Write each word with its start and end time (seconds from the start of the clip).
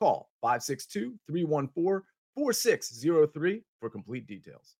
Call 0.00 0.30
562 0.40 1.14
314 1.28 2.02
4603 2.34 3.62
for 3.80 3.90
complete 3.90 4.26
details. 4.26 4.76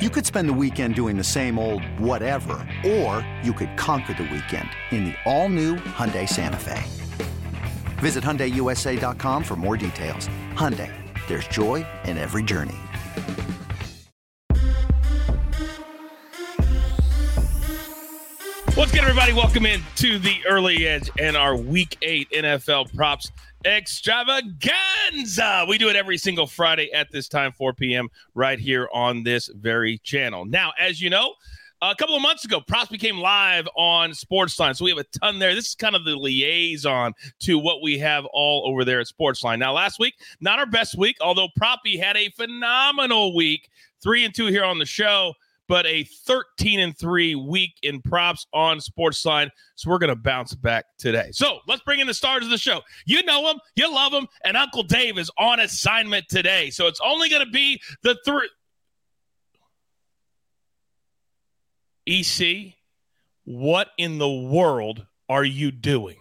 You 0.00 0.10
could 0.10 0.24
spend 0.26 0.48
the 0.48 0.54
weekend 0.54 0.94
doing 0.94 1.16
the 1.16 1.24
same 1.24 1.58
old 1.58 1.82
whatever, 1.98 2.66
or 2.86 3.26
you 3.42 3.52
could 3.52 3.76
conquer 3.76 4.14
the 4.14 4.24
weekend 4.24 4.68
in 4.90 5.06
the 5.06 5.14
all 5.24 5.48
new 5.48 5.76
Hyundai 5.76 6.28
Santa 6.28 6.58
Fe. 6.58 6.82
Visit 7.98 8.22
HyundaiUSA.com 8.22 9.42
for 9.42 9.56
more 9.56 9.76
details. 9.76 10.28
Hyundai, 10.54 10.92
there's 11.28 11.48
joy 11.48 11.86
in 12.04 12.18
every 12.18 12.42
journey. 12.42 12.76
What's 18.76 18.92
good, 18.92 19.00
everybody? 19.00 19.32
Welcome 19.32 19.64
in 19.64 19.80
to 19.96 20.18
the 20.18 20.36
early 20.46 20.86
edge 20.86 21.10
and 21.18 21.34
our 21.34 21.56
week 21.56 21.96
eight 22.02 22.30
NFL 22.30 22.94
props 22.94 23.32
extravaganza. 23.66 25.64
We 25.68 25.78
do 25.78 25.88
it 25.88 25.96
every 25.96 26.18
single 26.18 26.46
Friday 26.46 26.92
at 26.92 27.10
this 27.10 27.28
time, 27.28 27.52
4 27.52 27.72
p.m., 27.74 28.08
right 28.34 28.58
here 28.58 28.88
on 28.92 29.24
this 29.24 29.48
very 29.48 29.98
channel. 29.98 30.44
Now, 30.44 30.72
as 30.78 31.00
you 31.00 31.10
know, 31.10 31.34
a 31.82 31.94
couple 31.94 32.16
of 32.16 32.22
months 32.22 32.44
ago, 32.44 32.60
props 32.60 32.90
became 32.90 33.18
live 33.18 33.68
on 33.76 34.10
Sportsline. 34.10 34.76
So 34.76 34.84
we 34.84 34.90
have 34.92 34.98
a 34.98 35.18
ton 35.18 35.38
there. 35.38 35.54
This 35.54 35.68
is 35.68 35.74
kind 35.74 35.94
of 35.94 36.04
the 36.04 36.16
liaison 36.16 37.12
to 37.40 37.58
what 37.58 37.82
we 37.82 37.98
have 37.98 38.24
all 38.32 38.66
over 38.66 38.84
there 38.84 39.00
at 39.00 39.08
Sportsline. 39.08 39.58
Now, 39.58 39.74
last 39.74 39.98
week, 39.98 40.14
not 40.40 40.58
our 40.58 40.66
best 40.66 40.96
week, 40.96 41.16
although 41.20 41.48
Proppy 41.60 41.98
had 41.98 42.16
a 42.16 42.30
phenomenal 42.30 43.34
week. 43.34 43.68
Three 44.02 44.24
and 44.24 44.34
two 44.34 44.46
here 44.46 44.64
on 44.64 44.78
the 44.78 44.86
show 44.86 45.34
but 45.68 45.86
a 45.86 46.04
13 46.04 46.80
and 46.80 46.96
3 46.96 47.34
week 47.34 47.72
in 47.82 48.00
props 48.02 48.46
on 48.52 48.78
Sportsline. 48.78 49.50
So 49.74 49.90
we're 49.90 49.98
going 49.98 50.10
to 50.10 50.16
bounce 50.16 50.54
back 50.54 50.86
today. 50.98 51.28
So 51.32 51.58
let's 51.66 51.82
bring 51.82 52.00
in 52.00 52.06
the 52.06 52.14
stars 52.14 52.44
of 52.44 52.50
the 52.50 52.58
show. 52.58 52.80
You 53.04 53.22
know 53.24 53.46
them, 53.46 53.58
you 53.74 53.92
love 53.92 54.12
them, 54.12 54.26
and 54.44 54.56
Uncle 54.56 54.82
Dave 54.82 55.18
is 55.18 55.30
on 55.38 55.60
assignment 55.60 56.28
today. 56.28 56.70
So 56.70 56.86
it's 56.86 57.00
only 57.04 57.28
going 57.28 57.44
to 57.44 57.50
be 57.50 57.80
the 58.02 58.16
three. 58.24 58.48
EC, 62.08 62.74
what 63.44 63.88
in 63.98 64.18
the 64.18 64.30
world 64.30 65.06
are 65.28 65.44
you 65.44 65.72
doing? 65.72 66.16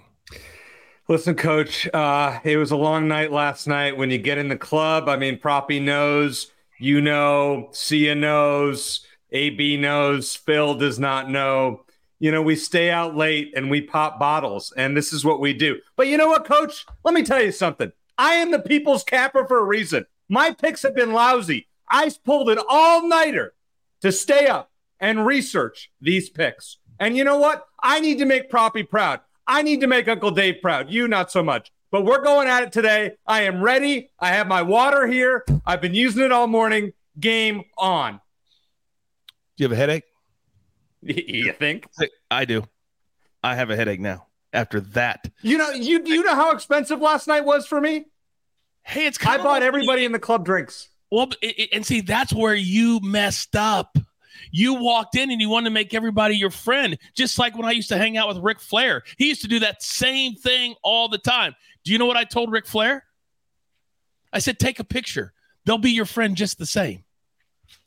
Listen, 1.08 1.36
coach, 1.36 1.88
uh, 1.94 2.40
it 2.44 2.58
was 2.58 2.72
a 2.72 2.76
long 2.76 3.08
night 3.08 3.32
last 3.32 3.68
night. 3.68 3.96
When 3.96 4.10
you 4.10 4.18
get 4.18 4.40
in 4.40 4.48
the 4.48 4.58
club, 4.58 5.08
I 5.08 5.18
mean, 5.18 5.38
Proppy 5.38 5.80
knows, 5.80 6.52
you 6.80 7.00
know, 7.00 7.70
Sia 7.72 8.16
knows 8.16 9.06
AB 9.32 9.78
knows, 9.78 10.36
Phil 10.36 10.76
does 10.76 11.00
not 11.00 11.30
know. 11.30 11.86
You 12.20 12.32
know, 12.32 12.42
we 12.42 12.56
stay 12.56 12.92
out 12.92 13.16
late 13.16 13.54
and 13.56 13.70
we 13.70 13.82
pop 13.82 14.20
bottles, 14.20 14.74
and 14.78 14.96
this 14.96 15.12
is 15.12 15.26
what 15.26 15.40
we 15.40 15.54
do. 15.54 15.80
But 15.96 16.08
you 16.08 16.18
know 16.18 16.28
what, 16.28 16.46
coach? 16.46 16.86
Let 17.04 17.14
me 17.14 17.24
tell 17.24 17.44
you 17.44 17.52
something. 17.52 17.92
I 18.18 18.36
am 18.36 18.52
the 18.52 18.60
people's 18.60 19.04
capper 19.04 19.46
for 19.46 19.60
a 19.60 19.66
reason. 19.66 20.06
My 20.30 20.52
picks 20.52 20.84
have 20.84 20.96
been 20.96 21.12
lousy. 21.14 21.68
I 21.90 22.12
pulled 22.24 22.50
an 22.50 22.60
all 22.70 23.08
nighter 23.08 23.54
to 24.02 24.12
stay 24.12 24.48
up 24.48 24.72
and 25.00 25.26
research 25.26 25.92
these 26.02 26.30
picks. 26.30 26.78
And 27.00 27.18
you 27.18 27.24
know 27.24 27.38
what? 27.38 27.66
I 27.84 28.00
need 28.00 28.20
to 28.20 28.26
make 28.26 28.50
Proppy 28.50 28.84
proud. 28.84 29.20
I 29.48 29.62
need 29.62 29.82
to 29.82 29.88
make 29.88 30.08
Uncle 30.08 30.32
Dave 30.32 30.62
proud. 30.62 30.90
You, 30.90 31.08
not 31.08 31.32
so 31.32 31.44
much. 31.44 31.72
But 31.92 32.06
we're 32.06 32.24
going 32.24 32.48
at 32.48 32.64
it 32.64 32.72
today. 32.72 33.12
I 33.28 33.44
am 33.44 33.62
ready. 33.62 34.10
I 34.20 34.30
have 34.30 34.48
my 34.48 34.62
water 34.62 35.06
here. 35.08 35.46
I've 35.66 35.82
been 35.82 35.94
using 35.94 36.24
it 36.24 36.32
all 36.32 36.48
morning. 36.48 36.94
Game 37.20 37.64
on. 37.78 38.20
Do 39.58 39.64
you 39.64 39.70
have 39.70 39.78
a 39.78 39.80
headache? 39.80 40.04
You 41.02 41.54
think? 41.54 41.88
I 42.32 42.46
do. 42.46 42.64
I 43.44 43.54
have 43.54 43.70
a 43.70 43.76
headache 43.76 44.00
now 44.00 44.26
after 44.52 44.80
that. 44.80 45.30
You 45.44 45.60
know, 45.60 45.70
you 45.70 46.02
you 46.04 46.24
know 46.24 46.34
how 46.34 46.52
expensive 46.52 47.00
last 47.00 47.28
night 47.28 47.46
was 47.46 47.68
for 47.68 47.80
me? 47.80 48.06
Hey, 48.82 49.06
it's 49.06 49.24
I 49.24 49.38
bought 49.38 49.62
everybody 49.62 50.04
in 50.04 50.14
the 50.14 50.20
club 50.20 50.46
drinks. 50.46 50.90
Well, 51.12 51.30
and 51.72 51.86
see, 51.86 52.02
that's 52.02 52.34
where 52.34 52.56
you 52.56 53.00
messed 53.02 53.56
up. 53.56 53.98
You 54.52 54.76
walked 54.76 55.16
in 55.16 55.30
and 55.30 55.40
you 55.40 55.50
wanted 55.50 55.66
to 55.66 55.74
make 55.74 55.94
everybody 55.94 56.36
your 56.36 56.50
friend, 56.50 56.98
just 57.16 57.38
like 57.38 57.56
when 57.56 57.66
I 57.66 57.72
used 57.72 57.90
to 57.90 57.98
hang 57.98 58.18
out 58.18 58.28
with 58.28 58.38
Ric 58.40 58.60
Flair. 58.60 59.04
He 59.18 59.28
used 59.28 59.42
to 59.42 59.48
do 59.48 59.60
that 59.60 59.84
same 59.84 60.34
thing 60.34 60.76
all 60.84 61.08
the 61.08 61.18
time. 61.18 61.56
Do 61.84 61.92
you 61.92 62.00
know 62.00 62.06
what 62.06 62.18
I 62.18 62.24
told 62.24 62.52
Ric 62.52 62.66
Flair? 62.66 63.04
I 64.34 64.40
said, 64.40 64.58
take 64.60 64.80
a 64.80 64.84
picture. 64.84 65.34
They'll 65.66 65.78
be 65.78 65.92
your 65.92 66.06
friend 66.06 66.36
just 66.36 66.58
the 66.58 66.66
same. 66.66 67.04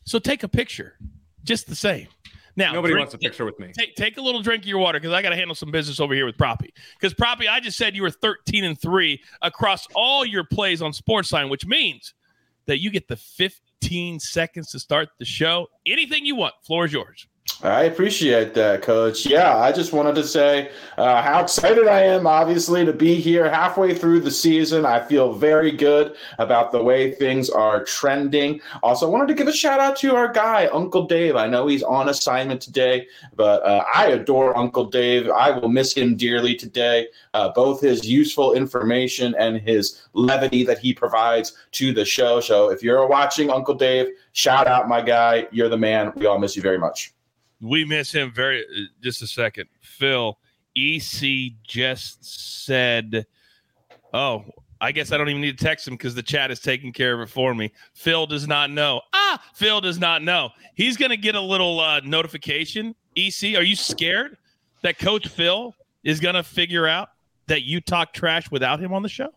So 0.04 0.18
take 0.18 0.42
a 0.42 0.48
picture 0.48 0.98
just 1.44 1.68
the 1.68 1.74
same. 1.74 2.08
Now, 2.56 2.72
nobody 2.72 2.94
drink, 2.94 3.02
wants 3.02 3.14
a 3.14 3.18
picture 3.18 3.44
with 3.44 3.58
me. 3.60 3.70
Take, 3.72 3.94
take 3.94 4.16
a 4.16 4.20
little 4.20 4.42
drink 4.42 4.64
of 4.64 4.68
your 4.68 4.78
water 4.78 4.98
because 4.98 5.12
I 5.12 5.22
got 5.22 5.30
to 5.30 5.36
handle 5.36 5.54
some 5.54 5.70
business 5.70 6.00
over 6.00 6.12
here 6.12 6.26
with 6.26 6.36
Proppy. 6.36 6.70
Because 6.98 7.14
Proppy, 7.14 7.48
I 7.48 7.60
just 7.60 7.78
said 7.78 7.94
you 7.94 8.02
were 8.02 8.10
13 8.10 8.64
and 8.64 8.78
three 8.80 9.22
across 9.42 9.86
all 9.94 10.24
your 10.24 10.42
plays 10.42 10.82
on 10.82 10.90
Sportsline, 10.90 11.50
which 11.50 11.66
means 11.66 12.14
that 12.66 12.80
you 12.80 12.90
get 12.90 13.06
the 13.06 13.14
15 13.14 14.18
seconds 14.18 14.72
to 14.72 14.80
start 14.80 15.08
the 15.20 15.24
show. 15.24 15.68
Anything 15.86 16.26
you 16.26 16.34
want, 16.34 16.54
floor 16.62 16.84
is 16.84 16.92
yours. 16.92 17.28
I 17.60 17.84
appreciate 17.84 18.54
that, 18.54 18.82
Coach. 18.82 19.26
Yeah, 19.26 19.56
I 19.56 19.72
just 19.72 19.92
wanted 19.92 20.14
to 20.14 20.22
say 20.22 20.70
uh, 20.96 21.20
how 21.20 21.42
excited 21.42 21.88
I 21.88 22.02
am, 22.02 22.24
obviously, 22.24 22.84
to 22.84 22.92
be 22.92 23.16
here 23.16 23.50
halfway 23.50 23.94
through 23.96 24.20
the 24.20 24.30
season. 24.30 24.86
I 24.86 25.00
feel 25.00 25.32
very 25.32 25.72
good 25.72 26.14
about 26.38 26.70
the 26.70 26.80
way 26.80 27.10
things 27.10 27.50
are 27.50 27.82
trending. 27.82 28.60
Also, 28.84 29.08
I 29.08 29.10
wanted 29.10 29.26
to 29.28 29.34
give 29.34 29.48
a 29.48 29.52
shout 29.52 29.80
out 29.80 29.96
to 29.96 30.14
our 30.14 30.32
guy, 30.32 30.66
Uncle 30.66 31.06
Dave. 31.06 31.34
I 31.34 31.48
know 31.48 31.66
he's 31.66 31.82
on 31.82 32.08
assignment 32.08 32.60
today, 32.60 33.08
but 33.34 33.64
uh, 33.64 33.82
I 33.92 34.06
adore 34.10 34.56
Uncle 34.56 34.84
Dave. 34.84 35.28
I 35.28 35.50
will 35.50 35.68
miss 35.68 35.92
him 35.92 36.16
dearly 36.16 36.54
today. 36.54 37.08
Uh, 37.34 37.48
both 37.48 37.80
his 37.80 38.06
useful 38.06 38.52
information 38.52 39.34
and 39.36 39.56
his 39.56 40.02
levity 40.12 40.62
that 40.62 40.78
he 40.78 40.94
provides 40.94 41.54
to 41.72 41.92
the 41.92 42.04
show. 42.04 42.38
So, 42.38 42.70
if 42.70 42.84
you're 42.84 43.08
watching 43.08 43.50
Uncle 43.50 43.74
Dave, 43.74 44.06
shout 44.32 44.68
out 44.68 44.88
my 44.88 45.02
guy. 45.02 45.48
You're 45.50 45.68
the 45.68 45.76
man. 45.76 46.12
We 46.14 46.26
all 46.26 46.38
miss 46.38 46.54
you 46.54 46.62
very 46.62 46.78
much. 46.78 47.14
We 47.60 47.84
miss 47.84 48.12
him 48.12 48.32
very. 48.32 48.64
Just 49.02 49.22
a 49.22 49.26
second, 49.26 49.68
Phil. 49.80 50.38
EC 50.76 51.52
just 51.64 52.64
said, 52.64 53.26
"Oh, 54.14 54.44
I 54.80 54.92
guess 54.92 55.10
I 55.10 55.16
don't 55.16 55.28
even 55.28 55.42
need 55.42 55.58
to 55.58 55.64
text 55.64 55.88
him 55.88 55.94
because 55.94 56.14
the 56.14 56.22
chat 56.22 56.50
is 56.50 56.60
taking 56.60 56.92
care 56.92 57.14
of 57.14 57.20
it 57.20 57.32
for 57.32 57.54
me." 57.54 57.72
Phil 57.94 58.26
does 58.26 58.46
not 58.46 58.70
know. 58.70 59.00
Ah, 59.12 59.42
Phil 59.54 59.80
does 59.80 59.98
not 59.98 60.22
know. 60.22 60.50
He's 60.74 60.96
going 60.96 61.10
to 61.10 61.16
get 61.16 61.34
a 61.34 61.40
little 61.40 61.80
uh, 61.80 62.00
notification. 62.04 62.94
EC, 63.16 63.56
are 63.56 63.62
you 63.64 63.74
scared 63.74 64.36
that 64.82 64.98
Coach 64.98 65.26
Phil 65.26 65.74
is 66.04 66.20
going 66.20 66.36
to 66.36 66.44
figure 66.44 66.86
out 66.86 67.10
that 67.48 67.62
you 67.62 67.80
talk 67.80 68.12
trash 68.12 68.50
without 68.50 68.78
him 68.78 68.92
on 68.92 69.02
the 69.02 69.08
show? 69.08 69.30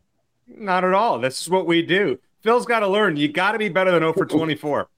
Not 0.47 0.83
at 0.83 0.93
all. 0.93 1.17
This 1.17 1.41
is 1.41 1.49
what 1.49 1.65
we 1.65 1.81
do. 1.81 2.19
Phil's 2.41 2.65
got 2.65 2.81
to 2.81 2.87
learn. 2.87 3.17
You 3.17 3.31
got 3.31 3.53
to 3.53 3.57
be 3.57 3.69
better 3.69 3.91
than 3.91 4.01
0 4.01 4.13
for 4.13 4.25
24. 4.25 4.87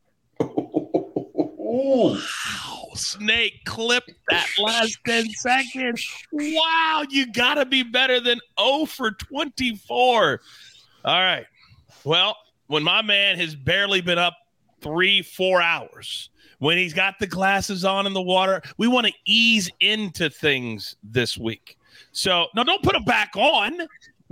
Wow, 1.76 2.73
Snake 2.96 3.62
clip 3.66 4.04
that 4.30 4.48
last 4.60 4.98
10 5.06 5.30
seconds. 5.32 6.08
Wow, 6.32 7.04
you 7.10 7.32
got 7.32 7.56
to 7.56 7.66
be 7.66 7.84
better 7.84 8.20
than 8.20 8.40
0 8.60 8.86
for 8.86 9.12
24. 9.12 10.42
All 11.06 11.22
right. 11.22 11.46
Well, 12.04 12.36
when 12.68 12.84
my 12.84 13.02
man 13.02 13.38
has 13.38 13.56
barely 13.56 14.02
been 14.02 14.18
up 14.18 14.36
three, 14.82 15.22
four 15.22 15.62
hours, 15.62 16.30
when 16.60 16.78
he's 16.78 16.94
got 16.94 17.20
the 17.20 17.28
glasses 17.28 17.84
on 17.84 18.08
in 18.08 18.14
the 18.14 18.22
water, 18.22 18.62
we 18.78 18.88
want 18.88 19.08
to 19.08 19.14
ease 19.26 19.70
into 19.80 20.30
things 20.30 20.96
this 21.04 21.38
week. 21.38 21.78
So, 22.12 22.48
no, 22.56 22.64
don't 22.64 22.82
put 22.84 22.94
them 22.94 23.04
back 23.04 23.36
on. 23.36 23.80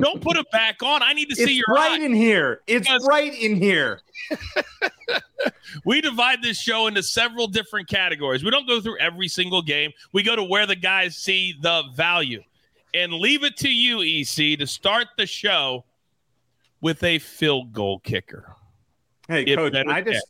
Don't 0.01 0.21
put 0.21 0.37
it 0.37 0.49
back 0.51 0.81
on. 0.83 1.03
I 1.03 1.13
need 1.13 1.29
to 1.29 1.35
see 1.35 1.53
your 1.53 1.65
right 1.69 1.99
eye. 1.99 2.03
in 2.03 2.13
here. 2.13 2.61
It's 2.67 2.87
because 2.87 3.07
right 3.07 3.33
in 3.33 3.55
here. 3.55 4.01
we 5.85 6.01
divide 6.01 6.41
this 6.41 6.59
show 6.59 6.87
into 6.87 7.03
several 7.03 7.47
different 7.47 7.87
categories. 7.87 8.43
We 8.43 8.51
don't 8.51 8.67
go 8.67 8.81
through 8.81 8.97
every 8.99 9.27
single 9.27 9.61
game. 9.61 9.91
We 10.11 10.23
go 10.23 10.35
to 10.35 10.43
where 10.43 10.65
the 10.65 10.75
guys 10.75 11.15
see 11.15 11.55
the 11.61 11.83
value. 11.93 12.43
And 12.93 13.13
leave 13.13 13.43
it 13.43 13.55
to 13.57 13.69
you, 13.69 14.01
EC, 14.01 14.59
to 14.59 14.67
start 14.67 15.07
the 15.17 15.25
show 15.25 15.85
with 16.81 17.03
a 17.03 17.19
field 17.19 17.71
goal 17.71 17.99
kicker. 17.99 18.53
Hey, 19.27 19.43
it 19.43 19.55
coach, 19.55 19.73
I 19.75 20.01
just 20.01 20.27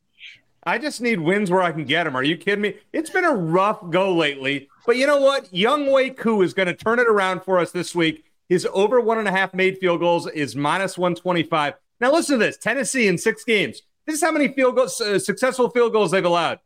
I 0.63 0.77
just 0.77 1.01
need 1.01 1.19
wins 1.19 1.49
where 1.49 1.63
I 1.63 1.71
can 1.71 1.85
get 1.85 2.03
them. 2.03 2.15
Are 2.15 2.23
you 2.23 2.37
kidding 2.37 2.61
me? 2.61 2.75
It's 2.93 3.09
been 3.09 3.25
a 3.25 3.33
rough 3.33 3.89
go 3.89 4.13
lately, 4.13 4.69
but 4.85 4.95
you 4.95 5.07
know 5.07 5.19
what? 5.19 5.51
Younghoe 5.51 6.15
Koo 6.15 6.43
is 6.43 6.53
going 6.53 6.67
to 6.67 6.75
turn 6.75 6.99
it 6.99 7.07
around 7.07 7.41
for 7.41 7.57
us 7.57 7.71
this 7.71 7.95
week 7.95 8.25
his 8.51 8.67
over 8.73 8.99
one 8.99 9.17
and 9.17 9.29
a 9.29 9.31
half 9.31 9.53
made 9.53 9.77
field 9.77 10.01
goals 10.01 10.27
is 10.27 10.57
minus 10.57 10.97
125. 10.97 11.73
Now 12.01 12.11
listen 12.11 12.37
to 12.37 12.45
this: 12.45 12.57
Tennessee 12.57 13.07
in 13.07 13.17
six 13.17 13.45
games. 13.45 13.81
This 14.05 14.17
is 14.17 14.21
how 14.21 14.31
many 14.31 14.49
field 14.49 14.75
goals, 14.75 14.99
uh, 14.99 15.17
successful 15.19 15.69
field 15.69 15.93
goals 15.93 16.11
they've 16.11 16.25
allowed: 16.25 16.59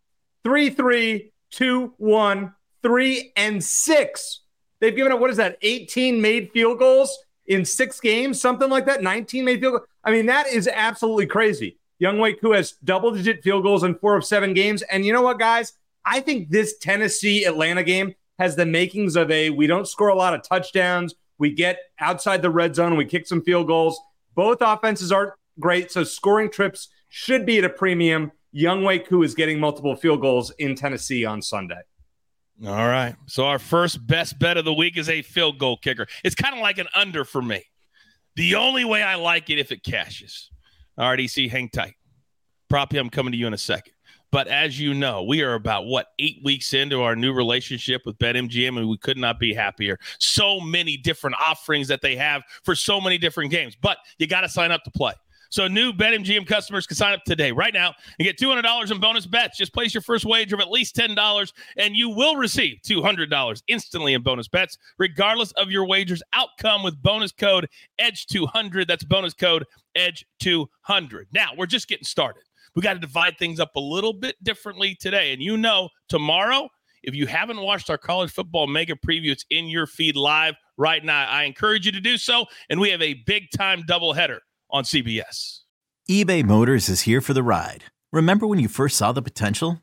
three, 0.44 0.72
three, 0.72 1.32
two, 1.52 1.94
one, 1.98 2.56
three, 2.82 3.32
and 3.38 3.64
six. 3.64 4.40
They've 4.80 4.96
given 4.96 5.12
up 5.12 5.20
what 5.20 5.30
is 5.30 5.38
that? 5.38 5.60
18 5.62 6.20
made 6.20 6.50
field 6.54 6.80
goals 6.80 7.16
in 7.46 7.64
six 7.64 8.00
games, 8.00 8.42
something 8.42 8.68
like 8.68 8.88
that. 8.88 9.04
19 9.04 9.46
made 9.46 9.60
field 9.60 9.74
goals. 9.74 9.88
I 10.04 10.10
mean, 10.10 10.26
that 10.26 10.48
is 10.48 10.68
absolutely 10.68 11.28
crazy. 11.28 11.78
Young 12.00 12.16
Younghoe 12.16 12.42
Koo 12.42 12.54
has 12.54 12.72
double 12.84 13.12
digit 13.12 13.44
field 13.44 13.62
goals 13.62 13.84
in 13.84 13.94
four 13.94 14.18
of 14.18 14.26
seven 14.26 14.56
games. 14.56 14.82
And 14.82 15.06
you 15.06 15.14
know 15.14 15.22
what, 15.22 15.38
guys? 15.38 15.74
I 16.04 16.20
think 16.20 16.50
this 16.50 16.80
Tennessee 16.80 17.46
Atlanta 17.46 17.84
game 17.84 18.16
has 18.40 18.56
the 18.56 18.66
makings 18.66 19.16
of 19.16 19.30
a 19.30 19.52
we 19.52 19.68
don't 19.68 19.88
score 19.88 20.08
a 20.08 20.16
lot 20.16 20.34
of 20.34 20.42
touchdowns. 20.42 21.14
We 21.38 21.52
get 21.52 21.80
outside 22.00 22.42
the 22.42 22.50
red 22.50 22.76
zone. 22.76 22.98
We 22.98 23.06
kick 23.06 23.28
some 23.28 23.42
field 23.42 23.68
goals. 23.68 24.00
Both 24.36 24.58
offenses 24.62 25.12
aren't 25.12 25.34
great. 25.60 25.92
So 25.92 26.04
scoring 26.04 26.50
trips 26.50 26.90
should 27.10 27.46
be 27.46 27.58
at 27.58 27.64
a 27.64 27.70
premium. 27.70 28.32
Younghoe 28.56 29.06
Koo 29.06 29.24
is 29.24 29.36
getting 29.36 29.60
multiple 29.60 29.96
field 29.96 30.22
goals 30.22 30.52
in 30.60 30.76
Tennessee 30.76 31.26
on 31.26 31.42
Sunday. 31.42 31.82
All 32.66 32.88
right. 32.88 33.16
So 33.28 33.46
our 33.46 33.60
first 33.60 34.06
best 34.08 34.40
bet 34.40 34.58
of 34.58 34.64
the 34.64 34.74
week 34.74 34.98
is 34.98 35.10
a 35.10 35.22
field 35.22 35.60
goal 35.60 35.78
kicker. 35.78 36.08
It's 36.24 36.36
kind 36.36 36.56
of 36.56 36.62
like 36.62 36.78
an 36.78 36.88
under 36.96 37.26
for 37.26 37.42
me. 37.42 37.66
The 38.36 38.56
only 38.56 38.86
way 38.86 39.04
I 39.04 39.16
like 39.16 39.50
it 39.50 39.60
if 39.60 39.72
it 39.72 39.84
cashes. 39.84 40.50
All 40.98 41.10
right, 41.10 41.20
EC, 41.20 41.50
hang 41.50 41.70
tight. 41.70 41.96
Proppy, 42.72 42.98
I'm 42.98 43.10
coming 43.10 43.34
to 43.34 43.38
you 43.38 43.48
in 43.48 43.54
a 43.54 43.58
second. 43.58 43.94
But 44.36 44.50
as 44.50 44.78
you 44.78 44.94
know, 44.94 45.24
we 45.24 45.44
are 45.44 45.54
about 45.54 45.86
what 45.86 46.08
eight 46.20 46.42
weeks 46.44 46.74
into 46.74 47.02
our 47.02 47.16
new 47.16 47.32
relationship 47.32 48.02
with 48.06 48.18
BetMGM, 48.18 48.78
and 48.78 48.90
we 48.90 48.98
could 48.98 49.16
not 49.16 49.40
be 49.40 49.54
happier. 49.54 49.98
So 50.20 50.60
many 50.60 50.98
different 50.98 51.38
offerings 51.40 51.88
that 51.88 52.02
they 52.02 52.18
have 52.18 52.44
for 52.66 52.76
so 52.76 53.00
many 53.00 53.18
different 53.18 53.50
games. 53.50 53.78
But 53.82 53.98
you 54.20 54.28
got 54.28 54.42
to 54.42 54.50
sign 54.50 54.72
up 54.72 54.84
to 54.84 54.92
play. 54.92 55.14
So 55.52 55.70
new 55.70 55.94
BetMGM 55.94 56.48
customers 56.48 56.86
can 56.86 56.98
sign 56.98 57.14
up 57.14 57.24
today, 57.24 57.54
right 57.54 57.74
now, 57.74 57.94
and 58.20 58.26
get 58.26 58.38
$200 58.38 58.92
in 58.92 59.00
bonus 59.00 59.26
bets. 59.26 59.58
Just 59.58 59.74
place 59.74 59.94
your 59.94 60.02
first 60.02 60.26
wager 60.26 60.56
of 60.56 60.60
at 60.60 60.70
least 60.70 60.98
$10, 60.98 61.54
and 61.78 61.96
you 61.96 62.10
will 62.10 62.36
receive 62.36 62.80
$200 62.86 63.62
instantly 63.70 64.16
in 64.16 64.22
bonus 64.22 64.50
bets, 64.50 64.78
regardless 64.98 65.54
of 65.54 65.72
your 65.72 65.88
wager's 65.88 66.22
outcome 66.34 66.84
with 66.84 67.02
bonus 67.02 67.32
code 67.32 67.70
EDGE200. 68.02 68.86
That's 68.86 69.06
bonus 69.06 69.34
code 69.34 69.64
EDGE200. 69.98 71.28
Now, 71.32 71.52
we're 71.58 71.68
just 71.68 71.88
getting 71.88 72.04
started. 72.04 72.44
We 72.75 72.81
got 72.81 72.94
to 72.94 73.00
divide 73.00 73.38
things 73.38 73.60
up 73.60 73.75
a 73.75 73.80
little 73.80 74.13
bit 74.13 74.36
differently 74.44 74.95
today. 75.00 75.31
And 75.31 75.42
you 75.42 75.57
know, 75.57 75.89
tomorrow, 76.10 76.69
if 77.04 77.16
you 77.16 77.27
haven't 77.27 77.62
watched 77.62 77.89
our 77.89 77.98
college 77.98 78.31
football 78.31 78.68
mega 78.68 78.95
preview, 78.95 79.31
it's 79.31 79.45
in 79.50 79.68
your 79.68 79.88
feed 79.88 80.16
live 80.16 80.56
right 80.77 81.04
now. 81.04 81.25
I 81.27 81.44
encourage 81.44 81.86
you 81.86 81.92
to 81.94 82.01
do 82.01 82.18
so. 82.18 82.45
And 82.69 82.80
we 82.80 82.89
have 82.89 83.01
a 83.01 83.13
big 83.25 83.44
time 83.56 83.83
doubleheader 83.83 84.39
on 84.69 84.83
CBS. 84.83 85.62
eBay 86.10 86.44
Motors 86.44 86.89
is 86.89 87.01
here 87.01 87.22
for 87.22 87.33
the 87.33 87.44
ride. 87.44 87.86
Remember 88.12 88.48
when 88.48 88.60
you 88.60 88.68
first 88.68 88.98
saw 88.98 89.12
the 89.12 89.22
potential? 89.22 89.81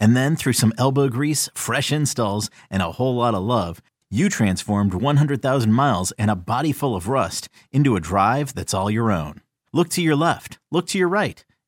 And 0.00 0.16
then 0.16 0.34
through 0.34 0.54
some 0.54 0.72
elbow 0.78 1.08
grease, 1.08 1.48
fresh 1.54 1.92
installs, 1.92 2.50
and 2.70 2.82
a 2.82 2.92
whole 2.92 3.14
lot 3.14 3.34
of 3.34 3.42
love, 3.42 3.80
you 4.10 4.28
transformed 4.28 4.94
100,000 4.94 5.72
miles 5.72 6.12
and 6.12 6.30
a 6.30 6.36
body 6.36 6.72
full 6.72 6.96
of 6.96 7.08
rust 7.08 7.48
into 7.70 7.96
a 7.96 8.00
drive 8.00 8.54
that's 8.54 8.74
all 8.74 8.90
your 8.90 9.12
own. 9.12 9.42
Look 9.72 9.88
to 9.90 10.02
your 10.02 10.16
left, 10.16 10.58
look 10.70 10.86
to 10.88 10.98
your 10.98 11.08
right. 11.08 11.44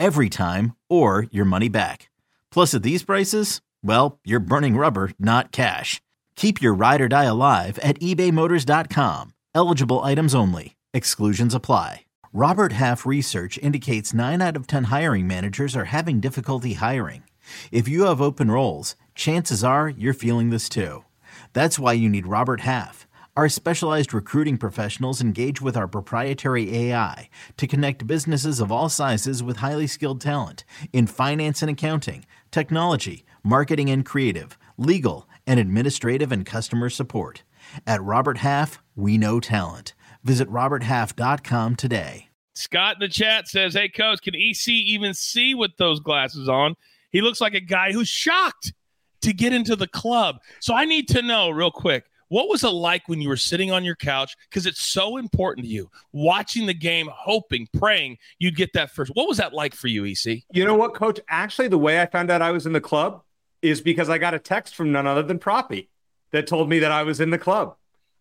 every 0.00 0.28
time, 0.28 0.74
or 0.88 1.26
your 1.30 1.44
money 1.44 1.68
back. 1.68 2.10
Plus, 2.50 2.74
at 2.74 2.82
these 2.82 3.04
prices, 3.04 3.60
well, 3.84 4.18
you're 4.24 4.40
burning 4.40 4.76
rubber, 4.76 5.12
not 5.18 5.52
cash. 5.52 6.00
Keep 6.34 6.60
your 6.60 6.74
ride 6.74 7.00
or 7.00 7.08
die 7.08 7.24
alive 7.24 7.78
at 7.80 8.00
ebaymotors.com. 8.00 9.34
Eligible 9.54 10.00
items 10.00 10.34
only. 10.34 10.76
Exclusions 10.92 11.54
apply. 11.54 12.06
Robert 12.32 12.72
Half 12.72 13.04
research 13.04 13.58
indicates 13.58 14.14
9 14.14 14.40
out 14.40 14.56
of 14.56 14.66
10 14.66 14.84
hiring 14.84 15.26
managers 15.26 15.74
are 15.74 15.86
having 15.86 16.20
difficulty 16.20 16.74
hiring. 16.74 17.24
If 17.72 17.88
you 17.88 18.04
have 18.04 18.20
open 18.20 18.50
roles, 18.50 18.94
chances 19.14 19.64
are 19.64 19.88
you're 19.88 20.14
feeling 20.14 20.50
this 20.50 20.68
too. 20.68 21.04
That's 21.52 21.78
why 21.78 21.94
you 21.94 22.08
need 22.08 22.26
Robert 22.28 22.60
Half. 22.60 23.08
Our 23.40 23.48
specialized 23.48 24.12
recruiting 24.12 24.58
professionals 24.58 25.22
engage 25.22 25.62
with 25.62 25.74
our 25.74 25.88
proprietary 25.88 26.76
AI 26.76 27.30
to 27.56 27.66
connect 27.66 28.06
businesses 28.06 28.60
of 28.60 28.70
all 28.70 28.90
sizes 28.90 29.42
with 29.42 29.56
highly 29.56 29.86
skilled 29.86 30.20
talent 30.20 30.62
in 30.92 31.06
finance 31.06 31.62
and 31.62 31.70
accounting, 31.70 32.26
technology, 32.50 33.24
marketing 33.42 33.88
and 33.88 34.04
creative, 34.04 34.58
legal, 34.76 35.26
and 35.46 35.58
administrative 35.58 36.32
and 36.32 36.44
customer 36.44 36.90
support. 36.90 37.42
At 37.86 38.02
Robert 38.02 38.36
Half, 38.36 38.82
we 38.94 39.16
know 39.16 39.40
talent. 39.40 39.94
Visit 40.22 40.46
RobertHalf.com 40.50 41.76
today. 41.76 42.28
Scott 42.54 42.96
in 42.96 43.00
the 43.00 43.08
chat 43.08 43.48
says, 43.48 43.72
Hey, 43.72 43.88
coach, 43.88 44.20
can 44.20 44.34
EC 44.34 44.68
even 44.68 45.14
see 45.14 45.54
with 45.54 45.74
those 45.78 46.00
glasses 46.00 46.46
on? 46.46 46.74
He 47.10 47.22
looks 47.22 47.40
like 47.40 47.54
a 47.54 47.60
guy 47.60 47.92
who's 47.92 48.06
shocked 48.06 48.74
to 49.22 49.32
get 49.32 49.54
into 49.54 49.76
the 49.76 49.88
club. 49.88 50.40
So 50.60 50.74
I 50.74 50.84
need 50.84 51.08
to 51.08 51.22
know 51.22 51.48
real 51.48 51.70
quick 51.70 52.04
what 52.30 52.48
was 52.48 52.62
it 52.64 52.70
like 52.70 53.08
when 53.08 53.20
you 53.20 53.28
were 53.28 53.36
sitting 53.36 53.72
on 53.72 53.84
your 53.84 53.96
couch? 53.96 54.36
Because 54.48 54.64
it's 54.64 54.80
so 54.80 55.16
important 55.16 55.66
to 55.66 55.72
you, 55.72 55.90
watching 56.12 56.66
the 56.66 56.74
game, 56.74 57.08
hoping, 57.12 57.68
praying 57.76 58.18
you'd 58.38 58.56
get 58.56 58.72
that 58.72 58.90
first. 58.92 59.10
What 59.14 59.28
was 59.28 59.38
that 59.38 59.52
like 59.52 59.74
for 59.74 59.88
you, 59.88 60.04
EC? 60.06 60.44
You 60.52 60.64
know 60.64 60.76
what, 60.76 60.94
coach? 60.94 61.20
Actually, 61.28 61.68
the 61.68 61.78
way 61.78 62.00
I 62.00 62.06
found 62.06 62.30
out 62.30 62.40
I 62.40 62.52
was 62.52 62.66
in 62.66 62.72
the 62.72 62.80
club 62.80 63.22
is 63.62 63.80
because 63.80 64.08
I 64.08 64.18
got 64.18 64.32
a 64.32 64.38
text 64.38 64.76
from 64.76 64.92
none 64.92 65.08
other 65.08 65.24
than 65.24 65.40
Proppy 65.40 65.88
that 66.30 66.46
told 66.46 66.68
me 66.68 66.78
that 66.78 66.92
I 66.92 67.02
was 67.02 67.20
in 67.20 67.30
the 67.30 67.38
club. 67.38 67.74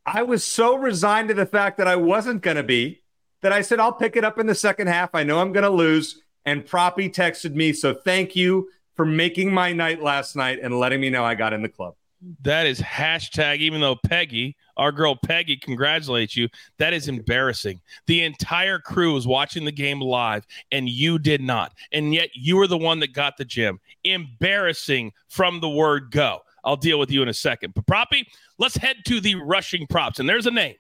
I 0.06 0.23
was 0.23 0.44
so 0.44 0.75
resigned 0.75 1.27
to 1.27 1.35
the 1.35 1.45
fact 1.45 1.77
that 1.77 1.88
I 1.88 1.95
wasn't 1.95 2.41
going 2.41 2.57
to 2.57 2.63
be 2.63 3.03
that 3.41 3.53
I 3.53 3.62
said, 3.62 3.79
I'll 3.79 3.94
pick 3.94 4.15
it 4.15 4.25
up 4.25 4.39
in 4.39 4.47
the 4.47 4.55
second 4.55 4.88
half. 4.88 5.13
I 5.13 5.23
know 5.23 5.39
I'm 5.39 5.53
going 5.53 5.63
to 5.63 5.69
lose. 5.69 6.21
And 6.45 6.65
Proppy 6.65 7.13
texted 7.13 7.53
me. 7.53 7.73
So 7.73 7.94
thank 7.94 8.35
you 8.35 8.69
for 8.95 9.05
making 9.05 9.53
my 9.53 9.72
night 9.72 10.01
last 10.01 10.36
night 10.36 10.60
and 10.63 10.79
letting 10.79 11.00
me 11.00 11.12
know 11.12 11.24
I 11.24 11.36
got 11.36 11.53
in 11.53 11.62
the 11.62 11.69
club. 11.69 11.93
That 12.41 12.67
is 12.67 12.81
hashtag, 12.81 13.59
even 13.59 13.79
though 13.79 13.95
Peggy, 13.95 14.57
our 14.75 14.91
girl 14.91 15.15
Peggy, 15.15 15.55
congratulates 15.55 16.35
you. 16.35 16.49
That 16.77 16.93
is 16.93 17.07
embarrassing. 17.07 17.79
The 18.07 18.23
entire 18.23 18.79
crew 18.79 19.13
was 19.13 19.25
watching 19.25 19.63
the 19.63 19.71
game 19.71 20.01
live 20.01 20.45
and 20.71 20.89
you 20.89 21.17
did 21.17 21.41
not. 21.41 21.73
And 21.91 22.13
yet 22.13 22.29
you 22.33 22.57
were 22.57 22.67
the 22.67 22.77
one 22.77 22.99
that 22.99 23.13
got 23.13 23.38
the 23.38 23.45
gym. 23.45 23.79
Embarrassing 24.03 25.13
from 25.29 25.61
the 25.61 25.69
word 25.69 26.11
go. 26.11 26.39
I'll 26.65 26.75
deal 26.75 26.99
with 26.99 27.09
you 27.09 27.21
in 27.21 27.29
a 27.29 27.33
second. 27.33 27.73
But 27.73 27.85
Proppy, 27.85 28.25
let's 28.57 28.75
head 28.75 28.97
to 29.05 29.21
the 29.21 29.35
rushing 29.35 29.88
props. 29.88 30.19
And 30.19 30.27
there's 30.27 30.45
a 30.45 30.51
name 30.51 30.75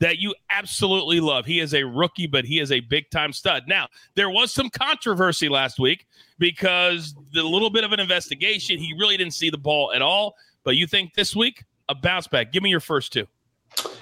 that 0.00 0.18
you 0.18 0.34
absolutely 0.50 1.20
love. 1.20 1.44
He 1.44 1.60
is 1.60 1.74
a 1.74 1.84
rookie, 1.84 2.26
but 2.26 2.44
he 2.44 2.60
is 2.60 2.72
a 2.72 2.80
big 2.80 3.10
time 3.10 3.32
stud. 3.32 3.64
Now, 3.66 3.88
there 4.14 4.30
was 4.30 4.52
some 4.52 4.70
controversy 4.70 5.48
last 5.48 5.78
week 5.78 6.06
because 6.38 7.14
the 7.32 7.42
little 7.42 7.70
bit 7.70 7.84
of 7.84 7.92
an 7.92 8.00
investigation, 8.00 8.78
he 8.78 8.94
really 8.98 9.16
didn't 9.16 9.34
see 9.34 9.50
the 9.50 9.58
ball 9.58 9.92
at 9.92 10.02
all. 10.02 10.36
But 10.68 10.76
you 10.76 10.86
think 10.86 11.14
this 11.14 11.34
week 11.34 11.64
a 11.88 11.94
bounce 11.94 12.26
back? 12.26 12.52
Give 12.52 12.62
me 12.62 12.68
your 12.68 12.80
first 12.80 13.10
two. 13.10 13.26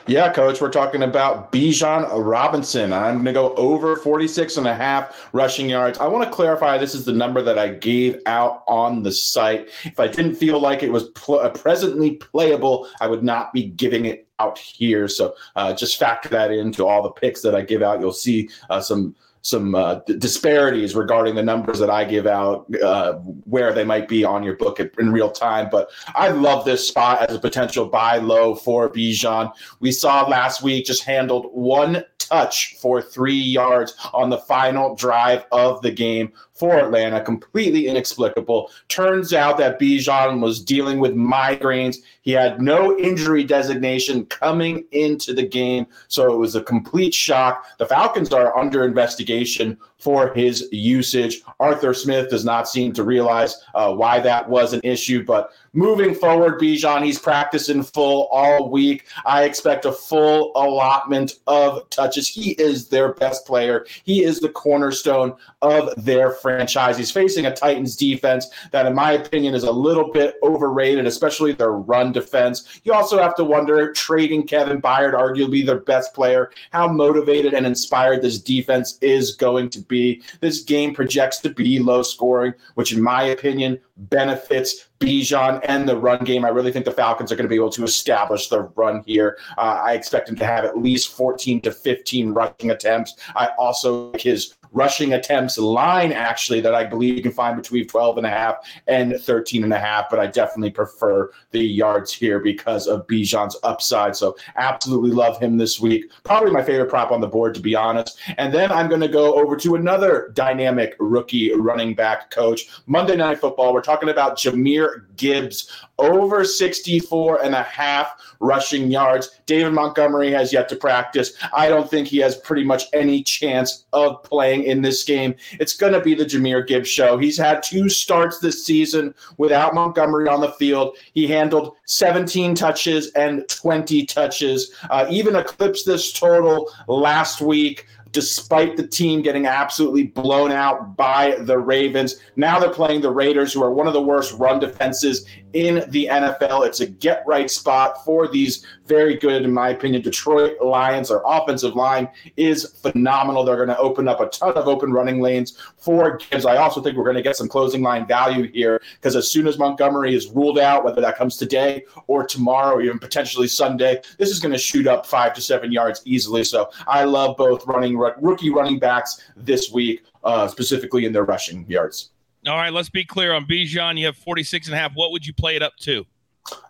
Yeah, 0.09 0.33
coach, 0.33 0.61
we're 0.61 0.69
talking 0.69 1.05
about 1.05 1.53
Bijan 1.53 2.09
Robinson. 2.13 2.93
I'm 2.93 3.23
going 3.23 3.27
to 3.27 3.33
go 3.35 3.55
over 3.55 3.95
46 3.95 4.57
and 4.57 4.67
a 4.67 4.75
half 4.75 5.29
rushing 5.33 5.71
yards. 5.71 5.97
I 6.01 6.09
want 6.09 6.25
to 6.25 6.31
clarify 6.35 6.77
this 6.77 6.93
is 6.93 7.05
the 7.05 7.13
number 7.13 7.41
that 7.41 7.57
I 7.57 7.69
gave 7.69 8.21
out 8.27 8.65
on 8.67 9.05
the 9.05 9.13
site. 9.13 9.69
If 9.85 10.01
I 10.01 10.09
didn't 10.09 10.35
feel 10.35 10.59
like 10.59 10.83
it 10.83 10.91
was 10.91 11.05
pl- 11.11 11.39
uh, 11.39 11.51
presently 11.51 12.17
playable, 12.17 12.89
I 13.01 13.07
would 13.07 13.23
not 13.23 13.53
be 13.53 13.67
giving 13.67 14.07
it 14.07 14.27
out 14.41 14.59
here. 14.59 15.07
So 15.07 15.37
uh, 15.55 15.73
just 15.73 16.01
factor 16.01 16.31
that 16.31 16.51
into 16.51 16.85
all 16.85 17.01
the 17.01 17.11
picks 17.11 17.43
that 17.43 17.55
I 17.55 17.63
give 17.63 17.81
out. 17.81 18.01
You'll 18.01 18.13
see 18.13 18.49
uh, 18.71 18.81
some 18.81 19.15
some 19.47 19.77
uh, 19.77 20.01
d- 20.07 20.19
disparities 20.19 20.97
regarding 20.97 21.37
the 21.37 21.43
numbers 21.43 21.79
that 21.79 21.89
I 21.89 22.05
give 22.05 22.27
out, 22.27 22.67
uh, 22.83 23.13
where 23.45 23.73
they 23.73 23.85
might 23.85 24.09
be 24.09 24.25
on 24.25 24.43
your 24.43 24.57
book 24.57 24.81
in 24.81 25.13
real 25.13 25.31
time. 25.31 25.69
But 25.71 25.89
I 26.17 26.31
love 26.31 26.65
this 26.65 26.87
spot 26.89 27.23
as 27.23 27.37
a 27.37 27.39
potential 27.39 27.87
buy 27.87 28.17
low 28.19 28.57
for 28.57 28.91
Bijan. 28.91 29.53
We 29.79 29.93
saw 29.93 30.27
last 30.27 30.63
week 30.63 30.85
just 30.87 31.05
handled 31.05 31.51
one 31.53 32.05
touch 32.19 32.75
for 32.81 33.01
three 33.01 33.39
yards 33.39 33.95
on 34.13 34.31
the 34.31 34.39
final 34.39 34.97
drive 34.97 35.45
of 35.53 35.81
the 35.83 35.93
game 35.93 36.33
for 36.57 36.79
Atlanta. 36.79 37.21
Completely 37.21 37.87
inexplicable. 37.87 38.71
Turns 38.89 39.33
out 39.33 39.59
that 39.59 39.79
Bijan 39.79 40.41
was 40.41 40.63
dealing 40.63 40.99
with 40.99 41.15
migraines. 41.15 41.99
He 42.23 42.33
had 42.33 42.61
no 42.61 42.99
injury 42.99 43.45
designation 43.45 44.27
coming 44.27 44.85
into 44.93 45.33
the 45.35 45.47
game, 45.47 45.87
so 46.09 46.33
it 46.33 46.37
was 46.37 46.57
a 46.57 46.63
complete 46.63 47.15
shock. 47.15 47.67
The 47.79 47.87
Falcons 47.87 48.33
are 48.33 48.57
under 48.57 48.85
investigation 48.85 49.79
for 49.99 50.35
his 50.35 50.69
usage. 50.73 51.43
Arthur 51.59 51.95
Smith 51.95 52.31
does 52.31 52.45
not 52.45 52.69
seem 52.69 52.93
to 52.93 53.03
realize 53.03 53.63
uh, 53.75 53.93
why 53.93 54.21
that 54.21 54.49
was 54.49 54.73
an 54.73 54.81
issue, 54.85 55.25
but 55.25 55.53
moving 55.73 56.15
forward, 56.15 56.61
Bijan, 56.61 57.05
he's 57.05 57.19
practicing 57.19 57.83
full 57.83 58.29
all 58.31 58.71
week. 58.71 59.07
I 59.25 59.45
expect 59.45 59.85
a 59.85 59.93
full 59.93 60.53
allotment 60.55 61.35
of 61.47 61.89
touches. 61.91 62.29
He 62.29 62.53
is 62.53 62.89
their 62.89 63.15
best 63.15 63.47
player. 63.47 63.87
He 64.05 64.23
is 64.25 64.41
the 64.41 64.49
cornerstone 64.49 65.35
of 65.63 65.93
their 66.05 66.31
franchise. 66.31 66.97
He's 66.99 67.11
facing 67.11 67.47
a 67.47 67.55
Titans 67.55 67.97
defense 67.97 68.49
that, 68.73 68.87
in 68.87 68.95
my 68.95 69.13
opinion, 69.13 69.55
is 69.55 69.65
a 69.65 69.73
little 69.73 70.13
bit 70.13 70.37
overrated, 70.43 71.07
especially 71.07 71.53
their 71.53 71.73
run 71.73 72.13
defense. 72.13 72.81
You 72.85 72.93
also 72.93 73.19
have 73.19 73.35
to 73.37 73.45
wonder 73.45 73.93
trading 73.93 74.47
Kevin 74.47 74.81
Byard, 74.81 75.15
arguably 75.15 75.65
their 75.65 75.81
best 75.81 76.15
player, 76.15 76.51
how 76.71 76.89
motivated 76.89 77.55
and 77.55 77.67
inspired 77.67 78.23
this 78.23 78.39
defense 78.39 78.99
is 79.01 79.35
going 79.35 79.71
to 79.71 79.86
be. 79.89 80.23
This 80.41 80.63
game 80.63 80.95
projects 80.95 81.39
to 81.41 81.51
be 81.51 81.79
low 81.79 82.03
scoring, 82.03 82.55
which, 82.75 82.93
in 82.93 83.03
my 83.03 83.25
opinion, 83.25 83.79
benefits 83.97 84.89
Bijan 85.01 85.61
and 85.65 85.89
the 85.89 85.97
run 85.97 86.25
game. 86.25 86.45
I 86.45 86.49
really 86.49 86.73
think 86.73 86.85
the 86.85 86.93
Falcons 86.93 87.31
are 87.31 87.37
going 87.37 87.45
to 87.45 87.51
be 87.51 87.57
able 87.57 87.71
to 87.71 87.85
establish 87.85 88.49
the 88.49 88.63
run 88.77 89.03
here. 89.07 89.39
Uh, 89.59 89.81
I 89.85 89.93
expect 89.93 90.29
him 90.29 90.37
to 90.37 90.47
have 90.47 90.65
at 90.65 90.79
least 90.79 91.15
14 91.15 91.61
to 91.63 91.73
15 91.73 92.33
rushing 92.33 92.71
attempts. 92.71 93.17
I 93.35 93.49
also 93.59 94.11
like 94.13 94.23
his 94.23 94.56
rushing 94.73 95.15
attempts 95.15 95.59
line 95.59 96.13
actually 96.13 96.61
that 96.61 96.75
I 96.75 96.85
believe 96.85 97.17
you 97.17 97.23
can 97.23 97.33
find 97.33 97.57
between 97.57 97.87
12 97.87 98.19
and 98.19 98.27
a 98.27 98.31
half 98.31 98.57
and 98.87 99.19
13 99.21 99.65
and 99.65 99.73
a 99.73 99.79
half, 99.79 100.11
but 100.11 100.19
I 100.19 100.27
definitely 100.27 100.71
prefer 100.71 101.31
the 101.51 101.61
yards 101.61 102.13
here 102.13 102.41
because 102.41 102.87
of 102.87 103.07
Bijan's 103.07 103.57
upside. 103.63 104.17
So 104.17 104.37
absolutely 104.57 105.11
love 105.11 105.41
him 105.41 105.57
this 105.57 105.81
week. 105.81 106.11
Probably 106.25 106.51
my 106.51 106.63
favorite 106.63 106.91
prop 106.91 107.11
on 107.11 107.21
the 107.21 107.27
board, 107.27 107.55
to 107.55 107.61
be 107.61 107.75
honest. 107.75 108.19
And 108.39 108.53
then 108.53 108.71
I'm 108.71 108.89
going 108.89 109.01
to 109.01 109.09
go 109.09 109.35
over 109.35 109.57
to 109.57 109.75
another 109.75 110.31
dynamic 110.35 110.97
rookie 110.99 111.55
running 111.55 111.95
back 111.95 112.31
coach. 112.31 112.69
Monday 112.87 113.17
Night 113.17 113.39
Football. 113.39 113.73
We're 113.73 113.83
talking 113.83 114.09
about 114.09 114.37
Jahmyr 114.37 115.05
Gibbs 115.17 115.71
over 115.99 116.45
64 116.45 117.43
and 117.43 117.55
a 117.55 117.63
half 117.63 118.21
rushing 118.41 118.91
yards. 118.91 119.41
David 119.47 119.73
Montgomery 119.73 120.31
has 120.31 120.53
yet 120.53 120.69
to 120.69 120.77
practice. 120.77 121.33
I 121.55 121.69
don't 121.69 121.89
think 121.89 122.09
he 122.09 122.19
has 122.19 122.37
pretty 122.37 122.65
much 122.65 122.85
any 122.93 123.23
chance 123.23 123.87
of 123.93 124.23
playing 124.23 124.56
in 124.65 124.83
this 124.83 125.05
game. 125.05 125.35
It's 125.53 125.77
going 125.77 125.93
to 125.93 126.01
be 126.01 126.15
the 126.15 126.25
Jahmyr 126.25 126.67
Gibbs 126.67 126.89
show. 126.89 127.19
He's 127.19 127.39
had 127.39 127.63
two 127.63 127.89
starts 127.89 128.39
this 128.39 128.65
season 128.65 129.15
without 129.37 129.75
Montgomery 129.75 130.29
on 130.29 130.41
the 130.41 130.53
field. 130.53 130.97
He 131.15 131.27
handled 131.27 131.77
17 131.87 132.55
touches 132.55 133.11
and 133.13 133.49
20 133.49 134.07
touches, 134.07 134.75
uh, 134.91 135.07
even 135.11 135.37
eclipsed 135.37 135.87
this 135.87 136.13
total 136.13 136.71
last 136.89 137.41
week 137.41 137.87
despite 138.17 138.79
the 138.79 138.87
team 138.87 139.21
getting 139.21 139.47
absolutely 139.47 140.05
blown 140.05 140.51
out 140.51 140.97
by 140.97 141.37
the 141.41 141.59
Ravens. 141.59 142.17
Now 142.37 142.59
they're 142.59 142.71
playing 142.71 143.03
the 143.03 143.11
Raiders, 143.11 143.53
who 143.53 143.63
are 143.63 143.71
one 143.71 143.87
of 143.87 143.93
the 143.93 144.01
worst 144.01 144.33
run 144.39 144.59
defenses 144.59 145.27
in 145.57 145.89
the 145.89 146.07
NFL. 146.13 146.67
It's 146.67 146.81
a 146.81 146.87
get 146.87 147.25
right 147.27 147.51
spot 147.51 148.05
for 148.05 148.29
these 148.29 148.67
very 148.85 149.17
good, 149.17 149.43
in 149.43 149.51
my 149.51 149.71
opinion, 149.71 150.03
Detroit 150.03 150.61
Lions. 150.61 151.09
Their 151.09 151.23
offensive 151.25 151.75
line 151.75 152.11
is 152.37 152.67
phenomenal. 152.83 153.43
They're 153.43 153.57
going 153.57 153.69
to 153.69 153.79
open 153.79 154.07
up 154.07 154.21
a 154.21 154.27
ton 154.27 154.53
of 154.53 154.69
open 154.69 154.93
running 154.93 155.23
lanes 155.23 155.57
for 155.79 156.19
Gibbs. 156.19 156.45
I 156.45 156.59
also 156.59 156.83
think 156.83 156.99
we're 156.99 157.05
going 157.05 157.17
to 157.17 157.23
get 157.23 157.37
some 157.37 157.49
closing 157.49 157.81
line 157.81 158.07
value 158.07 158.53
here 158.53 158.83
because 158.97 159.17
as 159.17 159.31
soon 159.33 159.47
as 159.47 159.59
Montgomery 159.59 160.15
is 160.15 160.29
ruled 160.29 160.59
out, 160.59 160.85
whether 160.85 161.01
that 161.01 161.17
comes 161.17 161.39
today 161.39 161.85
or 162.07 162.27
tomorrow 162.27 162.77
or 162.77 162.83
even 162.83 162.99
potentially 162.99 163.49
Sunday, 163.49 164.03
this 164.19 164.29
is 164.29 164.39
going 164.39 164.53
to 164.53 164.59
shoot 164.59 164.87
up 164.87 165.07
five 165.07 165.33
to 165.35 165.41
seven 165.41 165.73
yards 165.73 166.03
easily. 166.05 166.45
So 166.45 166.69
I 166.87 167.05
love 167.05 167.39
both 167.39 167.67
running 167.67 167.97
rookie 167.97 168.51
running 168.51 168.79
backs 168.79 169.23
this 169.37 169.73
week, 169.73 170.05
uh, 170.23 170.49
specifically 170.49 171.07
in 171.07 171.15
their 171.15 171.25
rushing 171.25 171.65
yards. 171.67 172.11
All 172.47 172.57
right, 172.57 172.73
let's 172.73 172.91
be 172.91 173.05
clear 173.05 173.33
on 173.33 173.47
Bijan. 173.47 173.99
You 173.99 174.07
have 174.07 174.17
46 174.17 174.69
and 174.69 174.75
a 174.75 174.79
half. 174.79 174.93
What 174.95 175.11
would 175.13 175.27
you 175.27 175.33
play 175.33 175.57
it 175.57 175.63
up 175.63 175.77
to? 175.81 176.07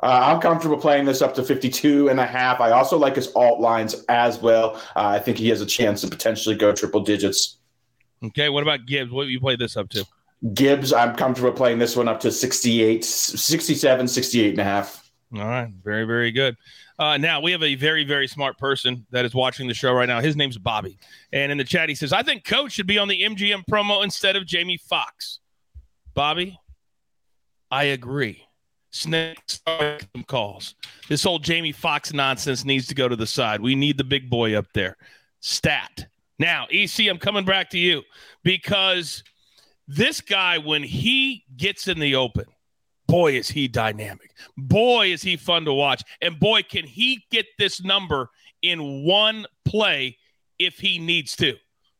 Uh, 0.03 0.07
I'm 0.07 0.41
comfortable 0.41 0.79
playing 0.79 1.05
this 1.05 1.21
up 1.21 1.35
to 1.35 1.43
52 1.43 2.09
and 2.09 2.19
a 2.19 2.27
half. 2.27 2.61
I 2.61 2.71
also 2.71 2.97
like 2.97 3.17
his 3.17 3.33
alt 3.35 3.61
lines 3.61 4.05
as 4.09 4.39
well. 4.39 4.77
Uh, 4.97 5.09
I 5.09 5.19
think 5.19 5.37
he 5.37 5.49
has 5.51 5.61
a 5.61 5.67
chance 5.67 6.01
to 6.01 6.09
potentially 6.09 6.57
go 6.57 6.73
triple 6.73 7.01
digits. 7.01 7.59
Okay, 8.25 8.49
what 8.49 8.63
about 8.63 8.87
Gibbs? 8.87 9.11
What 9.11 9.27
would 9.27 9.31
you 9.31 9.41
play 9.41 9.57
this 9.57 9.77
up 9.77 9.91
to? 9.91 10.07
Gibbs, 10.55 10.93
I'm 10.93 11.15
comfortable 11.15 11.53
playing 11.53 11.79
this 11.79 11.97
one 11.97 12.09
up 12.09 12.21
to 12.21 12.33
68, 12.33 13.05
67, 13.05 14.09
68 14.09 14.51
and 14.51 14.59
a 14.59 14.65
half. 14.65 15.11
All 15.35 15.45
right, 15.45 15.69
very, 15.83 16.05
very 16.05 16.31
good. 16.31 16.57
Uh, 16.99 17.19
now 17.19 17.41
we 17.43 17.53
have 17.53 17.63
a 17.63 17.75
very, 17.75 18.05
very 18.05 18.27
smart 18.27 18.57
person 18.57 19.05
that 19.11 19.27
is 19.27 19.35
watching 19.35 19.69
the 19.69 19.75
show 19.75 19.93
right 19.93 20.09
now. 20.09 20.21
His 20.21 20.37
name's 20.37 20.57
Bobby, 20.57 20.99
and 21.33 21.53
in 21.53 21.59
the 21.59 21.65
chat 21.65 21.91
he 21.91 21.95
says, 21.95 22.13
"I 22.13 22.23
think 22.23 22.45
Coach 22.45 22.73
should 22.73 22.87
be 22.87 22.97
on 22.97 23.09
the 23.09 23.23
MGM 23.23 23.65
promo 23.71 24.03
instead 24.03 24.37
of 24.37 24.47
Jamie 24.47 24.79
Foxx." 24.79 25.41
Bobby, 26.17 26.59
I 27.71 27.85
agree. 27.85 28.43
Snakes 28.91 29.61
some 29.67 30.25
calls. 30.27 30.75
This 31.09 31.23
whole 31.23 31.39
Jamie 31.39 31.73
Foxx 31.73 32.13
nonsense 32.15 32.65
needs 32.65 32.87
to 32.87 32.95
go 32.95 33.07
to 33.07 33.15
the 33.15 33.27
side. 33.27 33.61
We 33.61 33.75
need 33.75 33.99
the 33.99 34.05
big 34.05 34.31
boy 34.31 34.57
up 34.57 34.67
there. 34.73 34.97
Stat. 35.41 36.07
Now, 36.39 36.67
EC, 36.73 37.09
I'm 37.09 37.19
coming 37.19 37.45
back 37.45 37.71
to 37.71 37.79
you 37.79 38.03
because 38.43 39.23
this 39.87 40.23
guy, 40.23 40.57
when 40.57 40.83
he 40.83 41.45
gets 41.57 41.87
in 41.87 42.01
the 42.01 42.15
open, 42.15 42.47
boy, 43.07 43.33
is 43.33 43.49
he 43.49 43.69
dynamic. 43.69 44.33
Boy, 44.57 45.13
is 45.13 45.23
he 45.23 45.37
fun 45.37 45.67
to 45.67 45.73
watch. 45.75 46.03
And 46.23 46.41
boy, 46.41 46.63
can 46.63 46.87
he 46.87 47.25
get 47.31 47.47
this 47.59 47.85
number 47.85 48.31
in 48.63 49.05
one 49.05 49.47
play 49.65 50.17
if 50.59 50.79
he 50.79 50.99
needs 50.99 51.37
to. 51.37 51.53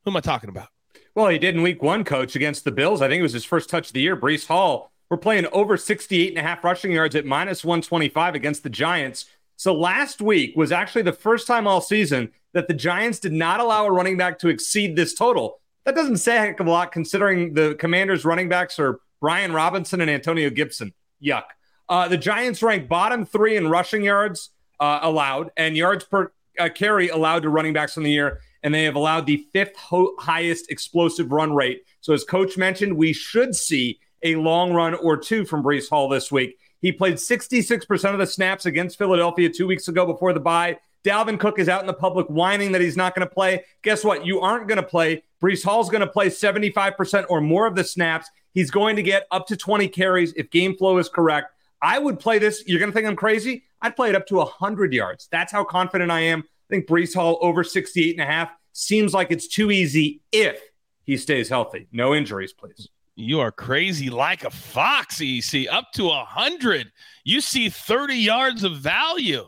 Who 0.03 0.11
am 0.11 0.17
I 0.17 0.21
talking 0.21 0.49
about? 0.49 0.69
Well, 1.17 1.29
he 1.29 1.39
did 1.39 1.55
in 1.55 1.63
week 1.63 1.81
one, 1.81 2.03
coach, 2.03 2.35
against 2.35 2.63
the 2.63 2.71
Bills. 2.71 3.01
I 3.01 3.07
think 3.07 3.21
it 3.21 3.23
was 3.23 3.33
his 3.33 3.43
first 3.43 3.71
touch 3.71 3.87
of 3.87 3.93
the 3.93 4.01
year. 4.01 4.15
Breece 4.15 4.45
Hall, 4.45 4.91
we're 5.09 5.17
playing 5.17 5.47
over 5.51 5.75
68 5.75 6.29
and 6.29 6.37
a 6.37 6.43
half 6.43 6.63
rushing 6.63 6.91
yards 6.91 7.15
at 7.15 7.25
minus 7.25 7.65
125 7.65 8.35
against 8.35 8.61
the 8.61 8.69
Giants. 8.69 9.25
So 9.55 9.73
last 9.73 10.21
week 10.21 10.55
was 10.55 10.71
actually 10.71 11.01
the 11.01 11.11
first 11.11 11.47
time 11.47 11.65
all 11.65 11.81
season 11.81 12.31
that 12.53 12.67
the 12.67 12.75
Giants 12.75 13.17
did 13.17 13.33
not 13.33 13.59
allow 13.59 13.87
a 13.87 13.91
running 13.91 14.15
back 14.15 14.37
to 14.37 14.49
exceed 14.49 14.95
this 14.95 15.15
total. 15.15 15.59
That 15.85 15.95
doesn't 15.95 16.17
say 16.17 16.37
a 16.37 16.39
heck 16.41 16.59
of 16.59 16.67
a 16.67 16.69
lot 16.69 16.91
considering 16.91 17.55
the 17.55 17.73
Commanders' 17.79 18.23
running 18.23 18.47
backs 18.47 18.77
are 18.77 18.99
Brian 19.19 19.53
Robinson 19.53 20.01
and 20.01 20.11
Antonio 20.11 20.51
Gibson. 20.51 20.93
Yuck. 21.19 21.45
Uh, 21.89 22.07
the 22.07 22.17
Giants 22.17 22.61
rank 22.61 22.87
bottom 22.87 23.25
three 23.25 23.57
in 23.57 23.69
rushing 23.69 24.03
yards 24.03 24.51
uh, 24.79 24.99
allowed 25.01 25.49
and 25.57 25.75
yards 25.75 26.03
per 26.03 26.31
uh, 26.59 26.69
carry 26.69 27.09
allowed 27.09 27.41
to 27.41 27.49
running 27.49 27.73
backs 27.73 27.97
in 27.97 28.03
the 28.03 28.11
year, 28.11 28.41
and 28.63 28.73
they 28.73 28.83
have 28.83 28.95
allowed 28.95 29.25
the 29.25 29.45
fifth 29.53 29.75
ho- 29.77 30.15
highest 30.19 30.71
explosive 30.71 31.31
run 31.31 31.53
rate. 31.53 31.83
So, 32.01 32.13
as 32.13 32.23
Coach 32.23 32.57
mentioned, 32.57 32.95
we 32.95 33.13
should 33.13 33.55
see 33.55 33.99
a 34.23 34.35
long 34.35 34.73
run 34.73 34.93
or 34.95 35.17
two 35.17 35.45
from 35.45 35.63
Breece 35.63 35.89
Hall 35.89 36.09
this 36.09 36.31
week. 36.31 36.57
He 36.81 36.91
played 36.91 37.15
66% 37.15 38.13
of 38.13 38.19
the 38.19 38.27
snaps 38.27 38.65
against 38.65 38.97
Philadelphia 38.97 39.49
two 39.49 39.67
weeks 39.67 39.87
ago 39.87 40.05
before 40.05 40.33
the 40.33 40.39
bye. 40.39 40.77
Dalvin 41.03 41.39
Cook 41.39 41.59
is 41.59 41.69
out 41.69 41.81
in 41.81 41.87
the 41.87 41.93
public 41.93 42.27
whining 42.27 42.71
that 42.73 42.81
he's 42.81 42.97
not 42.97 43.15
going 43.15 43.27
to 43.27 43.33
play. 43.33 43.63
Guess 43.81 44.03
what? 44.03 44.25
You 44.25 44.41
aren't 44.41 44.67
going 44.67 44.81
to 44.81 44.83
play. 44.83 45.23
Breece 45.41 45.63
Hall's 45.63 45.89
going 45.89 46.01
to 46.01 46.07
play 46.07 46.27
75% 46.27 47.25
or 47.29 47.41
more 47.41 47.65
of 47.65 47.75
the 47.75 47.83
snaps. 47.83 48.29
He's 48.53 48.71
going 48.71 48.95
to 48.95 49.03
get 49.03 49.27
up 49.31 49.47
to 49.47 49.55
20 49.55 49.87
carries 49.87 50.33
if 50.33 50.49
game 50.49 50.75
flow 50.75 50.97
is 50.97 51.09
correct. 51.09 51.53
I 51.81 51.99
would 51.99 52.19
play 52.19 52.39
this. 52.39 52.63
You're 52.67 52.79
going 52.79 52.91
to 52.91 52.95
think 52.95 53.07
I'm 53.07 53.15
crazy? 53.15 53.63
I'd 53.81 53.95
play 53.95 54.09
it 54.09 54.15
up 54.15 54.25
to 54.27 54.35
100 54.37 54.93
yards. 54.93 55.27
That's 55.31 55.51
how 55.51 55.63
confident 55.63 56.11
I 56.11 56.21
am. 56.21 56.43
I 56.69 56.75
think 56.75 56.87
Breece 56.87 57.15
Hall 57.15 57.37
over 57.41 57.63
68 57.63 58.19
and 58.19 58.21
a 58.21 58.31
half 58.31 58.51
seems 58.73 59.13
like 59.13 59.31
it's 59.31 59.47
too 59.47 59.71
easy 59.71 60.21
if 60.31 60.59
he 61.03 61.17
stays 61.17 61.49
healthy. 61.49 61.87
No 61.91 62.13
injuries, 62.13 62.53
please. 62.53 62.89
You 63.15 63.39
are 63.39 63.51
crazy 63.51 64.09
like 64.09 64.43
a 64.43 64.51
fox, 64.51 65.21
EC. 65.21 65.67
Up 65.71 65.91
to 65.93 66.05
100. 66.05 66.91
You 67.23 67.41
see 67.41 67.69
30 67.69 68.15
yards 68.15 68.63
of 68.63 68.77
value. 68.77 69.45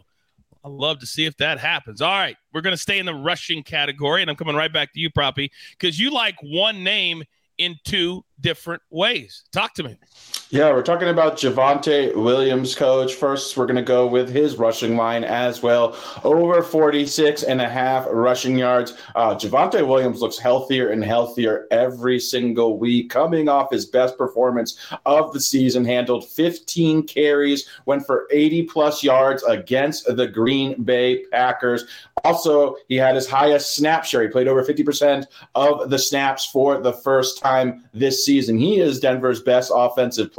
I'd 0.64 0.72
love 0.72 1.00
to 1.00 1.06
see 1.06 1.26
if 1.26 1.38
that 1.38 1.60
happens. 1.60 2.02
All 2.02 2.12
right. 2.12 2.36
We're 2.54 2.62
going 2.62 2.76
to 2.76 2.82
stay 2.82 2.98
in 2.98 3.06
the 3.06 3.14
rushing 3.14 3.62
category, 3.62 4.22
and 4.22 4.30
I'm 4.30 4.38
coming 4.38 4.56
right 4.56 4.74
back 4.74 4.94
to 4.94 5.00
you, 5.00 5.10
Proppy, 5.10 5.52
because 5.78 6.00
you 6.00 6.12
like 6.12 6.36
one 6.42 6.84
name 6.84 7.24
in 7.58 7.76
two 7.84 8.24
different 8.40 8.82
ways. 8.90 9.44
Talk 9.52 9.74
to 9.76 9.84
me. 9.84 9.98
Yeah, 10.52 10.72
we're 10.72 10.82
talking 10.82 11.10
about 11.10 11.38
Javonte 11.38 12.16
Williams, 12.16 12.74
coach. 12.74 13.14
First, 13.14 13.56
we're 13.56 13.68
going 13.68 13.76
to 13.76 13.84
go 13.84 14.08
with 14.08 14.30
his 14.30 14.58
rushing 14.58 14.98
line 14.98 15.24
as 15.24 15.62
well. 15.62 15.96
Over 16.24 16.64
46 16.64 17.44
and 17.44 17.62
a 17.62 17.70
half 17.70 18.08
rushing 18.10 18.58
yards. 18.58 18.96
Uh, 19.14 19.36
Javonte 19.36 19.88
Williams 19.88 20.22
looks 20.22 20.40
healthier 20.40 20.90
and 20.90 21.06
healthier 21.06 21.68
every 21.70 22.20
single 22.20 22.80
week, 22.80 23.12
coming 23.12 23.48
off 23.48 23.70
his 23.70 23.86
best 23.86 24.18
performance 24.18 24.80
of 25.06 25.32
the 25.34 25.40
season. 25.40 25.86
Handled 25.86 26.28
15 26.28 27.04
carries, 27.04 27.70
went 27.86 28.04
for 28.04 28.28
80 28.32 28.64
plus 28.64 29.04
yards 29.04 29.44
against 29.44 30.16
the 30.18 30.26
Green 30.26 30.82
Bay 30.82 31.26
Packers. 31.26 31.86
Also, 32.24 32.76
he 32.88 32.96
had 32.96 33.16
his 33.16 33.28
highest 33.28 33.76
snap 33.76 34.04
share. 34.04 34.24
He 34.24 34.28
played 34.30 34.48
over 34.48 34.64
50% 34.64 35.26
of 35.56 35.92
the 35.92 36.00
snaps 36.00 36.46
for 36.46 36.80
the 36.82 36.94
first 36.94 37.40
time 37.40 37.84
this 37.94 38.26
season. 38.26 38.58
He 38.58 38.80
is 38.80 39.00
Denver's 39.00 39.42
best 39.42 39.72
offensive 39.74 40.32
player, 40.32 40.39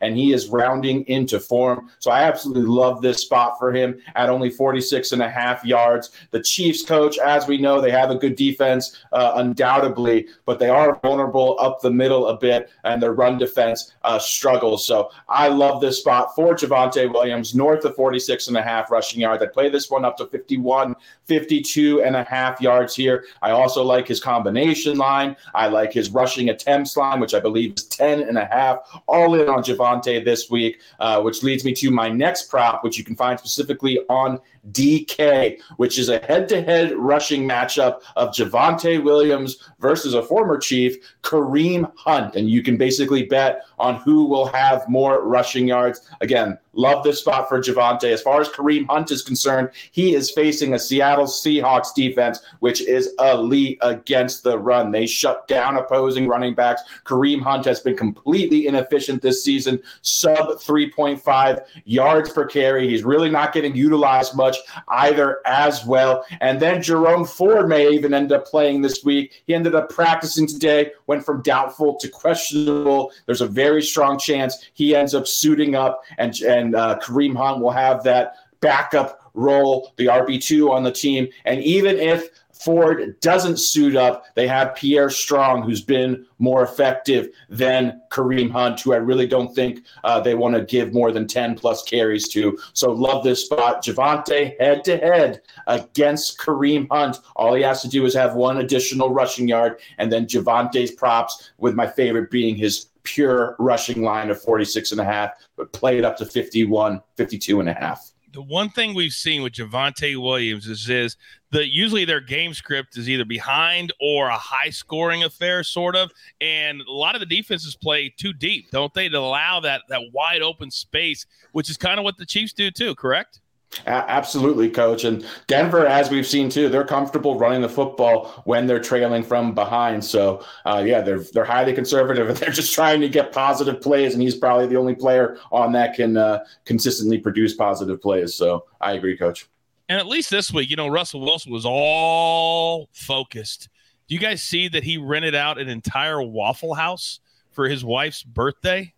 and 0.00 0.16
he 0.16 0.32
is 0.32 0.48
rounding 0.48 1.04
into 1.04 1.40
form. 1.40 1.90
So 1.98 2.10
I 2.10 2.22
absolutely 2.22 2.64
love 2.64 3.02
this 3.02 3.22
spot 3.22 3.58
for 3.58 3.72
him 3.72 4.00
at 4.14 4.28
only 4.28 4.50
46 4.50 5.12
and 5.12 5.22
a 5.22 5.30
half 5.30 5.64
yards. 5.64 6.10
The 6.30 6.42
Chiefs 6.42 6.82
coach, 6.84 7.18
as 7.18 7.46
we 7.46 7.58
know, 7.58 7.80
they 7.80 7.90
have 7.90 8.10
a 8.10 8.16
good 8.16 8.36
defense, 8.36 9.02
uh, 9.12 9.32
undoubtedly, 9.36 10.28
but 10.46 10.58
they 10.58 10.68
are 10.68 10.98
vulnerable 11.02 11.56
up 11.60 11.80
the 11.80 11.90
middle 11.90 12.28
a 12.28 12.36
bit, 12.36 12.70
and 12.84 13.02
their 13.02 13.12
run 13.12 13.38
defense 13.38 13.92
uh, 14.02 14.18
struggles. 14.18 14.86
So 14.86 15.10
I 15.28 15.48
love 15.48 15.80
this 15.80 15.98
spot 15.98 16.34
for 16.34 16.54
Javonte 16.54 17.12
Williams, 17.12 17.54
north 17.54 17.84
of 17.84 17.94
46 17.96 18.48
and 18.48 18.56
a 18.56 18.62
half 18.62 18.90
rushing 18.90 19.20
yards. 19.20 19.42
I 19.42 19.46
play 19.46 19.68
this 19.68 19.90
one 19.90 20.04
up 20.04 20.16
to 20.18 20.26
51, 20.26 20.94
52 21.26 22.02
and 22.02 22.16
a 22.16 22.24
half 22.24 22.60
yards 22.60 22.94
here. 22.94 23.24
I 23.40 23.50
also 23.50 23.82
like 23.82 24.08
his 24.08 24.20
combination 24.20 24.98
line. 24.98 25.36
I 25.54 25.68
like 25.68 25.92
his 25.92 26.10
rushing 26.10 26.50
attempts 26.50 26.96
line, 26.96 27.20
which 27.20 27.34
I 27.34 27.40
believe 27.40 27.74
is 27.76 27.84
10 27.84 28.22
and 28.22 28.38
a 28.38 28.46
half. 28.46 28.78
All 29.06 29.31
in 29.34 29.48
on 29.48 29.62
Javonte 29.62 30.24
this 30.24 30.50
week, 30.50 30.80
uh, 31.00 31.20
which 31.20 31.42
leads 31.42 31.64
me 31.64 31.72
to 31.74 31.90
my 31.90 32.08
next 32.08 32.44
prop, 32.44 32.84
which 32.84 32.98
you 32.98 33.04
can 33.04 33.16
find 33.16 33.38
specifically 33.38 34.00
on 34.08 34.40
DK, 34.70 35.58
which 35.76 35.98
is 35.98 36.08
a 36.08 36.18
head 36.20 36.48
to 36.48 36.62
head 36.62 36.92
rushing 36.96 37.48
matchup 37.48 38.02
of 38.16 38.30
Javonte 38.30 39.02
Williams 39.02 39.70
versus 39.80 40.14
a 40.14 40.22
former 40.22 40.56
Chief, 40.58 40.96
Kareem 41.22 41.90
Hunt. 41.96 42.36
And 42.36 42.48
you 42.48 42.62
can 42.62 42.76
basically 42.76 43.24
bet 43.24 43.62
on 43.78 43.96
who 43.96 44.26
will 44.26 44.46
have 44.46 44.88
more 44.88 45.24
rushing 45.24 45.66
yards. 45.66 46.08
Again, 46.20 46.58
love 46.74 47.02
this 47.02 47.18
spot 47.18 47.48
for 47.48 47.60
Javonte. 47.60 48.04
As 48.04 48.22
far 48.22 48.40
as 48.40 48.48
Kareem 48.48 48.86
Hunt 48.86 49.10
is 49.10 49.22
concerned, 49.22 49.70
he 49.90 50.14
is 50.14 50.30
facing 50.30 50.74
a 50.74 50.78
Seattle 50.78 51.26
Seahawks 51.26 51.92
defense, 51.94 52.40
which 52.60 52.80
is 52.82 53.14
elite 53.18 53.78
against 53.82 54.44
the 54.44 54.58
run. 54.58 54.92
They 54.92 55.06
shut 55.06 55.48
down 55.48 55.76
opposing 55.76 56.28
running 56.28 56.54
backs. 56.54 56.82
Kareem 57.04 57.42
Hunt 57.42 57.64
has 57.64 57.80
been 57.80 57.96
completely 57.96 58.68
inefficient 58.68 59.22
this 59.22 59.42
season, 59.42 59.82
sub 60.02 60.58
3.5 60.60 61.64
yards 61.84 62.30
per 62.30 62.46
carry. 62.46 62.88
He's 62.88 63.02
really 63.02 63.30
not 63.30 63.52
getting 63.52 63.74
utilized 63.74 64.36
much 64.36 64.51
either 64.88 65.40
as 65.46 65.84
well. 65.84 66.24
And 66.40 66.60
then 66.60 66.82
Jerome 66.82 67.24
Ford 67.24 67.68
may 67.68 67.90
even 67.90 68.14
end 68.14 68.32
up 68.32 68.46
playing 68.46 68.82
this 68.82 69.04
week. 69.04 69.42
He 69.46 69.54
ended 69.54 69.74
up 69.74 69.90
practicing 69.90 70.46
today, 70.46 70.92
went 71.06 71.24
from 71.24 71.42
doubtful 71.42 71.96
to 71.98 72.08
questionable. 72.08 73.12
There's 73.26 73.40
a 73.40 73.46
very 73.46 73.82
strong 73.82 74.18
chance 74.18 74.68
he 74.74 74.94
ends 74.94 75.14
up 75.14 75.26
suiting 75.26 75.74
up, 75.74 76.02
and, 76.18 76.34
and 76.40 76.74
uh, 76.74 76.98
Kareem 77.02 77.36
Hunt 77.36 77.60
will 77.60 77.70
have 77.70 78.02
that 78.04 78.36
backup 78.60 79.30
role, 79.34 79.92
the 79.96 80.06
RB2 80.06 80.70
on 80.70 80.82
the 80.82 80.92
team. 80.92 81.28
And 81.44 81.62
even 81.62 81.96
if 81.98 82.28
Ford 82.64 83.18
doesn't 83.20 83.58
suit 83.58 83.96
up. 83.96 84.34
They 84.34 84.46
have 84.46 84.74
Pierre 84.74 85.10
Strong, 85.10 85.62
who's 85.62 85.82
been 85.82 86.26
more 86.38 86.62
effective 86.62 87.28
than 87.48 88.00
Kareem 88.10 88.50
Hunt, 88.50 88.80
who 88.80 88.92
I 88.92 88.96
really 88.96 89.26
don't 89.26 89.54
think 89.54 89.84
uh, 90.04 90.20
they 90.20 90.34
want 90.34 90.54
to 90.54 90.64
give 90.64 90.92
more 90.92 91.12
than 91.12 91.26
10 91.26 91.56
plus 91.56 91.82
carries 91.82 92.28
to. 92.28 92.58
So 92.72 92.92
love 92.92 93.24
this 93.24 93.46
spot. 93.46 93.84
Javonte 93.84 94.58
head 94.60 94.84
to 94.84 94.96
head 94.98 95.42
against 95.66 96.38
Kareem 96.38 96.86
Hunt. 96.90 97.18
All 97.36 97.54
he 97.54 97.62
has 97.62 97.82
to 97.82 97.88
do 97.88 98.04
is 98.04 98.14
have 98.14 98.34
one 98.34 98.58
additional 98.58 99.10
rushing 99.10 99.48
yard, 99.48 99.80
and 99.98 100.12
then 100.12 100.26
Javonte's 100.26 100.92
props, 100.92 101.50
with 101.58 101.74
my 101.74 101.86
favorite 101.86 102.30
being 102.30 102.56
his 102.56 102.86
pure 103.02 103.56
rushing 103.58 104.02
line 104.02 104.30
of 104.30 104.40
46 104.40 104.92
and 104.92 105.00
a 105.00 105.04
half, 105.04 105.32
but 105.56 105.72
play 105.72 105.98
it 105.98 106.04
up 106.04 106.16
to 106.18 106.24
51, 106.24 107.02
52 107.16 107.60
and 107.60 107.68
a 107.68 107.74
half 107.74 108.12
the 108.32 108.42
one 108.42 108.70
thing 108.70 108.94
we've 108.94 109.12
seen 109.12 109.42
with 109.42 109.52
Javonte 109.52 110.16
Williams 110.16 110.66
is 110.66 110.88
is 110.88 111.16
that 111.50 111.68
usually 111.68 112.04
their 112.04 112.20
game 112.20 112.54
script 112.54 112.96
is 112.96 113.08
either 113.08 113.26
behind 113.26 113.92
or 114.00 114.28
a 114.28 114.38
high 114.38 114.70
scoring 114.70 115.24
affair, 115.24 115.62
sort 115.62 115.94
of. 115.94 116.10
And 116.40 116.80
a 116.80 116.90
lot 116.90 117.14
of 117.14 117.20
the 117.20 117.26
defenses 117.26 117.76
play 117.76 118.12
too 118.16 118.32
deep, 118.32 118.70
don't 118.70 118.92
they? 118.94 119.08
To 119.08 119.18
allow 119.18 119.60
that 119.60 119.82
that 119.88 120.00
wide 120.12 120.40
open 120.40 120.70
space, 120.70 121.26
which 121.52 121.68
is 121.68 121.76
kind 121.76 121.98
of 121.98 122.04
what 122.04 122.16
the 122.16 122.26
Chiefs 122.26 122.54
do 122.54 122.70
too, 122.70 122.94
correct? 122.94 123.41
Absolutely, 123.86 124.70
coach. 124.70 125.04
And 125.04 125.26
Denver, 125.46 125.86
as 125.86 126.10
we've 126.10 126.26
seen 126.26 126.48
too, 126.48 126.68
they're 126.68 126.84
comfortable 126.84 127.38
running 127.38 127.62
the 127.62 127.68
football 127.68 128.28
when 128.44 128.66
they're 128.66 128.80
trailing 128.80 129.22
from 129.22 129.54
behind. 129.54 130.04
So, 130.04 130.44
uh, 130.64 130.82
yeah, 130.86 131.00
they're 131.00 131.20
they're 131.20 131.44
highly 131.44 131.72
conservative 131.72 132.28
and 132.28 132.36
they're 132.38 132.50
just 132.50 132.74
trying 132.74 133.00
to 133.00 133.08
get 133.08 133.32
positive 133.32 133.80
plays. 133.80 134.14
And 134.14 134.22
he's 134.22 134.36
probably 134.36 134.66
the 134.66 134.76
only 134.76 134.94
player 134.94 135.38
on 135.50 135.72
that 135.72 135.94
can 135.94 136.16
uh, 136.16 136.44
consistently 136.64 137.18
produce 137.18 137.54
positive 137.54 138.00
plays. 138.00 138.34
So, 138.34 138.66
I 138.80 138.92
agree, 138.92 139.16
coach. 139.16 139.48
And 139.88 139.98
at 139.98 140.06
least 140.06 140.30
this 140.30 140.52
week, 140.52 140.70
you 140.70 140.76
know, 140.76 140.88
Russell 140.88 141.20
Wilson 141.20 141.52
was 141.52 141.66
all 141.66 142.88
focused. 142.92 143.68
Do 144.08 144.14
you 144.14 144.20
guys 144.20 144.42
see 144.42 144.68
that 144.68 144.84
he 144.84 144.96
rented 144.96 145.34
out 145.34 145.58
an 145.58 145.68
entire 145.68 146.22
Waffle 146.22 146.74
House 146.74 147.20
for 147.50 147.68
his 147.68 147.84
wife's 147.84 148.22
birthday? 148.22 148.94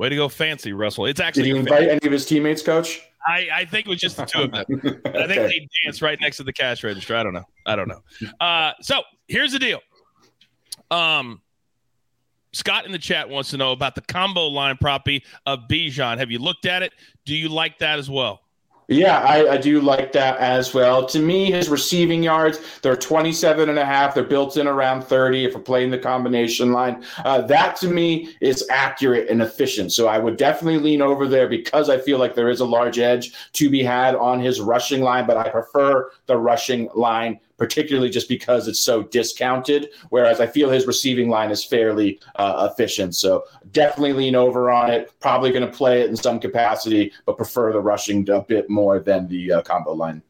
Way 0.00 0.08
to 0.08 0.16
go, 0.16 0.30
fancy 0.30 0.72
Russell! 0.72 1.04
It's 1.04 1.20
actually. 1.20 1.42
Did 1.42 1.52
he 1.52 1.58
invite 1.58 1.88
any 1.90 2.06
of 2.06 2.10
his 2.10 2.24
teammates, 2.24 2.62
Coach? 2.62 3.02
I, 3.28 3.48
I 3.52 3.64
think 3.66 3.86
it 3.86 3.90
was 3.90 4.00
just 4.00 4.16
the 4.16 4.24
two 4.24 4.44
of 4.44 4.52
them. 4.52 4.64
okay. 4.70 4.88
I 5.04 5.26
think 5.26 5.50
they 5.50 5.68
danced 5.84 6.00
right 6.00 6.18
next 6.22 6.38
to 6.38 6.42
the 6.42 6.54
cash 6.54 6.82
register. 6.82 7.14
I 7.14 7.22
don't 7.22 7.34
know. 7.34 7.44
I 7.66 7.76
don't 7.76 7.86
know. 7.86 8.00
Uh, 8.40 8.72
so 8.80 9.02
here's 9.28 9.52
the 9.52 9.58
deal. 9.58 9.78
Um, 10.90 11.42
Scott 12.54 12.86
in 12.86 12.92
the 12.92 12.98
chat 12.98 13.28
wants 13.28 13.50
to 13.50 13.58
know 13.58 13.72
about 13.72 13.94
the 13.94 14.00
combo 14.00 14.46
line 14.46 14.78
propy 14.78 15.22
of 15.44 15.68
Bijan. 15.70 16.16
Have 16.16 16.30
you 16.30 16.38
looked 16.38 16.64
at 16.64 16.82
it? 16.82 16.94
Do 17.26 17.36
you 17.36 17.50
like 17.50 17.80
that 17.80 17.98
as 17.98 18.08
well? 18.08 18.40
Yeah, 18.90 19.20
I, 19.20 19.52
I, 19.52 19.56
do 19.56 19.80
like 19.80 20.10
that 20.12 20.38
as 20.38 20.74
well. 20.74 21.06
To 21.06 21.20
me, 21.20 21.52
his 21.52 21.68
receiving 21.68 22.24
yards, 22.24 22.58
they're 22.82 22.96
27 22.96 23.68
and 23.68 23.78
a 23.78 23.84
half. 23.84 24.16
They're 24.16 24.24
built 24.24 24.56
in 24.56 24.66
around 24.66 25.02
30 25.02 25.44
if 25.44 25.54
we're 25.54 25.60
playing 25.60 25.92
the 25.92 25.98
combination 25.98 26.72
line. 26.72 27.04
Uh, 27.18 27.42
that 27.42 27.76
to 27.76 27.88
me 27.88 28.34
is 28.40 28.66
accurate 28.68 29.28
and 29.28 29.42
efficient. 29.42 29.92
So 29.92 30.08
I 30.08 30.18
would 30.18 30.36
definitely 30.36 30.80
lean 30.80 31.02
over 31.02 31.28
there 31.28 31.48
because 31.48 31.88
I 31.88 31.98
feel 31.98 32.18
like 32.18 32.34
there 32.34 32.50
is 32.50 32.58
a 32.58 32.64
large 32.64 32.98
edge 32.98 33.32
to 33.52 33.70
be 33.70 33.84
had 33.84 34.16
on 34.16 34.40
his 34.40 34.60
rushing 34.60 35.02
line, 35.02 35.24
but 35.24 35.36
I 35.36 35.48
prefer 35.48 36.10
the 36.26 36.36
rushing 36.36 36.88
line 36.92 37.38
particularly 37.60 38.08
just 38.08 38.26
because 38.26 38.66
it's 38.68 38.80
so 38.80 39.02
discounted. 39.02 39.90
Whereas 40.08 40.40
I 40.40 40.46
feel 40.46 40.70
his 40.70 40.86
receiving 40.86 41.28
line 41.28 41.50
is 41.50 41.62
fairly 41.62 42.18
uh, 42.36 42.70
efficient. 42.72 43.14
So 43.14 43.44
definitely 43.72 44.14
lean 44.14 44.34
over 44.34 44.70
on 44.70 44.90
it. 44.90 45.12
Probably 45.20 45.50
going 45.52 45.70
to 45.70 45.76
play 45.76 46.00
it 46.00 46.08
in 46.08 46.16
some 46.16 46.40
capacity, 46.40 47.12
but 47.26 47.36
prefer 47.36 47.70
the 47.70 47.80
rushing 47.80 48.28
a 48.30 48.40
bit 48.40 48.70
more 48.70 48.98
than 48.98 49.28
the 49.28 49.52
uh, 49.52 49.62
combo 49.62 49.92
line. 49.92 50.22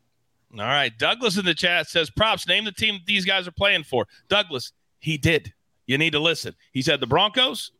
All 0.58 0.64
right. 0.64 0.92
Douglas 0.98 1.38
in 1.38 1.44
the 1.44 1.54
chat 1.54 1.88
says, 1.88 2.10
Props, 2.10 2.48
name 2.48 2.64
the 2.64 2.72
team 2.72 2.98
these 3.06 3.24
guys 3.24 3.46
are 3.46 3.52
playing 3.52 3.84
for. 3.84 4.08
Douglas, 4.28 4.72
he 4.98 5.16
did. 5.16 5.54
You 5.86 5.98
need 5.98 6.10
to 6.10 6.20
listen. 6.20 6.56
He 6.72 6.82
said 6.82 6.98
the 6.98 7.06
Broncos 7.06 7.70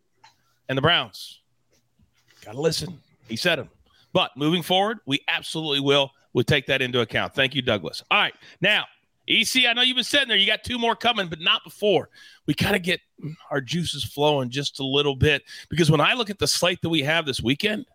and 0.69 0.79
the 0.79 0.83
Browns. 0.83 1.41
Got 2.45 2.53
to 2.53 2.61
listen. 2.61 3.01
He 3.29 3.35
said 3.35 3.59
them. 3.59 3.69
But 4.13 4.31
moving 4.37 4.63
forward, 4.63 4.99
we 5.07 5.19
absolutely 5.27 5.81
will. 5.81 6.13
We'll 6.35 6.45
take 6.45 6.67
that 6.67 6.81
into 6.83 7.01
account. 7.01 7.35
Thank 7.35 7.57
you, 7.57 7.63
Douglas. 7.63 8.05
All 8.13 8.21
right. 8.21 8.35
Now, 8.61 8.85
EC, 9.29 9.67
I 9.69 9.73
know 9.73 9.83
you've 9.83 9.97
been 9.97 10.05
sitting 10.05 10.29
there. 10.29 10.37
You 10.37 10.47
got 10.47 10.65
two 10.65 10.79
more 10.79 10.97
coming, 10.97 11.29
but 11.29 11.41
not 11.41 11.63
before. 11.65 12.09
We 12.47 12.55
kind 12.55 12.75
of 12.75 12.83
get 12.83 13.01
our 13.51 13.61
juices 13.61 14.03
flowing 14.03 14.51
just 14.51 14.81
a 14.81 14.85
little 14.85 15.15
bit 15.15 15.43
because 15.69 15.91
when 15.91 16.01
I 16.01 16.15
look 16.15 16.31
at 16.31 16.39
the 16.39 16.47
slate 16.47 16.81
that 16.83 16.89
we 16.89 17.03
have 17.03 17.27
this 17.27 17.41
weekend 17.41 17.87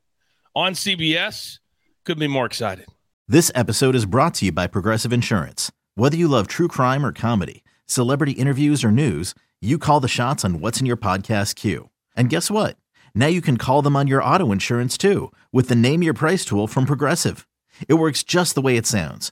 on 0.55 0.73
CBS, 0.73 1.59
could 2.05 2.19
be 2.19 2.27
more 2.27 2.45
excited. 2.45 2.85
This 3.27 3.51
episode 3.55 3.95
is 3.95 4.05
brought 4.05 4.35
to 4.35 4.45
you 4.45 4.51
by 4.51 4.67
Progressive 4.67 5.11
Insurance. 5.11 5.71
Whether 5.95 6.15
you 6.15 6.27
love 6.27 6.47
true 6.47 6.67
crime 6.67 7.03
or 7.03 7.11
comedy, 7.11 7.63
celebrity 7.87 8.33
interviews 8.33 8.83
or 8.83 8.91
news, 8.91 9.33
you 9.59 9.79
call 9.79 9.99
the 9.99 10.07
shots 10.07 10.45
on 10.45 10.59
what's 10.59 10.79
in 10.79 10.85
your 10.85 10.97
podcast 10.97 11.55
queue. 11.55 11.89
And 12.15 12.29
guess 12.29 12.51
what? 12.51 12.77
Now 13.15 13.27
you 13.27 13.41
can 13.41 13.57
call 13.57 13.81
them 13.81 13.95
on 13.95 14.07
your 14.07 14.23
auto 14.23 14.51
insurance 14.51 14.97
too 14.97 15.31
with 15.51 15.69
the 15.69 15.75
Name 15.75 16.03
Your 16.03 16.13
Price 16.13 16.45
tool 16.45 16.67
from 16.67 16.85
Progressive. 16.85 17.47
It 17.87 17.95
works 17.95 18.21
just 18.21 18.53
the 18.53 18.61
way 18.61 18.77
it 18.77 18.85
sounds 18.85 19.31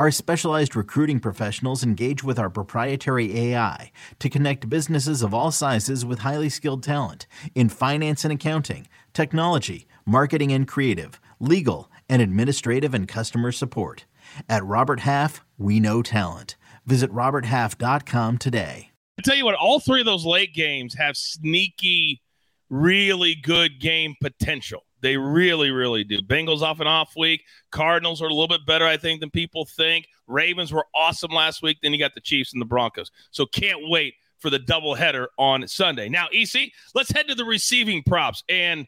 Our 0.00 0.10
specialized 0.10 0.76
recruiting 0.76 1.20
professionals 1.20 1.84
engage 1.84 2.24
with 2.24 2.38
our 2.38 2.48
proprietary 2.48 3.38
AI 3.38 3.92
to 4.20 4.30
connect 4.30 4.70
businesses 4.70 5.20
of 5.20 5.34
all 5.34 5.50
sizes 5.50 6.06
with 6.06 6.20
highly 6.20 6.48
skilled 6.48 6.82
talent 6.82 7.26
in 7.54 7.68
finance 7.68 8.24
and 8.24 8.32
accounting, 8.32 8.88
technology, 9.12 9.86
marketing 10.06 10.52
and 10.52 10.66
creative, 10.66 11.20
legal, 11.38 11.90
and 12.08 12.22
administrative 12.22 12.94
and 12.94 13.08
customer 13.08 13.52
support. 13.52 14.06
At 14.48 14.64
Robert 14.64 15.00
Half, 15.00 15.44
we 15.58 15.80
know 15.80 16.00
talent. 16.00 16.56
Visit 16.86 17.12
RobertHalf.com 17.12 18.38
today. 18.38 18.92
I 19.18 19.22
tell 19.22 19.36
you 19.36 19.44
what, 19.44 19.54
all 19.54 19.80
three 19.80 20.00
of 20.00 20.06
those 20.06 20.24
late 20.24 20.54
games 20.54 20.94
have 20.94 21.14
sneaky 21.14 22.22
really 22.70 23.34
good 23.34 23.78
game 23.78 24.14
potential. 24.18 24.86
They 25.00 25.16
really, 25.16 25.70
really 25.70 26.04
do. 26.04 26.20
Bengals 26.20 26.62
off 26.62 26.80
an 26.80 26.86
off 26.86 27.14
week. 27.16 27.44
Cardinals 27.70 28.20
are 28.22 28.26
a 28.26 28.34
little 28.34 28.48
bit 28.48 28.66
better, 28.66 28.86
I 28.86 28.96
think, 28.96 29.20
than 29.20 29.30
people 29.30 29.64
think. 29.64 30.06
Ravens 30.26 30.72
were 30.72 30.86
awesome 30.94 31.32
last 31.32 31.62
week. 31.62 31.78
Then 31.82 31.92
you 31.92 31.98
got 31.98 32.14
the 32.14 32.20
Chiefs 32.20 32.52
and 32.52 32.60
the 32.60 32.66
Broncos. 32.66 33.10
So 33.30 33.46
can't 33.46 33.80
wait 33.82 34.14
for 34.38 34.50
the 34.50 34.58
doubleheader 34.58 35.26
on 35.38 35.66
Sunday. 35.68 36.08
Now, 36.08 36.26
EC, 36.32 36.72
let's 36.94 37.10
head 37.10 37.28
to 37.28 37.34
the 37.34 37.44
receiving 37.44 38.02
props. 38.02 38.42
And 38.48 38.86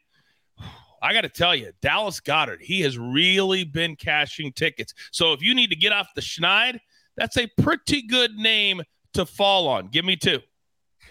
I 1.03 1.13
got 1.13 1.23
to 1.23 1.29
tell 1.29 1.55
you, 1.55 1.73
Dallas 1.83 2.21
Goedert, 2.21 2.63
he 2.63 2.81
has 2.83 2.97
really 2.97 3.65
been 3.65 3.97
cashing 3.97 4.53
tickets. 4.53 4.95
So 5.11 5.33
if 5.33 5.43
you 5.43 5.55
need 5.55 5.71
to 5.71 5.77
get 5.77 5.93
off 5.93 6.09
the 6.15 6.21
schneid, 6.21 6.79
that's 7.17 7.37
a 7.37 7.49
pretty 7.61 8.03
good 8.03 8.37
name 8.37 8.83
to 9.15 9.27
fall 9.27 9.69
on. 9.69 9.89
Give 9.89 10.05
me 10.05 10.17
two. 10.17 10.41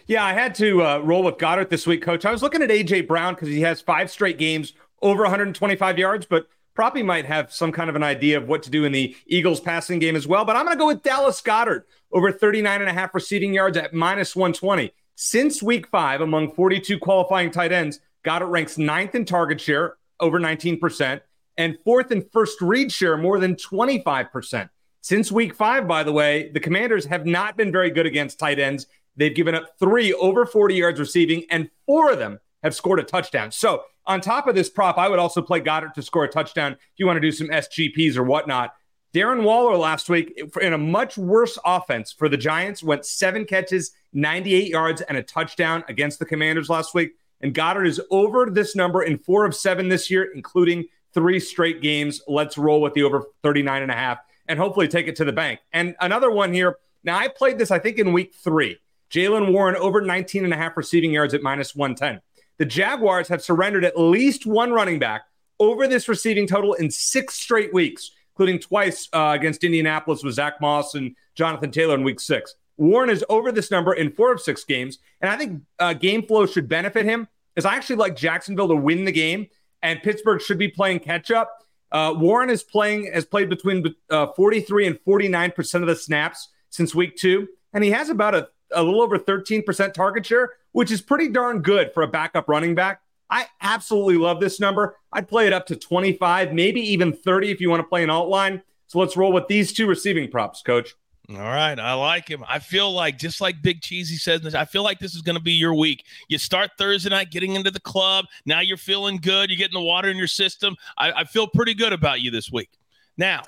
Yeah, 0.07 0.25
I 0.25 0.33
had 0.33 0.55
to 0.55 0.83
uh, 0.83 0.97
roll 0.99 1.23
with 1.23 1.37
Goedert 1.37 1.69
this 1.69 1.85
week, 1.85 2.01
coach. 2.01 2.25
I 2.25 2.31
was 2.31 2.41
looking 2.41 2.61
at 2.61 2.69
AJ 2.69 3.07
Brown 3.07 3.33
because 3.33 3.49
he 3.49 3.61
has 3.61 3.81
five 3.81 4.09
straight 4.09 4.37
games 4.37 4.73
over 5.01 5.23
125 5.23 5.97
yards, 5.97 6.25
but 6.25 6.47
probably 6.73 7.03
might 7.03 7.25
have 7.25 7.51
some 7.51 7.71
kind 7.71 7.89
of 7.89 7.95
an 7.95 8.03
idea 8.03 8.37
of 8.37 8.47
what 8.47 8.63
to 8.63 8.69
do 8.69 8.85
in 8.85 8.91
the 8.91 9.15
Eagles 9.27 9.59
passing 9.59 9.99
game 9.99 10.15
as 10.15 10.27
well. 10.27 10.45
But 10.45 10.55
I'm 10.55 10.65
going 10.65 10.77
to 10.77 10.79
go 10.79 10.87
with 10.87 11.03
Dallas 11.03 11.41
Goedert 11.41 11.83
over 12.11 12.31
39 12.31 12.81
and 12.81 12.89
a 12.89 12.93
half 12.93 13.13
receiving 13.13 13.53
yards 13.53 13.77
at 13.77 13.93
minus 13.93 14.35
120. 14.35 14.93
Since 15.15 15.61
week 15.61 15.87
five, 15.87 16.21
among 16.21 16.53
42 16.53 16.97
qualifying 16.99 17.51
tight 17.51 17.71
ends, 17.71 17.99
Goedert 18.23 18.49
ranks 18.49 18.77
ninth 18.77 19.15
in 19.15 19.25
target 19.25 19.59
share, 19.59 19.97
over 20.19 20.39
19%, 20.39 21.21
and 21.57 21.77
fourth 21.83 22.11
in 22.11 22.23
first 22.31 22.61
read 22.61 22.91
share, 22.91 23.17
more 23.17 23.39
than 23.39 23.55
25%. 23.55 24.69
Since 25.01 25.31
week 25.31 25.55
five, 25.55 25.87
by 25.87 26.03
the 26.03 26.11
way, 26.11 26.51
the 26.53 26.59
Commanders 26.59 27.05
have 27.05 27.25
not 27.25 27.57
been 27.57 27.71
very 27.71 27.89
good 27.89 28.05
against 28.05 28.39
tight 28.39 28.59
ends. 28.59 28.85
They've 29.15 29.35
given 29.35 29.55
up 29.55 29.77
three 29.79 30.13
over 30.13 30.45
40 30.45 30.75
yards 30.75 30.99
receiving, 30.99 31.45
and 31.49 31.69
four 31.85 32.11
of 32.11 32.19
them 32.19 32.39
have 32.63 32.75
scored 32.75 32.99
a 32.99 33.03
touchdown. 33.03 33.51
So, 33.51 33.83
on 34.05 34.21
top 34.21 34.47
of 34.47 34.55
this 34.55 34.69
prop, 34.69 34.97
I 34.97 35.07
would 35.07 35.19
also 35.19 35.41
play 35.41 35.59
Goedert 35.59 35.93
to 35.93 36.01
score 36.01 36.23
a 36.23 36.29
touchdown 36.29 36.73
if 36.73 36.79
you 36.97 37.05
want 37.05 37.17
to 37.17 37.21
do 37.21 37.31
some 37.31 37.47
SGPs 37.47 38.17
or 38.17 38.23
whatnot. 38.23 38.73
Darren 39.13 39.43
Waller 39.43 39.75
last 39.75 40.09
week 40.09 40.41
in 40.61 40.73
a 40.73 40.77
much 40.77 41.17
worse 41.17 41.57
offense 41.65 42.13
for 42.13 42.29
the 42.29 42.37
Giants 42.37 42.81
went 42.81 43.05
seven 43.05 43.45
catches, 43.45 43.91
98 44.13 44.69
yards, 44.69 45.01
and 45.01 45.17
a 45.17 45.23
touchdown 45.23 45.83
against 45.89 46.19
the 46.19 46.25
Commanders 46.25 46.69
last 46.69 46.93
week. 46.93 47.11
And 47.41 47.53
Goedert 47.53 47.87
is 47.87 48.01
over 48.09 48.49
this 48.49 48.75
number 48.75 49.03
in 49.03 49.17
four 49.17 49.45
of 49.45 49.55
seven 49.55 49.89
this 49.89 50.09
year, 50.09 50.29
including 50.33 50.85
three 51.13 51.39
straight 51.39 51.81
games. 51.81 52.21
Let's 52.27 52.57
roll 52.57 52.81
with 52.81 52.93
the 52.93 53.03
over 53.03 53.25
39 53.43 53.81
and 53.81 53.91
a 53.91 53.95
half 53.95 54.19
and 54.47 54.57
hopefully 54.57 54.87
take 54.87 55.07
it 55.07 55.15
to 55.17 55.25
the 55.25 55.33
bank. 55.33 55.59
And 55.73 55.95
another 55.99 56.31
one 56.31 56.53
here. 56.53 56.77
Now, 57.03 57.17
I 57.17 57.27
played 57.27 57.57
this, 57.57 57.71
I 57.71 57.79
think, 57.79 57.97
in 57.97 58.13
week 58.13 58.33
three. 58.33 58.77
Jaylen 59.09 59.51
Warren 59.51 59.75
over 59.75 60.01
19 60.01 60.45
and 60.45 60.53
a 60.53 60.57
half 60.57 60.77
receiving 60.77 61.11
yards 61.11 61.33
at 61.33 61.41
minus 61.41 61.75
110. 61.75 62.21
The 62.61 62.67
Jaguars 62.67 63.27
have 63.29 63.41
surrendered 63.41 63.83
at 63.83 63.99
least 63.99 64.45
one 64.45 64.71
running 64.71 64.99
back 64.99 65.23
over 65.59 65.87
this 65.87 66.07
receiving 66.07 66.45
total 66.45 66.75
in 66.75 66.91
six 66.91 67.33
straight 67.33 67.73
weeks, 67.73 68.11
including 68.33 68.59
twice 68.59 69.09
uh, 69.13 69.31
against 69.35 69.63
Indianapolis 69.63 70.23
with 70.23 70.35
Zach 70.35 70.61
Moss 70.61 70.93
and 70.93 71.15
Jonathan 71.33 71.71
Taylor 71.71 71.95
in 71.95 72.03
week 72.03 72.19
six. 72.19 72.53
Warren 72.77 73.09
is 73.09 73.25
over 73.29 73.51
this 73.51 73.71
number 73.71 73.93
in 73.93 74.11
four 74.11 74.31
of 74.31 74.39
six 74.39 74.63
games. 74.63 74.99
And 75.21 75.31
I 75.31 75.37
think 75.37 75.63
uh, 75.79 75.93
game 75.93 76.21
flow 76.21 76.45
should 76.45 76.69
benefit 76.69 77.03
him, 77.03 77.27
as 77.57 77.65
I 77.65 77.73
actually 77.73 77.95
like 77.95 78.15
Jacksonville 78.15 78.67
to 78.67 78.75
win 78.75 79.05
the 79.05 79.11
game, 79.11 79.47
and 79.81 79.99
Pittsburgh 80.03 80.39
should 80.39 80.59
be 80.59 80.67
playing 80.67 80.99
catch 80.99 81.31
up. 81.31 81.65
Uh, 81.91 82.13
Warren 82.15 82.51
is 82.51 82.61
playing, 82.61 83.11
has 83.11 83.25
played 83.25 83.49
between 83.49 83.95
uh, 84.11 84.27
43 84.35 84.85
and 84.85 84.99
49% 84.99 85.81
of 85.81 85.87
the 85.87 85.95
snaps 85.95 86.49
since 86.69 86.93
week 86.93 87.15
two. 87.15 87.47
And 87.73 87.83
he 87.83 87.89
has 87.89 88.09
about 88.09 88.35
a 88.35 88.49
a 88.73 88.83
little 88.83 89.01
over 89.01 89.17
13% 89.17 89.93
target 89.93 90.25
share, 90.25 90.53
which 90.71 90.91
is 90.91 91.01
pretty 91.01 91.29
darn 91.29 91.61
good 91.61 91.93
for 91.93 92.03
a 92.03 92.07
backup 92.07 92.47
running 92.47 92.75
back. 92.75 93.01
I 93.29 93.47
absolutely 93.61 94.17
love 94.17 94.39
this 94.39 94.59
number. 94.59 94.97
I'd 95.13 95.27
play 95.27 95.47
it 95.47 95.53
up 95.53 95.65
to 95.67 95.75
25, 95.75 96.53
maybe 96.53 96.81
even 96.81 97.13
30 97.13 97.51
if 97.51 97.61
you 97.61 97.69
want 97.69 97.79
to 97.79 97.87
play 97.87 98.03
an 98.03 98.09
alt 98.09 98.29
line. 98.29 98.61
So 98.87 98.99
let's 98.99 99.15
roll 99.15 99.31
with 99.31 99.47
these 99.47 99.71
two 99.71 99.87
receiving 99.87 100.29
props, 100.29 100.61
coach. 100.61 100.93
All 101.29 101.37
right, 101.37 101.79
I 101.79 101.93
like 101.93 102.27
him. 102.27 102.43
I 102.45 102.59
feel 102.59 102.91
like 102.91 103.17
just 103.17 103.39
like 103.39 103.61
Big 103.61 103.81
Cheesy 103.81 104.17
says, 104.17 104.53
I 104.53 104.65
feel 104.65 104.83
like 104.83 104.99
this 104.99 105.15
is 105.15 105.21
going 105.21 105.37
to 105.37 105.41
be 105.41 105.53
your 105.53 105.73
week. 105.73 106.03
You 106.27 106.37
start 106.37 106.71
Thursday 106.77 107.09
night 107.09 107.31
getting 107.31 107.55
into 107.55 107.71
the 107.71 107.79
club. 107.79 108.25
Now 108.45 108.59
you're 108.59 108.75
feeling 108.75 109.15
good. 109.15 109.49
You're 109.49 109.57
getting 109.57 109.79
the 109.79 109.85
water 109.85 110.09
in 110.09 110.17
your 110.17 110.27
system. 110.27 110.75
I, 110.97 111.11
I 111.13 111.23
feel 111.23 111.47
pretty 111.47 111.73
good 111.73 111.93
about 111.93 112.19
you 112.19 112.31
this 112.31 112.51
week. 112.51 112.69
Now, 113.17 113.43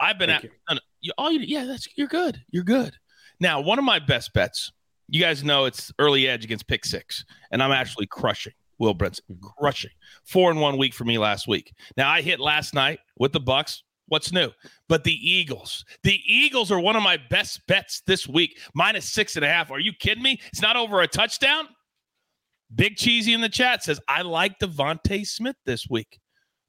I've 0.00 0.18
been 0.18 0.30
Thank 0.30 0.44
at 0.44 0.50
you. 0.70 1.12
all 1.18 1.26
oh, 1.26 1.30
you. 1.30 1.40
Yeah, 1.40 1.66
that's 1.66 1.88
you're 1.94 2.08
good. 2.08 2.42
You're 2.50 2.64
good. 2.64 2.96
Now, 3.40 3.60
one 3.60 3.78
of 3.78 3.84
my 3.84 3.98
best 3.98 4.32
bets, 4.34 4.70
you 5.08 5.20
guys 5.20 5.42
know 5.42 5.64
it's 5.64 5.90
early 5.98 6.28
edge 6.28 6.44
against 6.44 6.68
pick 6.68 6.84
six, 6.84 7.24
and 7.50 7.62
I'm 7.62 7.72
actually 7.72 8.06
crushing 8.06 8.52
Will 8.78 8.94
Brinson, 8.94 9.20
mm-hmm. 9.30 9.46
crushing 9.58 9.90
four 10.24 10.50
in 10.50 10.58
one 10.58 10.76
week 10.78 10.94
for 10.94 11.04
me 11.04 11.18
last 11.18 11.48
week. 11.48 11.72
Now 11.96 12.10
I 12.10 12.22
hit 12.22 12.40
last 12.40 12.74
night 12.74 13.00
with 13.18 13.32
the 13.32 13.40
Bucks. 13.40 13.82
What's 14.08 14.32
new? 14.32 14.50
But 14.88 15.04
the 15.04 15.14
Eagles, 15.14 15.84
the 16.02 16.20
Eagles 16.26 16.72
are 16.72 16.80
one 16.80 16.96
of 16.96 17.02
my 17.02 17.16
best 17.30 17.60
bets 17.68 18.02
this 18.06 18.26
week, 18.26 18.58
minus 18.74 19.12
six 19.12 19.36
and 19.36 19.44
a 19.44 19.48
half. 19.48 19.70
Are 19.70 19.78
you 19.78 19.92
kidding 19.92 20.22
me? 20.22 20.40
It's 20.48 20.62
not 20.62 20.76
over 20.76 21.00
a 21.00 21.06
touchdown. 21.06 21.68
Big 22.74 22.96
Cheesy 22.96 23.32
in 23.32 23.40
the 23.40 23.48
chat 23.48 23.84
says, 23.84 24.00
I 24.08 24.22
like 24.22 24.58
DeVonta 24.58 25.26
Smith 25.26 25.56
this 25.64 25.88
week. 25.88 26.18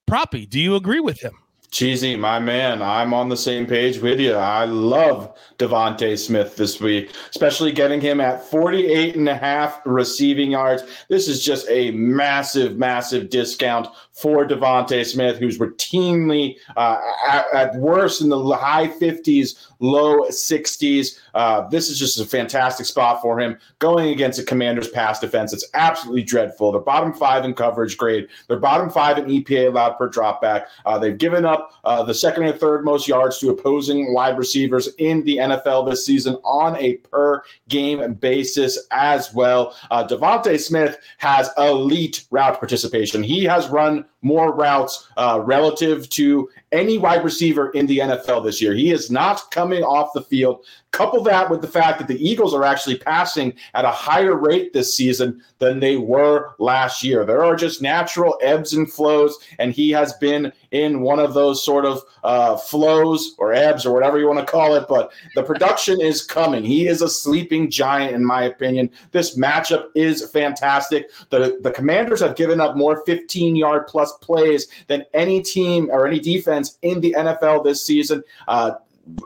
Proppy, 0.08 0.48
do 0.48 0.60
you 0.60 0.76
agree 0.76 1.00
with 1.00 1.20
him? 1.20 1.34
Cheesy, 1.72 2.18
my 2.18 2.38
man, 2.38 2.82
I'm 2.82 3.14
on 3.14 3.30
the 3.30 3.38
same 3.38 3.66
page 3.66 4.00
with 4.00 4.20
you. 4.20 4.34
I 4.34 4.66
love 4.66 5.34
DeVonta 5.58 6.20
Smith 6.20 6.58
this 6.58 6.82
week, 6.82 7.12
especially 7.30 7.72
getting 7.72 8.02
him 8.02 8.20
at 8.20 8.44
48 8.44 9.16
and 9.16 9.30
a 9.30 9.36
half 9.38 9.80
receiving 9.86 10.52
yards. 10.52 10.84
This 11.08 11.30
is 11.30 11.42
just 11.42 11.66
a 11.70 11.92
massive, 11.92 12.76
massive 12.78 13.30
discount 13.30 13.88
for 14.12 14.46
DeVonta 14.46 15.06
Smith, 15.06 15.38
who's 15.38 15.60
routinely 15.60 16.58
uh, 16.76 17.00
at, 17.26 17.46
at, 17.54 17.76
worst 17.76 18.20
in 18.20 18.28
the 18.28 18.56
high 18.58 18.90
50s, 18.90 19.70
low 19.80 20.24
60s. 20.24 21.20
Uh, 21.34 21.68
this 21.70 21.90
is 21.90 21.98
just 21.98 22.20
a 22.20 22.26
fantastic 22.26 22.86
spot 22.86 23.22
for 23.22 23.40
him 23.40 23.58
going 23.80 24.10
against 24.10 24.40
a 24.40 24.44
commander's 24.44 24.90
pass 24.90 25.20
defense. 25.20 25.54
It's 25.54 25.70
absolutely 25.74 26.24
dreadful. 26.24 26.72
They're 26.72 26.82
bottom 26.82 27.14
five 27.14 27.46
in 27.46 27.54
coverage 27.54 27.98
grade, 27.98 28.28
they're 28.48 28.60
bottom 28.60 28.90
five 28.90 29.18
in 29.18 29.26
EPA 29.26 29.68
allowed 29.70 29.94
per 29.94 30.10
dropback. 30.10 30.66
Uh, 30.86 30.98
they've 30.98 31.18
given 31.18 31.46
up 31.46 31.74
uh, 31.84 32.04
the 32.04 32.14
second 32.14 32.44
and 32.44 32.60
third 32.60 32.86
most 32.86 33.08
yards 33.08 33.40
to 33.40 33.50
opposing 33.50 34.14
wide 34.14 34.38
receivers 34.38 34.90
in 34.98 35.24
the 35.24 35.38
NFL 35.38 35.90
this 35.90 36.06
season 36.06 36.36
on 36.44 36.76
a 36.78 36.96
per 36.98 37.44
game 37.70 38.14
basis 38.16 38.88
as 38.92 39.34
well. 39.34 39.76
Uh, 39.90 40.08
DeVonta 40.08 40.60
Smith 40.60 40.98
has 41.18 41.50
elite 41.58 42.26
route 42.32 42.58
participation. 42.60 43.24
He 43.24 43.44
has 43.44 43.68
run 43.70 44.06
more 44.22 44.54
routes 44.54 45.08
uh, 45.18 45.42
relative 45.44 46.08
to 46.10 46.50
any 46.72 46.98
wide 46.98 47.24
receiver 47.24 47.70
in 47.72 47.86
the 47.88 48.00
NFL 48.00 48.44
this 48.44 48.62
year. 48.62 48.74
He 48.74 48.92
is 48.92 49.10
not 49.10 49.50
coming 49.52 49.84
off 49.84 50.14
the 50.14 50.22
field. 50.22 50.66
Couple 50.92 51.24
that 51.24 51.50
with 51.50 51.62
the 51.62 51.68
fact 51.68 52.00
that 52.00 52.08
the 52.08 52.24
Eagles 52.24 52.54
are 52.54 52.64
actually 52.64 52.98
passing 52.98 53.54
at 53.74 53.86
a 53.86 53.92
higher 53.92 54.36
rate 54.36 54.74
this 54.74 54.96
season 54.96 55.42
than 55.60 55.80
they 55.80 55.96
were 55.98 56.54
last 56.60 57.04
year. 57.04 57.26
There 57.26 57.44
are 57.44 57.56
just 57.56 57.82
natural 57.82 58.38
ebbs 58.42 58.74
and 58.74 58.92
flows, 58.92 59.38
and 59.58 59.74
he 59.74 59.90
has 59.92 60.14
been 60.14 60.52
in 60.72 61.02
one 61.02 61.20
of 61.20 61.34
those 61.34 61.64
sort 61.64 61.86
of 61.86 62.02
uh, 62.24 62.56
flows 62.58 63.36
or 63.38 63.54
ebbs 63.54 63.86
or 63.86 63.94
whatever 63.94 64.20
you 64.20 64.28
want 64.28 64.40
to 64.40 64.46
call 64.46 64.76
it. 64.76 64.86
But 64.88 65.12
the 65.36 65.44
production 65.44 66.02
is 66.02 66.24
coming. 66.24 66.64
He 66.64 66.88
is 66.88 67.02
a 67.02 67.10
sleeping 67.10 67.70
giant, 67.70 68.16
in 68.16 68.26
my 68.26 68.44
opinion. 68.44 68.90
This 69.12 69.38
matchup 69.38 69.88
is 69.96 70.30
fantastic. 70.32 71.10
The, 71.30 71.60
the 71.62 71.72
Commanders 71.72 72.22
have 72.22 72.36
given 72.36 72.60
up 72.62 72.76
more 72.76 73.04
15 73.06 73.56
yard 73.56 73.88
plus 73.88 74.14
plays 74.22 74.68
than 74.88 75.06
any 75.14 75.42
team 75.42 75.90
or 75.92 76.08
any 76.08 76.20
defense 76.20 76.78
in 76.82 77.02
the 77.02 77.16
NFL 77.18 77.64
this 77.64 77.86
season. 77.86 78.24
Uh, 78.48 78.72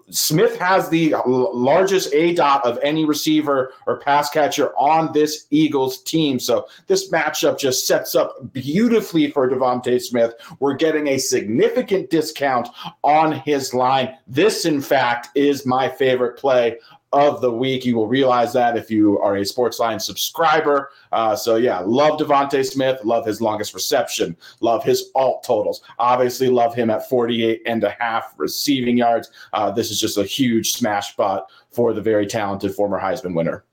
Smith 0.09 0.57
has 0.59 0.89
the 0.89 1.15
largest 1.25 2.13
aDOT 2.13 2.61
of 2.63 2.79
any 2.81 3.05
receiver 3.05 3.73
or 3.85 3.99
pass 3.99 4.29
catcher 4.29 4.69
on 4.77 5.11
this 5.13 5.47
Eagles 5.49 6.01
team. 6.03 6.39
So 6.39 6.67
this 6.87 7.09
matchup 7.11 7.57
just 7.57 7.87
sets 7.87 8.15
up 8.15 8.51
beautifully 8.53 9.31
for 9.31 9.49
DeVonta 9.49 10.01
Smith. 10.01 10.33
We're 10.59 10.75
getting 10.75 11.07
a 11.07 11.17
significant 11.17 12.09
discount 12.09 12.69
on 13.03 13.33
his 13.33 13.73
line. 13.73 14.17
This, 14.27 14.65
in 14.65 14.81
fact, 14.81 15.29
is 15.35 15.65
my 15.65 15.89
favorite 15.89 16.37
play 16.37 16.77
of 17.15 17.41
the 17.41 17.51
week. 17.51 17.86
You 17.86 17.95
will 17.95 18.08
realize 18.08 18.54
that 18.54 18.78
if 18.78 18.91
you 18.91 19.17
are 19.19 19.38
a 19.38 19.41
Sportsline 19.41 20.01
subscriber. 20.01 20.91
Uh, 21.12 21.36
so 21.36 21.56
yeah, 21.56 21.80
love 21.80 22.19
DeVonta 22.19 22.65
Smith. 22.65 22.99
Love 23.04 23.25
his 23.25 23.41
longest 23.41 23.73
reception. 23.73 24.36
Love 24.60 24.84
his 24.84 25.12
alt 25.15 25.43
totals. 25.43 25.82
Obviously, 25.97 26.49
love 26.49 26.75
him 26.75 26.89
at 26.89 27.08
48 27.10 27.62
and 27.65 27.84
a 27.84 27.95
half 27.99 28.34
receiving 28.38 28.97
yards. 28.97 29.32
Uh, 29.54 29.71
this 29.71 29.91
is 29.91 29.99
just 29.99 30.17
a 30.17 30.23
huge 30.23 30.73
smash 30.73 31.13
spot 31.13 31.49
for 31.71 31.93
the 31.93 32.01
very 32.01 32.28
talented 32.28 32.73
former 32.73 32.99
Heisman 32.99 33.34
winner. 33.34 33.63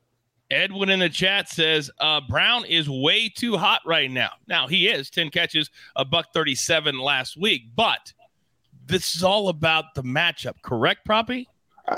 Edwin 0.50 0.90
in 0.90 1.00
the 1.00 1.08
chat 1.08 1.48
says 1.48 1.90
uh, 1.98 2.20
Brown 2.28 2.66
is 2.66 2.88
way 2.88 3.28
too 3.28 3.56
hot 3.56 3.80
right 3.86 4.10
now. 4.10 4.30
Now 4.46 4.68
he 4.68 4.86
is 4.86 5.08
10 5.08 5.30
catches, 5.30 5.70
a 5.96 6.04
buck 6.04 6.32
37 6.34 6.98
last 6.98 7.38
week, 7.38 7.62
but 7.74 8.12
this 8.84 9.16
is 9.16 9.24
all 9.24 9.48
about 9.48 9.94
the 9.94 10.02
matchup, 10.02 10.60
correct, 10.62 11.06
Proppy? 11.06 11.46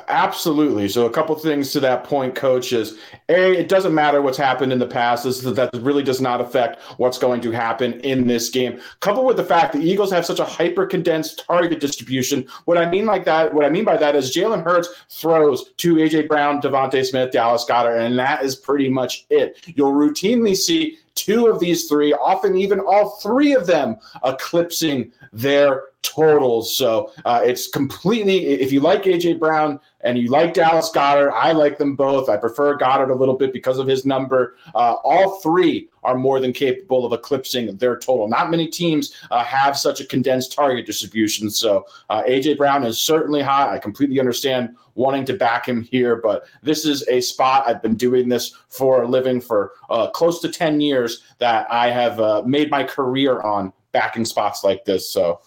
Absolutely. 0.09 0.89
So, 0.89 1.05
a 1.05 1.11
couple 1.11 1.35
things 1.37 1.71
to 1.73 1.81
that 1.81 2.05
point, 2.05 2.35
coach, 2.35 2.73
is 2.73 2.99
A, 3.29 3.53
it 3.53 3.69
doesn't 3.69 3.95
matter 3.95 4.23
what's 4.23 4.39
happened 4.39 4.73
in 4.73 4.79
the 4.79 4.87
past. 4.87 5.25
This, 5.25 5.43
that 5.43 5.71
really 5.75 6.03
does 6.03 6.23
not 6.23 6.41
affect 6.41 6.81
what's 6.97 7.19
going 7.19 7.43
to 7.43 7.51
happen 7.51 8.01
in 8.01 8.27
this 8.27 8.49
game. 8.49 8.81
Coupled 9.01 9.27
with 9.27 9.37
the 9.37 9.45
fact 9.45 9.75
the 9.75 9.81
Eagles 9.81 10.11
have 10.11 10.25
such 10.25 10.41
a 10.41 10.45
hyper 10.45 10.87
condensed 10.87 11.45
target 11.47 11.81
distribution. 11.81 12.47
What 12.65 12.79
I 12.79 12.89
mean 12.89 13.05
like 13.05 13.27
that, 13.27 13.53
what 13.53 13.67
I 13.67 13.69
mean 13.69 13.85
by 13.85 13.99
that 13.99 14.17
is 14.17 14.35
Jalen 14.35 14.65
Hurts 14.65 14.89
throws 15.11 15.73
to 15.75 15.97
AJ 15.97 16.29
Brown, 16.29 16.63
DeVonta 16.63 17.05
Smith, 17.05 17.33
Dallas 17.33 17.67
Goedert, 17.69 18.01
and 18.01 18.19
that 18.19 18.43
is 18.43 18.57
pretty 18.57 18.89
much 18.89 19.27
it. 19.29 19.59
You'll 19.67 19.93
routinely 19.93 20.57
see 20.57 20.99
two 21.15 21.47
of 21.47 21.61
these 21.61 21.89
three, 21.89 22.13
often 22.13 22.57
even 22.57 22.81
all 22.81 23.11
three 23.23 23.55
of 23.55 23.67
them, 23.67 23.97
eclipsing 24.25 25.13
their 25.33 25.85
totals. 26.03 26.77
So 26.77 27.13
uh, 27.25 27.41
it's 27.45 27.69
completely, 27.69 28.47
if 28.47 28.73
you 28.73 28.81
like 28.81 29.05
AJ 29.05 29.39
Brown 29.39 29.81
and 30.05 30.19
you 30.19 30.29
like 30.29 30.55
Dallas 30.55 30.91
Goedert. 30.91 31.33
I 31.33 31.53
like 31.53 31.79
them 31.79 31.97
both. 31.97 32.29
I 32.29 32.37
prefer 32.37 32.77
Goedert 32.77 33.11
a 33.11 33.15
little 33.15 33.37
bit 33.37 33.53
because 33.53 33.79
of 33.79 33.87
his 33.87 34.05
number. 34.05 34.57
Uh, 34.75 34.95
all 35.03 35.41
three 35.41 35.89
are 36.03 36.15
more 36.15 36.41
than 36.41 36.53
capable 36.53 37.07
of 37.07 37.13
eclipsing 37.13 37.75
their 37.77 37.99
total. 37.99 38.29
Not 38.29 38.51
many 38.51 38.69
teams 38.69 39.15
uh, 39.31 39.43
have 39.43 39.77
such 39.77 40.01
a 40.01 40.07
condensed 40.07 40.53
target 40.53 40.85
distribution. 40.85 41.51
So 41.51 41.87
uh, 42.11 42.23
AJ 42.25 42.59
Brown 42.59 42.85
is 42.85 43.01
certainly 43.01 43.41
hot. 43.41 43.71
I 43.71 43.79
completely 43.79 44.21
understand 44.21 44.77
wanting 44.95 45.25
to 45.25 45.35
back 45.35 45.67
him 45.67 45.83
here, 45.83 46.17
but 46.17 46.45
this 46.63 46.85
is 46.85 47.07
a 47.09 47.21
spot 47.21 47.65
I've 47.67 47.83
been 47.83 47.97
doing 47.97 48.29
this 48.29 48.55
for 48.69 49.03
a 49.03 49.09
living 49.09 49.41
for 49.41 49.73
uh, 49.89 50.11
close 50.11 50.41
to 50.43 50.51
10 50.51 50.81
years 50.81 51.23
that 51.39 51.67
I 51.71 51.91
have 51.91 52.21
uh, 52.21 52.43
made 52.45 52.71
my 52.71 52.85
career 52.85 53.41
on 53.41 53.73
backing 53.93 54.27
spots 54.27 54.63
like 54.63 54.85
this. 54.85 55.11
So 55.11 55.41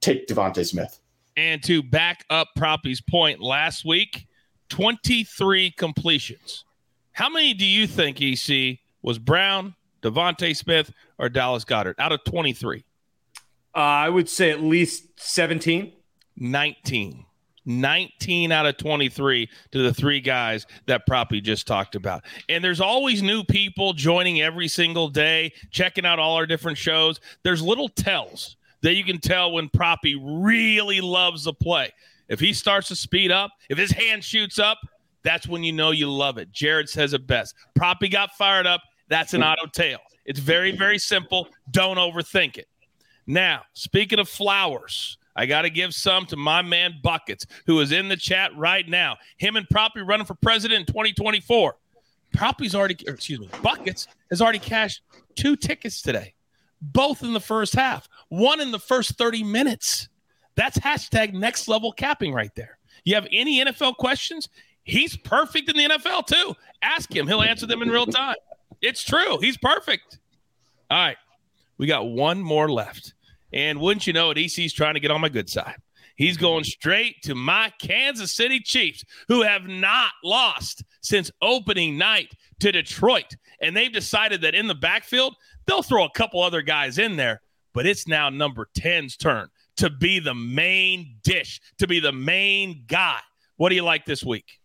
take 0.00 0.28
DeVonta 0.28 0.64
Smith. 0.66 1.00
And 1.36 1.62
to 1.64 1.82
back 1.82 2.24
up 2.30 2.48
Proppy's 2.56 3.00
point 3.00 3.40
last 3.40 3.84
week, 3.84 4.26
23 4.68 5.72
completions. 5.72 6.64
How 7.12 7.28
many 7.28 7.54
do 7.54 7.64
you 7.64 7.86
think, 7.86 8.20
EC, 8.20 8.78
was 9.02 9.18
Brown, 9.18 9.74
DeVonta 10.02 10.56
Smith, 10.56 10.92
or 11.18 11.28
Dallas 11.28 11.64
Goedert 11.64 11.94
out 11.98 12.12
of 12.12 12.24
23? 12.24 12.84
Uh, 13.74 13.78
I 13.78 14.08
would 14.08 14.28
say 14.28 14.50
at 14.50 14.60
least 14.60 15.20
17. 15.20 15.92
19. 16.36 17.24
19 17.66 18.52
out 18.52 18.66
of 18.66 18.76
23 18.76 19.48
to 19.72 19.82
the 19.82 19.94
three 19.94 20.20
guys 20.20 20.66
that 20.86 21.06
Proppy 21.06 21.42
just 21.42 21.66
talked 21.66 21.94
about. 21.94 22.24
And 22.48 22.62
there's 22.62 22.80
always 22.80 23.22
new 23.22 23.42
people 23.42 23.92
joining 23.92 24.42
every 24.42 24.68
single 24.68 25.08
day, 25.08 25.52
checking 25.70 26.04
out 26.04 26.18
all 26.18 26.36
our 26.36 26.46
different 26.46 26.78
shows. 26.78 27.20
There's 27.42 27.62
little 27.62 27.88
tells 27.88 28.56
that 28.84 28.94
you 28.94 29.02
can 29.02 29.18
tell 29.18 29.50
when 29.50 29.70
Proppy 29.70 30.14
really 30.22 31.00
loves 31.00 31.44
the 31.44 31.54
play. 31.54 31.90
If 32.28 32.38
he 32.38 32.52
starts 32.52 32.88
to 32.88 32.96
speed 32.96 33.32
up, 33.32 33.50
if 33.70 33.78
his 33.78 33.90
hand 33.90 34.22
shoots 34.22 34.58
up, 34.58 34.78
that's 35.22 35.48
when 35.48 35.64
you 35.64 35.72
know 35.72 35.90
you 35.90 36.10
love 36.10 36.36
it. 36.36 36.52
Jared 36.52 36.90
says 36.90 37.14
it 37.14 37.26
best. 37.26 37.54
Proppy 37.78 38.12
got 38.12 38.36
fired 38.36 38.66
up. 38.66 38.82
That's 39.08 39.32
an 39.32 39.42
auto 39.42 39.66
tail. 39.66 40.00
It's 40.26 40.38
very, 40.38 40.76
very 40.76 40.98
simple. 40.98 41.48
Don't 41.70 41.96
overthink 41.96 42.58
it. 42.58 42.68
Now, 43.26 43.62
speaking 43.72 44.18
of 44.18 44.28
flowers, 44.28 45.16
I 45.34 45.46
got 45.46 45.62
to 45.62 45.70
give 45.70 45.94
some 45.94 46.26
to 46.26 46.36
my 46.36 46.60
man 46.60 46.96
Buckets, 47.02 47.46
who 47.66 47.80
is 47.80 47.90
in 47.90 48.08
the 48.10 48.16
chat 48.18 48.54
right 48.54 48.86
now. 48.86 49.16
Him 49.38 49.56
and 49.56 49.66
Proppy 49.70 50.06
running 50.06 50.26
for 50.26 50.34
president 50.34 50.80
in 50.80 50.86
2024. 50.86 51.74
Proppy's 52.36 52.74
already, 52.74 52.96
excuse 53.06 53.40
me, 53.40 53.48
Buckets 53.62 54.08
has 54.28 54.42
already 54.42 54.58
cashed 54.58 55.00
two 55.36 55.56
tickets 55.56 56.02
today 56.02 56.34
both 56.92 57.22
in 57.22 57.32
the 57.32 57.40
first 57.40 57.74
half, 57.74 58.08
one 58.28 58.60
in 58.60 58.70
the 58.70 58.78
first 58.78 59.16
30 59.16 59.42
minutes. 59.42 60.08
That's 60.56 60.78
hashtag 60.78 61.32
next 61.32 61.68
level 61.68 61.92
capping 61.92 62.32
right 62.32 62.54
there. 62.54 62.78
You 63.04 63.14
have 63.14 63.26
any 63.32 63.64
NFL 63.64 63.96
questions? 63.96 64.48
He's 64.84 65.16
perfect 65.16 65.68
in 65.68 65.76
the 65.76 65.96
NFL 65.96 66.26
too. 66.26 66.54
Ask 66.82 67.14
him, 67.14 67.26
he'll 67.26 67.42
answer 67.42 67.66
them 67.66 67.82
in 67.82 67.88
real 67.88 68.06
time. 68.06 68.36
It's 68.80 69.02
true. 69.02 69.38
He's 69.38 69.56
perfect. 69.56 70.18
All 70.90 70.98
right. 70.98 71.16
We 71.78 71.86
got 71.86 72.06
one 72.06 72.40
more 72.40 72.70
left. 72.70 73.14
And 73.52 73.80
wouldn't 73.80 74.06
you 74.06 74.12
know 74.12 74.30
it, 74.30 74.38
EC's 74.38 74.72
trying 74.72 74.94
to 74.94 75.00
get 75.00 75.10
on 75.10 75.20
my 75.20 75.28
good 75.28 75.48
side. 75.48 75.76
He's 76.16 76.36
going 76.36 76.64
straight 76.64 77.22
to 77.22 77.34
my 77.34 77.72
Kansas 77.80 78.32
City 78.32 78.60
Chiefs, 78.60 79.04
who 79.28 79.42
have 79.42 79.66
not 79.66 80.12
lost 80.22 80.84
since 81.00 81.30
opening 81.42 81.98
night 81.98 82.34
to 82.60 82.70
Detroit. 82.70 83.36
And 83.60 83.76
they've 83.76 83.92
decided 83.92 84.42
that 84.42 84.54
in 84.54 84.66
the 84.68 84.74
backfield, 84.74 85.36
They'll 85.66 85.82
throw 85.82 86.04
a 86.04 86.10
couple 86.10 86.42
other 86.42 86.62
guys 86.62 86.98
in 86.98 87.16
there, 87.16 87.40
but 87.72 87.86
it's 87.86 88.06
now 88.06 88.28
number 88.28 88.68
10's 88.78 89.16
turn 89.16 89.48
to 89.76 89.90
be 89.90 90.18
the 90.18 90.34
main 90.34 91.16
dish, 91.22 91.60
to 91.78 91.86
be 91.86 92.00
the 92.00 92.12
main 92.12 92.84
guy. 92.86 93.18
What 93.56 93.70
do 93.70 93.74
you 93.74 93.82
like 93.82 94.04
this 94.04 94.22
week? 94.22 94.58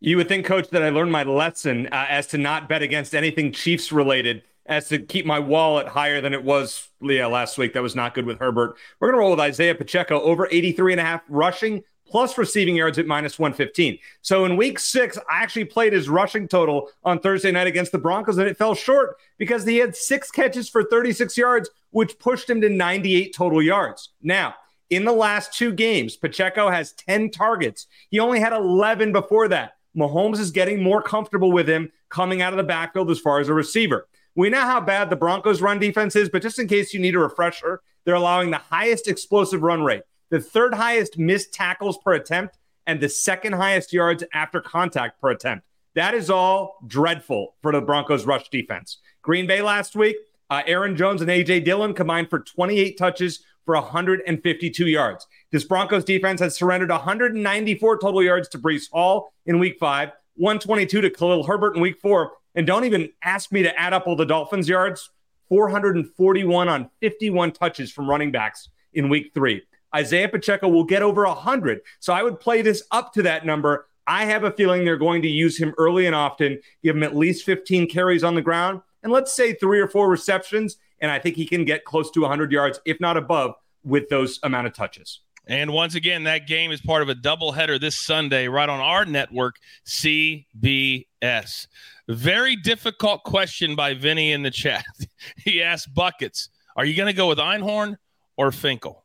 You 0.00 0.16
would 0.16 0.28
think, 0.28 0.46
coach, 0.46 0.68
that 0.70 0.82
I 0.82 0.90
learned 0.90 1.12
my 1.12 1.22
lesson 1.22 1.88
uh, 1.88 2.06
as 2.08 2.26
to 2.28 2.38
not 2.38 2.68
bet 2.68 2.82
against 2.82 3.14
anything 3.14 3.52
Chiefs 3.52 3.92
related, 3.92 4.42
as 4.68 4.88
to 4.88 4.98
keep 4.98 5.26
my 5.26 5.38
wallet 5.38 5.88
higher 5.88 6.20
than 6.20 6.34
it 6.34 6.44
was 6.44 6.88
Leah 7.00 7.28
last 7.28 7.58
week. 7.58 7.72
That 7.74 7.82
was 7.82 7.94
not 7.94 8.14
good 8.14 8.26
with 8.26 8.38
Herbert. 8.38 8.76
We're 9.00 9.08
going 9.08 9.16
to 9.16 9.20
roll 9.20 9.30
with 9.30 9.40
Isaiah 9.40 9.74
Pacheco 9.74 10.20
over 10.20 10.48
83 10.50 10.94
and 10.94 11.00
a 11.00 11.04
half 11.04 11.22
rushing 11.28 11.82
plus 12.08 12.38
receiving 12.38 12.76
yards 12.76 12.98
at 12.98 13.06
minus 13.06 13.38
115. 13.38 13.98
So 14.22 14.44
in 14.44 14.56
week 14.56 14.78
six, 14.78 15.18
I 15.30 15.42
actually 15.42 15.64
played 15.64 15.92
his 15.92 16.08
rushing 16.08 16.48
total 16.48 16.88
on 17.04 17.18
Thursday 17.18 17.50
night 17.50 17.66
against 17.66 17.92
the 17.92 17.98
Broncos, 17.98 18.38
and 18.38 18.48
it 18.48 18.56
fell 18.56 18.74
short 18.74 19.16
because 19.38 19.64
he 19.64 19.78
had 19.78 19.96
six 19.96 20.30
catches 20.30 20.68
for 20.68 20.84
36 20.84 21.36
yards, 21.36 21.70
which 21.90 22.18
pushed 22.18 22.48
him 22.48 22.60
to 22.60 22.68
98 22.68 23.34
total 23.34 23.60
yards. 23.60 24.10
Now, 24.22 24.54
in 24.88 25.04
the 25.04 25.12
last 25.12 25.52
two 25.52 25.72
games, 25.72 26.16
Pacheco 26.16 26.70
has 26.70 26.92
10 26.92 27.30
targets. 27.30 27.88
He 28.08 28.20
only 28.20 28.38
had 28.38 28.52
11 28.52 29.12
before 29.12 29.48
that. 29.48 29.72
Mahomes 29.96 30.38
is 30.38 30.50
getting 30.50 30.82
more 30.82 31.02
comfortable 31.02 31.50
with 31.50 31.68
him 31.68 31.90
coming 32.08 32.42
out 32.42 32.52
of 32.52 32.56
the 32.58 32.62
backfield 32.62 33.10
as 33.10 33.18
far 33.18 33.40
as 33.40 33.48
a 33.48 33.54
receiver. 33.54 34.06
We 34.36 34.50
know 34.50 34.60
how 34.60 34.80
bad 34.80 35.08
the 35.08 35.16
Broncos' 35.16 35.62
run 35.62 35.78
defense 35.78 36.14
is, 36.14 36.28
but 36.28 36.42
just 36.42 36.58
in 36.58 36.68
case 36.68 36.92
you 36.92 37.00
need 37.00 37.14
a 37.14 37.18
refresher, 37.18 37.80
they're 38.04 38.14
allowing 38.14 38.50
the 38.50 38.58
highest 38.58 39.08
explosive 39.08 39.62
run 39.62 39.82
rate 39.82 40.02
the 40.30 40.40
third 40.40 40.74
highest 40.74 41.18
missed 41.18 41.54
tackles 41.54 41.98
per 41.98 42.14
attempt, 42.14 42.58
and 42.86 43.00
the 43.00 43.08
second 43.08 43.52
highest 43.52 43.92
yards 43.92 44.24
after 44.32 44.60
contact 44.60 45.20
per 45.20 45.30
attempt. 45.30 45.64
That 45.94 46.14
is 46.14 46.30
all 46.30 46.78
dreadful 46.86 47.54
for 47.62 47.72
the 47.72 47.80
Broncos' 47.80 48.26
rush 48.26 48.48
defense. 48.48 48.98
Green 49.22 49.46
Bay 49.46 49.62
last 49.62 49.96
week, 49.96 50.16
uh, 50.50 50.62
Aaron 50.66 50.96
Jones 50.96 51.22
and 51.22 51.30
A.J. 51.30 51.60
Dillon 51.60 51.94
combined 51.94 52.28
for 52.28 52.40
28 52.40 52.98
touches 52.98 53.44
for 53.64 53.74
152 53.74 54.86
yards. 54.86 55.26
This 55.50 55.64
Broncos 55.64 56.04
defense 56.04 56.40
has 56.40 56.56
surrendered 56.56 56.90
194 56.90 57.98
total 57.98 58.22
yards 58.22 58.48
to 58.50 58.58
Breece 58.58 58.90
Hall 58.90 59.32
in 59.46 59.58
week 59.58 59.78
five, 59.78 60.10
122 60.36 61.00
to 61.00 61.10
Khalil 61.10 61.44
Herbert 61.44 61.76
in 61.76 61.82
week 61.82 62.00
four. 62.00 62.32
And 62.56 62.66
don't 62.66 62.84
even 62.84 63.10
ask 63.22 63.52
me 63.52 63.62
to 63.62 63.78
add 63.78 63.92
up 63.92 64.06
all 64.06 64.16
the 64.16 64.24
Dolphins' 64.24 64.68
yards 64.68 65.10
441 65.50 66.68
on 66.68 66.90
51 67.00 67.52
touches 67.52 67.92
from 67.92 68.08
running 68.08 68.32
backs 68.32 68.70
in 68.94 69.08
week 69.08 69.30
three. 69.34 69.62
Isaiah 69.94 70.28
Pacheco 70.28 70.68
will 70.68 70.84
get 70.84 71.02
over 71.02 71.24
100. 71.24 71.80
So 72.00 72.12
I 72.12 72.22
would 72.22 72.40
play 72.40 72.62
this 72.62 72.82
up 72.90 73.12
to 73.12 73.22
that 73.22 73.46
number. 73.46 73.86
I 74.06 74.24
have 74.24 74.44
a 74.44 74.50
feeling 74.50 74.84
they're 74.84 74.96
going 74.96 75.22
to 75.22 75.28
use 75.28 75.58
him 75.58 75.74
early 75.78 76.06
and 76.06 76.14
often, 76.14 76.60
give 76.82 76.96
him 76.96 77.02
at 77.02 77.16
least 77.16 77.44
15 77.44 77.88
carries 77.88 78.24
on 78.24 78.34
the 78.34 78.42
ground, 78.42 78.82
and 79.02 79.12
let's 79.12 79.32
say 79.32 79.52
three 79.52 79.80
or 79.80 79.88
four 79.88 80.08
receptions. 80.08 80.76
And 81.00 81.10
I 81.10 81.18
think 81.18 81.36
he 81.36 81.46
can 81.46 81.64
get 81.64 81.84
close 81.84 82.10
to 82.12 82.20
100 82.22 82.50
yards, 82.50 82.80
if 82.84 83.00
not 83.00 83.16
above, 83.16 83.54
with 83.84 84.08
those 84.08 84.40
amount 84.42 84.66
of 84.66 84.72
touches. 84.72 85.20
And 85.46 85.72
once 85.72 85.94
again, 85.94 86.24
that 86.24 86.46
game 86.46 86.72
is 86.72 86.80
part 86.80 87.02
of 87.02 87.08
a 87.08 87.14
doubleheader 87.14 87.80
this 87.80 87.96
Sunday, 87.96 88.48
right 88.48 88.68
on 88.68 88.80
our 88.80 89.04
network, 89.04 89.56
CBS. 89.86 91.66
Very 92.08 92.56
difficult 92.56 93.22
question 93.22 93.76
by 93.76 93.94
Vinny 93.94 94.32
in 94.32 94.42
the 94.42 94.50
chat. 94.50 94.84
he 95.36 95.62
asked 95.62 95.94
Buckets, 95.94 96.48
Are 96.76 96.84
you 96.84 96.96
going 96.96 97.06
to 97.06 97.12
go 97.12 97.28
with 97.28 97.38
Einhorn 97.38 97.96
or 98.36 98.50
Finkel? 98.50 99.04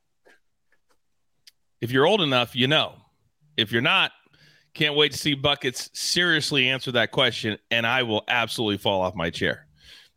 If 1.80 1.92
you're 1.92 2.06
old 2.06 2.22
enough, 2.22 2.56
you 2.56 2.68
know. 2.68 2.96
If 3.58 3.72
you're 3.72 3.82
not, 3.82 4.12
can't 4.74 4.96
wait 4.96 5.12
to 5.12 5.18
see 5.18 5.34
Buckets 5.34 5.90
seriously 5.94 6.70
answer 6.70 6.92
that 6.94 7.12
question, 7.12 7.58
and 7.70 7.86
I 7.86 8.04
will 8.04 8.24
absolutely 8.28 8.78
fall 8.78 9.02
off 9.02 9.14
my 9.14 9.30
chair. 9.30 9.68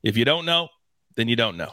If 0.02 0.16
you 0.16 0.24
don't 0.24 0.46
know, 0.46 0.68
then 1.16 1.28
you 1.28 1.36
don't 1.36 1.56
know. 1.56 1.72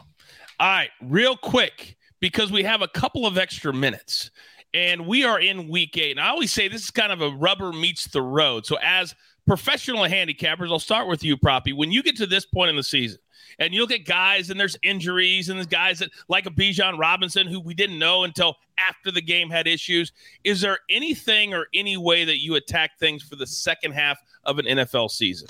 All 0.59 0.67
right, 0.67 0.89
real 1.01 1.37
quick, 1.37 1.97
because 2.21 2.51
we 2.51 2.63
have 2.63 2.81
a 2.81 2.87
couple 2.87 3.25
of 3.25 3.37
extra 3.37 3.73
minutes 3.73 4.31
and 4.73 5.05
we 5.05 5.23
are 5.25 5.39
in 5.39 5.67
week 5.67 5.97
eight. 5.97 6.11
And 6.11 6.19
I 6.19 6.29
always 6.29 6.53
say 6.53 6.67
this 6.67 6.83
is 6.83 6.91
kind 6.91 7.11
of 7.11 7.21
a 7.21 7.29
rubber 7.29 7.73
meets 7.73 8.05
the 8.05 8.21
road. 8.21 8.65
So, 8.65 8.77
as 8.81 9.13
professional 9.45 10.03
handicappers, 10.03 10.69
I'll 10.71 10.79
start 10.79 11.07
with 11.07 11.23
you, 11.23 11.35
Proppy. 11.35 11.75
When 11.75 11.91
you 11.91 12.01
get 12.03 12.15
to 12.17 12.27
this 12.27 12.45
point 12.45 12.69
in 12.69 12.75
the 12.75 12.83
season, 12.83 13.19
and 13.59 13.73
you 13.73 13.81
look 13.81 13.91
at 13.91 14.05
guys, 14.05 14.49
and 14.49 14.59
there's 14.59 14.77
injuries, 14.81 15.49
and 15.49 15.57
there's 15.57 15.67
guys 15.67 15.99
that 15.99 16.11
like 16.29 16.45
a 16.45 16.51
Bijan 16.51 16.97
Robinson 16.97 17.47
who 17.47 17.59
we 17.59 17.73
didn't 17.73 17.99
know 17.99 18.23
until 18.23 18.55
after 18.79 19.11
the 19.11 19.21
game 19.21 19.49
had 19.49 19.67
issues. 19.67 20.11
Is 20.43 20.61
there 20.61 20.79
anything 20.89 21.53
or 21.53 21.67
any 21.73 21.97
way 21.97 22.23
that 22.23 22.41
you 22.41 22.55
attack 22.55 22.97
things 22.99 23.23
for 23.23 23.35
the 23.35 23.47
second 23.47 23.91
half 23.91 24.19
of 24.45 24.57
an 24.57 24.65
NFL 24.65 25.11
season? 25.11 25.47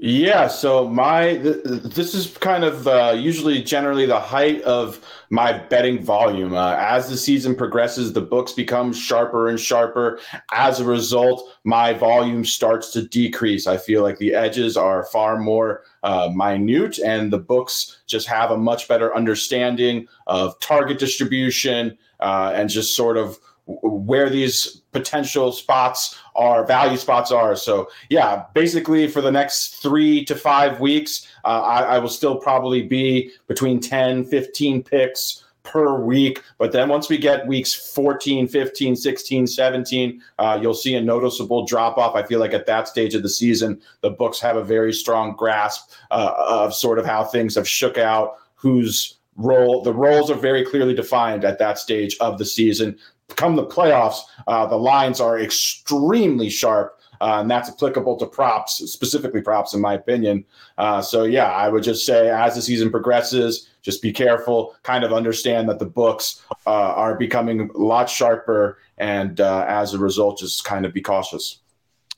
Yeah, 0.00 0.46
so 0.46 0.88
my 0.88 1.38
th- 1.38 1.64
this 1.64 2.14
is 2.14 2.36
kind 2.36 2.62
of 2.62 2.86
uh, 2.86 3.16
usually 3.16 3.60
generally 3.60 4.06
the 4.06 4.20
height 4.20 4.62
of 4.62 5.04
my 5.30 5.52
betting 5.52 6.04
volume. 6.04 6.54
Uh, 6.54 6.76
as 6.78 7.10
the 7.10 7.16
season 7.16 7.56
progresses, 7.56 8.12
the 8.12 8.20
books 8.20 8.52
become 8.52 8.92
sharper 8.92 9.48
and 9.48 9.58
sharper. 9.58 10.20
As 10.52 10.78
a 10.78 10.84
result, 10.84 11.52
my 11.64 11.94
volume 11.94 12.44
starts 12.44 12.92
to 12.92 13.08
decrease. 13.08 13.66
I 13.66 13.76
feel 13.76 14.04
like 14.04 14.18
the 14.18 14.34
edges 14.34 14.76
are 14.76 15.04
far 15.06 15.36
more 15.36 15.82
uh, 16.04 16.30
minute, 16.32 17.00
and 17.00 17.32
the 17.32 17.38
books 17.38 18.00
just 18.06 18.28
have 18.28 18.52
a 18.52 18.56
much 18.56 18.86
better 18.86 19.12
understanding 19.16 20.06
of 20.28 20.60
target 20.60 21.00
distribution 21.00 21.98
uh, 22.20 22.52
and 22.54 22.70
just 22.70 22.94
sort 22.94 23.16
of 23.16 23.36
where 23.68 24.30
these 24.30 24.82
potential 24.92 25.52
spots 25.52 26.18
are, 26.34 26.64
value 26.64 26.96
spots 26.96 27.30
are. 27.30 27.54
So, 27.54 27.88
yeah, 28.08 28.44
basically 28.54 29.08
for 29.08 29.20
the 29.20 29.30
next 29.30 29.82
three 29.82 30.24
to 30.24 30.34
five 30.34 30.80
weeks, 30.80 31.28
uh, 31.44 31.60
I, 31.62 31.82
I, 31.82 31.98
will 31.98 32.08
still 32.08 32.36
probably 32.36 32.82
be 32.82 33.30
between 33.46 33.78
10, 33.78 34.24
15 34.24 34.82
picks 34.82 35.44
per 35.64 36.00
week. 36.00 36.42
But 36.56 36.72
then 36.72 36.88
once 36.88 37.10
we 37.10 37.18
get 37.18 37.46
weeks 37.46 37.74
14, 37.74 38.48
15, 38.48 38.96
16, 38.96 39.46
17, 39.46 40.22
uh, 40.38 40.58
you'll 40.62 40.72
see 40.72 40.94
a 40.94 41.00
noticeable 41.02 41.66
drop 41.66 41.98
off. 41.98 42.14
I 42.14 42.22
feel 42.22 42.40
like 42.40 42.54
at 42.54 42.64
that 42.66 42.88
stage 42.88 43.14
of 43.14 43.22
the 43.22 43.28
season, 43.28 43.82
the 44.00 44.10
books 44.10 44.40
have 44.40 44.56
a 44.56 44.64
very 44.64 44.94
strong 44.94 45.36
grasp 45.36 45.90
uh, 46.10 46.32
of 46.38 46.74
sort 46.74 46.98
of 46.98 47.04
how 47.04 47.22
things 47.22 47.54
have 47.56 47.68
shook 47.68 47.98
out, 47.98 48.36
who's 48.54 49.16
role 49.38 49.82
the 49.82 49.92
roles 49.94 50.32
are 50.32 50.34
very 50.34 50.64
clearly 50.64 50.92
defined 50.92 51.44
at 51.44 51.60
that 51.60 51.78
stage 51.78 52.16
of 52.18 52.38
the 52.38 52.44
season 52.44 52.98
come 53.36 53.56
the 53.56 53.66
playoffs, 53.66 54.20
uh, 54.46 54.66
the 54.66 54.76
lines 54.76 55.20
are 55.20 55.38
extremely 55.38 56.50
sharp. 56.50 56.94
Uh, 57.20 57.38
and 57.40 57.50
that's 57.50 57.68
applicable 57.68 58.16
to 58.16 58.26
props, 58.26 58.74
specifically 58.90 59.42
props, 59.42 59.74
in 59.74 59.80
my 59.80 59.94
opinion. 59.94 60.44
Uh, 60.78 61.02
so, 61.02 61.24
yeah, 61.24 61.50
I 61.50 61.68
would 61.68 61.82
just 61.82 62.06
say 62.06 62.30
as 62.30 62.54
the 62.54 62.62
season 62.62 62.90
progresses, 62.90 63.70
just 63.82 64.02
be 64.02 64.12
careful, 64.12 64.76
kind 64.84 65.02
of 65.02 65.12
understand 65.12 65.68
that 65.68 65.80
the 65.80 65.86
books 65.86 66.42
uh, 66.66 66.70
are 66.70 67.16
becoming 67.16 67.70
a 67.74 67.78
lot 67.78 68.08
sharper. 68.08 68.78
And 68.98 69.40
uh, 69.40 69.64
as 69.68 69.94
a 69.94 69.98
result, 69.98 70.38
just 70.38 70.64
kind 70.64 70.86
of 70.86 70.92
be 70.92 71.00
cautious. 71.00 71.58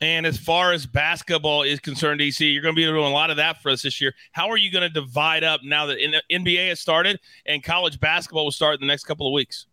And 0.02 0.24
as 0.24 0.38
far 0.38 0.72
as 0.72 0.86
basketball 0.86 1.62
is 1.62 1.78
concerned, 1.78 2.20
DC, 2.20 2.52
you're 2.52 2.62
going 2.62 2.74
to 2.74 2.76
be 2.78 2.84
doing 2.84 3.04
a 3.04 3.10
lot 3.10 3.30
of 3.30 3.36
that 3.36 3.60
for 3.60 3.70
us 3.70 3.82
this 3.82 4.00
year. 4.00 4.14
How 4.32 4.48
are 4.48 4.56
you 4.56 4.72
going 4.72 4.82
to 4.82 4.88
divide 4.88 5.44
up 5.44 5.60
now 5.62 5.84
that 5.86 5.98
NBA 6.30 6.70
has 6.70 6.80
started 6.80 7.20
and 7.44 7.62
college 7.62 8.00
basketball 8.00 8.44
will 8.44 8.50
start 8.50 8.74
in 8.74 8.80
the 8.80 8.86
next 8.86 9.04
couple 9.04 9.26
of 9.26 9.34
weeks? 9.34 9.66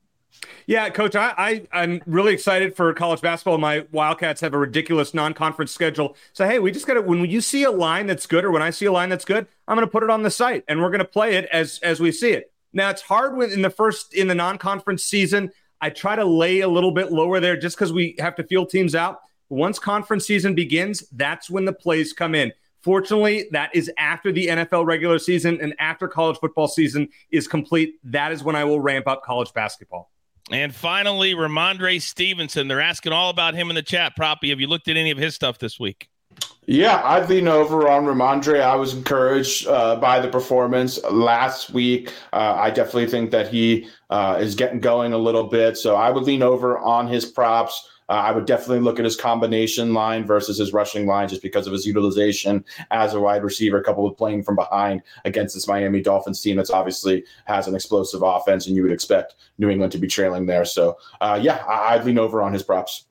Yeah, 0.65 0.89
coach, 0.89 1.15
I, 1.15 1.65
I 1.71 1.83
am 1.83 2.01
really 2.05 2.33
excited 2.33 2.75
for 2.75 2.93
college 2.93 3.21
basketball. 3.21 3.57
My 3.57 3.85
Wildcats 3.91 4.41
have 4.41 4.53
a 4.53 4.57
ridiculous 4.57 5.13
non-conference 5.13 5.71
schedule. 5.71 6.15
So 6.33 6.45
hey, 6.45 6.59
we 6.59 6.71
just 6.71 6.85
got 6.85 6.95
to 6.95 7.01
when 7.01 7.25
you 7.25 7.41
see 7.41 7.63
a 7.63 7.71
line 7.71 8.05
that's 8.05 8.25
good 8.25 8.43
or 8.43 8.51
when 8.51 8.61
I 8.61 8.69
see 8.69 8.85
a 8.85 8.91
line 8.91 9.09
that's 9.09 9.25
good, 9.25 9.47
I'm 9.67 9.77
going 9.77 9.87
to 9.87 9.91
put 9.91 10.03
it 10.03 10.09
on 10.09 10.23
the 10.23 10.31
site 10.31 10.63
and 10.67 10.81
we're 10.81 10.89
going 10.89 10.99
to 10.99 11.05
play 11.05 11.35
it 11.35 11.45
as 11.51 11.79
as 11.83 11.99
we 11.99 12.11
see 12.11 12.31
it. 12.31 12.51
Now, 12.73 12.89
it's 12.89 13.01
hard 13.01 13.37
when 13.37 13.51
in 13.51 13.61
the 13.61 13.69
first 13.69 14.13
in 14.13 14.27
the 14.27 14.35
non-conference 14.35 15.03
season, 15.03 15.51
I 15.79 15.89
try 15.89 16.15
to 16.15 16.25
lay 16.25 16.59
a 16.59 16.67
little 16.67 16.91
bit 16.91 17.11
lower 17.11 17.39
there 17.39 17.55
just 17.55 17.77
cuz 17.77 17.93
we 17.93 18.15
have 18.19 18.35
to 18.35 18.43
field 18.43 18.69
teams 18.69 18.93
out. 18.93 19.19
Once 19.49 19.79
conference 19.79 20.27
season 20.27 20.53
begins, 20.53 21.07
that's 21.11 21.49
when 21.49 21.63
the 21.63 21.73
plays 21.73 22.11
come 22.11 22.35
in. 22.35 22.51
Fortunately, 22.81 23.47
that 23.51 23.73
is 23.73 23.89
after 23.97 24.31
the 24.31 24.47
NFL 24.47 24.85
regular 24.85 25.19
season 25.19 25.59
and 25.61 25.73
after 25.79 26.07
college 26.07 26.37
football 26.37 26.67
season 26.67 27.07
is 27.31 27.47
complete. 27.47 27.95
That 28.03 28.33
is 28.33 28.43
when 28.43 28.55
I 28.55 28.65
will 28.65 28.81
ramp 28.81 29.07
up 29.07 29.23
college 29.23 29.53
basketball. 29.53 30.11
And 30.51 30.73
finally, 30.73 31.33
Rhamondre 31.33 32.01
Stevenson. 32.01 32.67
They're 32.67 32.81
asking 32.81 33.11
all 33.11 33.29
about 33.29 33.53
him 33.53 33.69
in 33.69 33.75
the 33.75 33.83
chat. 33.83 34.15
Proppy, 34.15 34.49
have 34.49 34.59
you 34.59 34.67
looked 34.67 34.87
at 34.87 34.95
any 34.95 35.11
of 35.11 35.17
his 35.17 35.35
stuff 35.35 35.59
this 35.59 35.79
week? 35.79 36.09
Yeah, 36.69 37.01
I've 37.03 37.29
lean 37.29 37.47
over 37.47 37.87
on 37.87 38.05
Rhamondre. 38.05 38.61
I 38.61 38.75
was 38.75 38.93
encouraged 38.93 39.67
uh, 39.67 39.95
by 39.95 40.19
the 40.19 40.27
performance 40.27 41.01
last 41.05 41.69
week. 41.69 42.11
Uh, 42.33 42.55
I 42.57 42.71
definitely 42.71 43.07
think 43.07 43.31
that 43.31 43.47
he 43.47 43.87
uh, 44.09 44.37
is 44.39 44.53
getting 44.53 44.81
going 44.81 45.13
a 45.13 45.17
little 45.17 45.45
bit. 45.45 45.77
So 45.77 45.95
I 45.95 46.09
would 46.09 46.23
lean 46.23 46.43
over 46.43 46.77
on 46.77 47.07
his 47.07 47.25
props. 47.25 47.89
Uh, 48.09 48.13
I 48.13 48.31
would 48.31 48.45
definitely 48.45 48.79
look 48.79 48.99
at 48.99 49.05
his 49.05 49.15
combination 49.15 49.93
line 49.93 50.25
versus 50.25 50.57
his 50.57 50.73
rushing 50.73 51.05
line 51.05 51.27
just 51.27 51.41
because 51.41 51.67
of 51.67 51.73
his 51.73 51.85
utilization 51.85 52.63
as 52.91 53.13
a 53.13 53.19
wide 53.19 53.43
receiver, 53.43 53.81
coupled 53.81 54.09
with 54.09 54.17
playing 54.17 54.43
from 54.43 54.55
behind 54.55 55.01
against 55.25 55.55
this 55.55 55.67
Miami 55.67 56.01
Dolphins 56.01 56.41
team 56.41 56.55
that's 56.55 56.69
obviously 56.69 57.23
has 57.45 57.67
an 57.67 57.75
explosive 57.75 58.21
offense, 58.23 58.67
and 58.67 58.75
you 58.75 58.83
would 58.83 58.91
expect 58.91 59.35
New 59.57 59.69
England 59.69 59.91
to 59.91 59.97
be 59.97 60.07
trailing 60.07 60.45
there. 60.45 60.65
So, 60.65 60.97
uh, 61.21 61.39
yeah, 61.41 61.63
I'd 61.67 62.05
lean 62.05 62.17
over 62.17 62.41
on 62.41 62.53
his 62.53 62.63
props. 62.63 63.05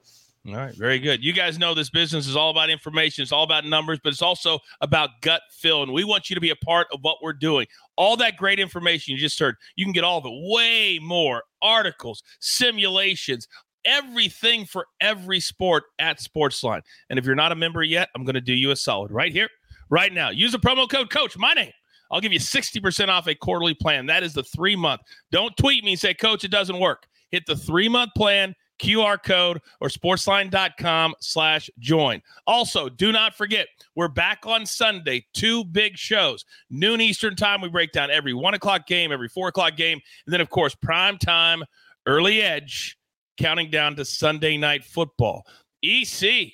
All 0.49 0.55
right, 0.55 0.75
very 0.75 1.01
good. 1.01 1.25
You 1.25 1.33
guys 1.33 1.59
know 1.59 1.75
this 1.75 1.91
business 1.91 2.29
is 2.29 2.37
all 2.37 2.51
about 2.51 2.71
information. 2.71 3.23
It's 3.23 3.33
all 3.33 3.43
about 3.43 3.65
numbers, 3.65 3.99
but 4.03 4.11
it's 4.11 4.23
also 4.23 4.61
about 4.81 5.21
gut 5.21 5.43
feel. 5.51 5.83
And 5.83 5.93
we 5.93 6.05
want 6.05 6.31
you 6.31 6.35
to 6.35 6.41
be 6.41 6.51
a 6.51 6.57
part 6.57 6.87
of 6.93 7.01
what 7.03 7.17
we're 7.21 7.33
doing. 7.33 7.67
All 7.97 8.17
that 8.19 8.37
great 8.37 8.61
information 8.61 9.13
you 9.13 9.19
just 9.19 9.41
heard, 9.41 9.57
you 9.75 9.85
can 9.85 9.93
get 9.93 10.05
all 10.05 10.19
of 10.19 10.25
it, 10.25 10.31
way 10.33 11.01
more 11.03 11.43
articles, 11.63 12.23
simulations, 12.39 13.49
everything 13.87 14.67
for 14.67 14.87
every 15.01 15.41
sport 15.41 15.85
at 15.99 16.19
Sportsline. 16.19 16.83
And 17.09 17.19
if 17.19 17.25
you're 17.25 17.35
not 17.35 17.53
a 17.53 17.57
member 17.57 17.83
yet, 17.83 18.09
I'm 18.15 18.25
going 18.25 18.35
to 18.35 18.41
do 18.41 18.55
you 18.55 18.71
a 18.71 18.77
solid 18.77 19.11
right 19.11 19.33
here, 19.33 19.49
right 19.89 20.13
now. 20.13 20.31
Use 20.31 20.53
the 20.53 20.59
promo 20.59 20.89
code 20.89 21.11
Coach, 21.11 21.39
my 21.39 21.53
name. 21.55 21.73
I'll 22.11 22.21
give 22.21 22.33
you 22.33 22.39
60% 22.39 23.09
off 23.09 23.27
a 23.27 23.35
quarterly 23.35 23.75
plan. 23.75 24.07
That 24.07 24.23
is 24.23 24.35
the 24.35 24.45
three 24.45 24.77
month. 24.77 25.01
Don't 25.33 25.57
tweet 25.57 25.85
me 25.85 25.93
and 25.93 26.01
say, 26.01 26.15
Coach, 26.15 26.45
it 26.45 26.51
doesn't 26.51 26.79
work. 26.79 27.07
Hit 27.31 27.45
the 27.47 27.57
three 27.57 27.89
month 27.89 28.13
plan. 28.17 28.55
QR 28.79 29.17
code 29.23 29.59
or 29.81 29.89
sportsline.com 29.89 31.15
slash 31.21 31.71
join. 31.79 32.21
Also, 32.47 32.91
do 32.91 33.11
not 33.11 33.35
forget, 33.35 33.69
we're 33.95 34.09
back 34.09 34.41
on 34.45 34.67
Sunday, 34.67 35.25
two 35.33 35.65
big 35.65 35.97
shows. 35.97 36.45
Noon 36.69 37.01
Eastern 37.01 37.37
time, 37.37 37.63
we 37.63 37.71
break 37.71 37.93
down 37.93 38.11
every 38.11 38.35
one 38.35 38.53
o'clock 38.53 38.87
game, 38.87 39.13
every 39.13 39.29
four 39.29 39.49
o'clock 39.49 39.77
game, 39.77 39.99
and 40.27 40.33
then, 40.33 40.43
of 40.43 40.51
course, 40.51 40.75
prime 40.75 41.17
time, 41.17 41.65
early 42.07 42.43
edge 42.43 42.99
counting 43.37 43.71
down 43.71 43.97
to 43.97 44.05
Sunday 44.05 44.57
night 44.57 44.85
football. 44.85 45.47
EC, 45.83 46.53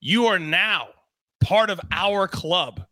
you 0.00 0.26
are 0.26 0.38
now 0.38 0.88
part 1.42 1.70
of 1.70 1.80
our 1.90 2.28
club. 2.28 2.84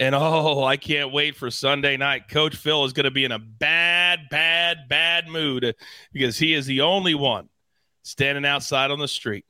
And 0.00 0.14
oh, 0.14 0.64
I 0.64 0.76
can't 0.76 1.12
wait 1.12 1.36
for 1.36 1.50
Sunday 1.50 1.96
night. 1.96 2.28
Coach 2.28 2.56
Phil 2.56 2.84
is 2.84 2.92
going 2.92 3.04
to 3.04 3.12
be 3.12 3.24
in 3.24 3.32
a 3.32 3.38
bad, 3.38 4.20
bad, 4.30 4.88
bad 4.88 5.28
mood 5.28 5.74
because 6.12 6.36
he 6.36 6.52
is 6.52 6.66
the 6.66 6.80
only 6.80 7.14
one 7.14 7.48
standing 8.02 8.44
outside 8.44 8.90
on 8.90 8.98
the 8.98 9.08
street. 9.08 9.44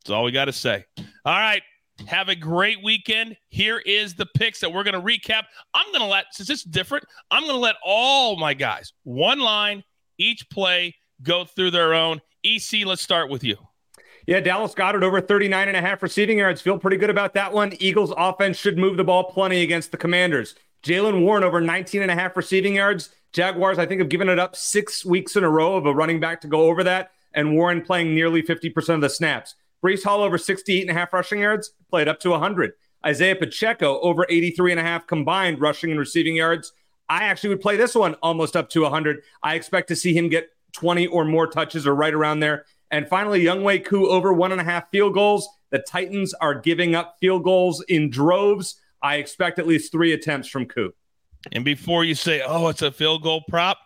That's 0.00 0.10
all 0.10 0.24
we 0.24 0.32
got 0.32 0.46
to 0.46 0.52
say. 0.52 0.84
All 0.98 1.36
right. 1.38 1.62
Have 2.06 2.28
a 2.28 2.34
great 2.34 2.82
weekend. 2.82 3.36
Here 3.48 3.78
is 3.78 4.14
the 4.14 4.26
picks 4.26 4.60
that 4.60 4.72
we're 4.72 4.82
going 4.82 4.94
to 4.94 5.00
recap. 5.00 5.42
I'm 5.74 5.86
going 5.88 6.00
to 6.00 6.06
let, 6.06 6.26
since 6.32 6.48
it's 6.50 6.64
different, 6.64 7.04
I'm 7.30 7.42
going 7.42 7.54
to 7.54 7.60
let 7.60 7.76
all 7.84 8.36
my 8.36 8.54
guys, 8.54 8.92
one 9.04 9.40
line, 9.40 9.84
each 10.18 10.48
play, 10.48 10.96
go 11.22 11.44
through 11.44 11.70
their 11.70 11.94
own. 11.94 12.20
EC, 12.44 12.84
let's 12.84 13.02
start 13.02 13.30
with 13.30 13.44
you. 13.44 13.56
Yeah, 14.26 14.40
Dallas 14.40 14.74
Goedert 14.74 15.02
over 15.02 15.20
39 15.20 15.68
and 15.68 15.76
a 15.76 15.80
half 15.80 16.02
receiving 16.02 16.38
yards. 16.38 16.60
Feel 16.60 16.78
pretty 16.78 16.96
good 16.96 17.10
about 17.10 17.34
that 17.34 17.52
one. 17.52 17.72
Eagles 17.80 18.12
offense 18.16 18.56
should 18.56 18.78
move 18.78 18.96
the 18.96 19.04
ball 19.04 19.24
plenty 19.24 19.62
against 19.62 19.90
the 19.90 19.96
Commanders. 19.96 20.54
Jaylen 20.82 21.22
Warren 21.22 21.44
over 21.44 21.60
19 21.60 22.02
and 22.02 22.10
a 22.10 22.14
half 22.14 22.36
receiving 22.36 22.76
yards. 22.76 23.10
Jaguars, 23.32 23.78
I 23.78 23.86
think, 23.86 24.00
have 24.00 24.08
given 24.08 24.28
it 24.28 24.38
up 24.38 24.54
six 24.56 25.04
weeks 25.04 25.36
in 25.36 25.44
a 25.44 25.50
row 25.50 25.76
of 25.76 25.86
a 25.86 25.94
running 25.94 26.20
back 26.20 26.40
to 26.42 26.48
go 26.48 26.62
over 26.62 26.84
that, 26.84 27.12
and 27.32 27.54
Warren 27.54 27.82
playing 27.82 28.14
nearly 28.14 28.42
50% 28.42 28.94
of 28.94 29.00
the 29.00 29.08
snaps. 29.08 29.54
Breece 29.84 30.04
Hall 30.04 30.22
over 30.22 30.38
68 30.38 30.82
and 30.82 30.90
a 30.90 30.94
half 30.94 31.12
rushing 31.12 31.40
yards, 31.40 31.72
played 31.90 32.08
up 32.08 32.20
to 32.20 32.30
100. 32.30 32.72
Isaiah 33.04 33.34
Pacheco 33.34 34.00
over 34.00 34.26
83 34.28 34.72
and 34.72 34.80
a 34.80 34.84
half 34.84 35.06
combined 35.06 35.60
rushing 35.60 35.90
and 35.90 35.98
receiving 35.98 36.36
yards. 36.36 36.72
I 37.08 37.24
actually 37.24 37.50
would 37.50 37.60
play 37.60 37.76
this 37.76 37.94
one 37.94 38.14
almost 38.22 38.56
up 38.56 38.68
to 38.70 38.82
100. 38.82 39.22
I 39.42 39.54
expect 39.54 39.88
to 39.88 39.96
see 39.96 40.16
him 40.16 40.28
get 40.28 40.50
20 40.72 41.06
or 41.08 41.24
more 41.24 41.46
touches 41.46 41.86
or 41.86 41.94
right 41.94 42.14
around 42.14 42.40
there. 42.40 42.64
And 42.90 43.08
finally, 43.08 43.42
Younghoe 43.44 43.84
Koo 43.84 44.08
over 44.08 44.32
one 44.32 44.52
and 44.52 44.60
a 44.60 44.64
half 44.64 44.90
field 44.90 45.14
goals. 45.14 45.48
The 45.70 45.78
Titans 45.78 46.34
are 46.34 46.54
giving 46.54 46.94
up 46.94 47.16
field 47.20 47.44
goals 47.44 47.82
in 47.88 48.10
droves. 48.10 48.80
I 49.02 49.16
expect 49.16 49.58
at 49.58 49.66
least 49.66 49.90
three 49.90 50.12
attempts 50.12 50.48
from 50.48 50.66
Koo. 50.66 50.92
And 51.50 51.64
before 51.64 52.04
you 52.04 52.14
say, 52.14 52.42
oh, 52.46 52.68
it's 52.68 52.82
a 52.82 52.92
field 52.92 53.22
goal 53.22 53.42
prop, 53.48 53.78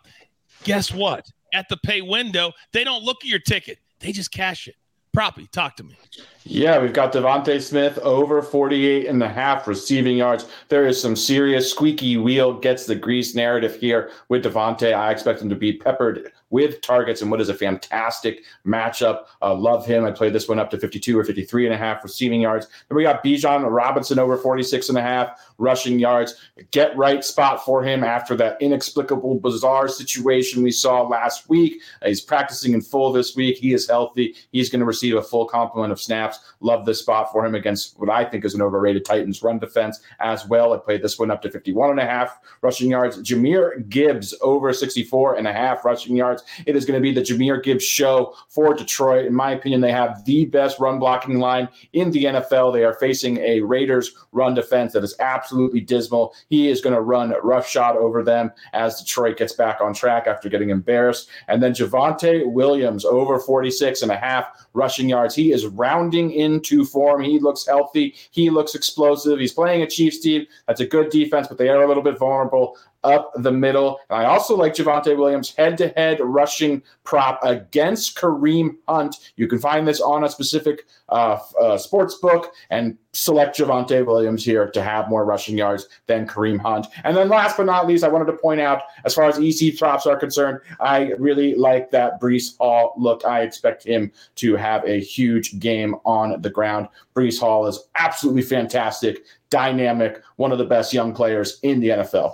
guess 0.63 0.93
what? 0.93 1.31
At 1.53 1.69
the 1.69 1.77
pay 1.77 2.01
window, 2.01 2.51
they 2.73 2.83
don't 2.83 3.03
look 3.03 3.17
at 3.23 3.29
your 3.29 3.39
ticket, 3.39 3.79
they 3.99 4.11
just 4.11 4.31
cash 4.31 4.67
it. 4.67 4.75
Proppy, 5.15 5.49
talk 5.49 5.75
to 5.77 5.83
me. 5.83 5.97
Yeah, 6.43 6.79
we've 6.79 6.93
got 6.93 7.11
DeVonta 7.11 7.59
Smith 7.59 7.97
over 7.99 8.43
48 8.43 9.07
and 9.07 9.23
a 9.23 9.27
half 9.27 9.67
receiving 9.67 10.17
yards. 10.17 10.45
There 10.69 10.85
is 10.85 11.01
some 11.01 11.15
serious 11.15 11.71
squeaky 11.71 12.17
wheel 12.17 12.53
gets 12.59 12.85
the 12.85 12.93
grease 12.93 13.33
narrative 13.33 13.75
here 13.79 14.11
with 14.29 14.43
DeVonta. 14.43 14.93
I 14.93 15.09
expect 15.09 15.41
him 15.41 15.49
to 15.49 15.55
be 15.55 15.73
peppered 15.73 16.33
with 16.49 16.81
targets 16.81 17.21
and 17.21 17.29
what 17.29 17.41
is 17.41 17.49
a 17.49 17.53
fantastic 17.53 18.43
matchup. 18.65 19.25
Uh, 19.41 19.53
love 19.53 19.85
him. 19.85 20.05
I 20.05 20.11
played 20.11 20.33
this 20.33 20.47
one 20.47 20.59
up 20.59 20.69
to 20.71 20.79
52 20.79 21.17
or 21.17 21.23
53 21.23 21.65
and 21.65 21.75
a 21.75 21.77
half 21.77 22.03
receiving 22.03 22.41
yards. 22.41 22.67
Then 22.87 22.95
we 22.95 23.03
got 23.03 23.23
Bijan 23.23 23.69
Robinson 23.69 24.19
over 24.19 24.37
46 24.37 24.89
and 24.89 24.97
a 24.97 25.01
half 25.01 25.53
rushing 25.57 25.99
yards. 25.99 26.35
Get 26.71 26.95
right 26.97 27.23
spot 27.23 27.65
for 27.65 27.83
him 27.83 28.03
after 28.03 28.35
that 28.37 28.61
inexplicable, 28.61 29.39
bizarre 29.39 29.87
situation 29.87 30.63
we 30.63 30.71
saw 30.71 31.01
last 31.01 31.49
week. 31.49 31.81
Uh, 32.01 32.07
he's 32.07 32.21
practicing 32.21 32.73
in 32.73 32.81
full 32.81 33.11
this 33.11 33.35
week. 33.35 33.57
He 33.57 33.73
is 33.73 33.87
healthy. 33.87 34.35
He's 34.51 34.69
going 34.69 34.79
to 34.79 34.85
receive 34.85 35.15
a 35.15 35.21
full 35.21 35.45
complement 35.45 35.91
of 35.91 36.01
snaps. 36.01 36.39
Love 36.59 36.85
this 36.85 36.99
spot 36.99 37.31
for 37.31 37.45
him 37.45 37.55
against 37.55 37.99
what 37.99 38.09
I 38.09 38.23
think 38.23 38.45
is 38.45 38.53
an 38.53 38.61
overrated 38.61 39.05
Titans 39.05 39.43
run 39.43 39.59
defense 39.59 39.99
as 40.19 40.47
well. 40.47 40.73
I 40.73 40.77
played 40.77 41.01
this 41.01 41.19
one 41.19 41.31
up 41.31 41.41
to 41.41 41.51
51 41.51 41.91
and 41.91 41.99
a 41.99 42.05
half 42.05 42.39
rushing 42.61 42.91
yards. 42.91 43.17
Jahmyr 43.21 43.87
Gibbs 43.89 44.33
over 44.41 44.71
64 44.71 45.35
and 45.35 45.47
a 45.47 45.53
half 45.53 45.83
rushing 45.83 46.15
yards. 46.15 46.36
It 46.65 46.75
is 46.75 46.85
going 46.85 46.99
to 46.99 47.01
be 47.01 47.13
the 47.13 47.21
Jahmyr 47.21 47.63
Gibbs 47.63 47.83
show 47.83 48.35
for 48.49 48.73
Detroit. 48.73 49.25
In 49.25 49.33
my 49.33 49.51
opinion, 49.51 49.81
they 49.81 49.91
have 49.91 50.23
the 50.25 50.45
best 50.45 50.79
run 50.79 50.99
blocking 50.99 51.39
line 51.39 51.67
in 51.93 52.11
the 52.11 52.25
NFL. 52.25 52.73
They 52.73 52.83
are 52.83 52.93
facing 52.93 53.37
a 53.37 53.61
Raiders 53.61 54.13
run 54.31 54.53
defense 54.53 54.93
that 54.93 55.03
is 55.03 55.15
absolutely 55.19 55.81
dismal. 55.81 56.33
He 56.49 56.69
is 56.69 56.81
going 56.81 56.95
to 56.95 57.01
run 57.01 57.33
roughshod 57.43 57.95
over 57.97 58.23
them 58.23 58.51
as 58.73 59.01
Detroit 59.01 59.37
gets 59.37 59.53
back 59.53 59.81
on 59.81 59.93
track 59.93 60.27
after 60.27 60.49
getting 60.49 60.69
embarrassed. 60.69 61.29
And 61.47 61.61
then 61.61 61.73
Javonte 61.73 62.51
Williams 62.51 63.05
over 63.05 63.39
46 63.39 64.01
and 64.01 64.11
a 64.11 64.17
half 64.17 64.67
rushing 64.73 65.09
yards. 65.09 65.35
He 65.35 65.51
is 65.51 65.65
rounding 65.65 66.31
into 66.31 66.85
form. 66.85 67.21
He 67.21 67.39
looks 67.39 67.65
healthy. 67.65 68.15
He 68.31 68.49
looks 68.49 68.75
explosive. 68.75 69.39
He's 69.39 69.53
playing 69.53 69.81
a 69.81 69.87
Chiefs 69.87 70.19
team. 70.19 70.45
That's 70.67 70.81
a 70.81 70.85
good 70.85 71.09
defense, 71.09 71.47
but 71.47 71.57
they 71.57 71.69
are 71.69 71.83
a 71.83 71.87
little 71.87 72.03
bit 72.03 72.17
vulnerable 72.17 72.77
up 73.07 73.31
the 73.35 73.51
middle. 73.51 73.99
And 74.09 74.21
I 74.21 74.25
also 74.25 74.55
like 74.55 74.73
Javonte 74.73 75.17
Williams 75.17 75.55
head 75.55 75.77
to 75.79 75.89
head 75.89 76.19
rushing 76.21 76.83
prop 77.03 77.39
against 77.43 78.17
Kareem 78.17 78.75
Hunt. 78.87 79.15
You 79.37 79.47
can 79.47 79.59
find 79.59 79.87
this 79.87 80.01
on 80.01 80.23
a 80.23 80.29
specific 80.29 80.85
uh, 81.09 81.39
uh, 81.59 81.77
sports 81.77 82.15
book 82.15 82.53
and 82.69 82.97
select 83.13 83.57
Javonte 83.57 84.05
Williams 84.05 84.43
here 84.43 84.69
to 84.69 84.83
have 84.83 85.09
more 85.09 85.25
rushing 85.25 85.57
yards 85.57 85.87
than 86.05 86.27
Kareem 86.27 86.59
Hunt. 86.59 86.87
And 87.03 87.15
then 87.15 87.29
last 87.29 87.57
but 87.57 87.65
not 87.65 87.87
least, 87.87 88.03
I 88.03 88.09
wanted 88.09 88.25
to 88.25 88.37
point 88.37 88.59
out 88.59 88.83
as 89.05 89.13
far 89.13 89.25
as 89.25 89.39
EC 89.39 89.77
props 89.77 90.05
are 90.05 90.17
concerned, 90.17 90.59
I 90.79 91.13
really 91.17 91.55
like 91.55 91.89
that 91.91 92.19
Breece 92.21 92.57
Hall 92.57 92.93
look. 92.97 93.25
I 93.25 93.41
expect 93.41 93.85
him 93.85 94.11
to 94.35 94.55
have 94.55 94.83
a 94.85 94.99
huge 94.99 95.59
game 95.59 95.95
on 96.05 96.41
the 96.41 96.49
ground. 96.49 96.89
Breece 97.15 97.39
Hall 97.39 97.65
is 97.67 97.87
absolutely 97.95 98.43
fantastic, 98.43 99.23
dynamic, 99.49 100.21
one 100.35 100.51
of 100.51 100.57
the 100.57 100.65
best 100.65 100.93
young 100.93 101.13
players 101.13 101.59
in 101.63 101.79
the 101.79 101.89
NFL. 101.89 102.33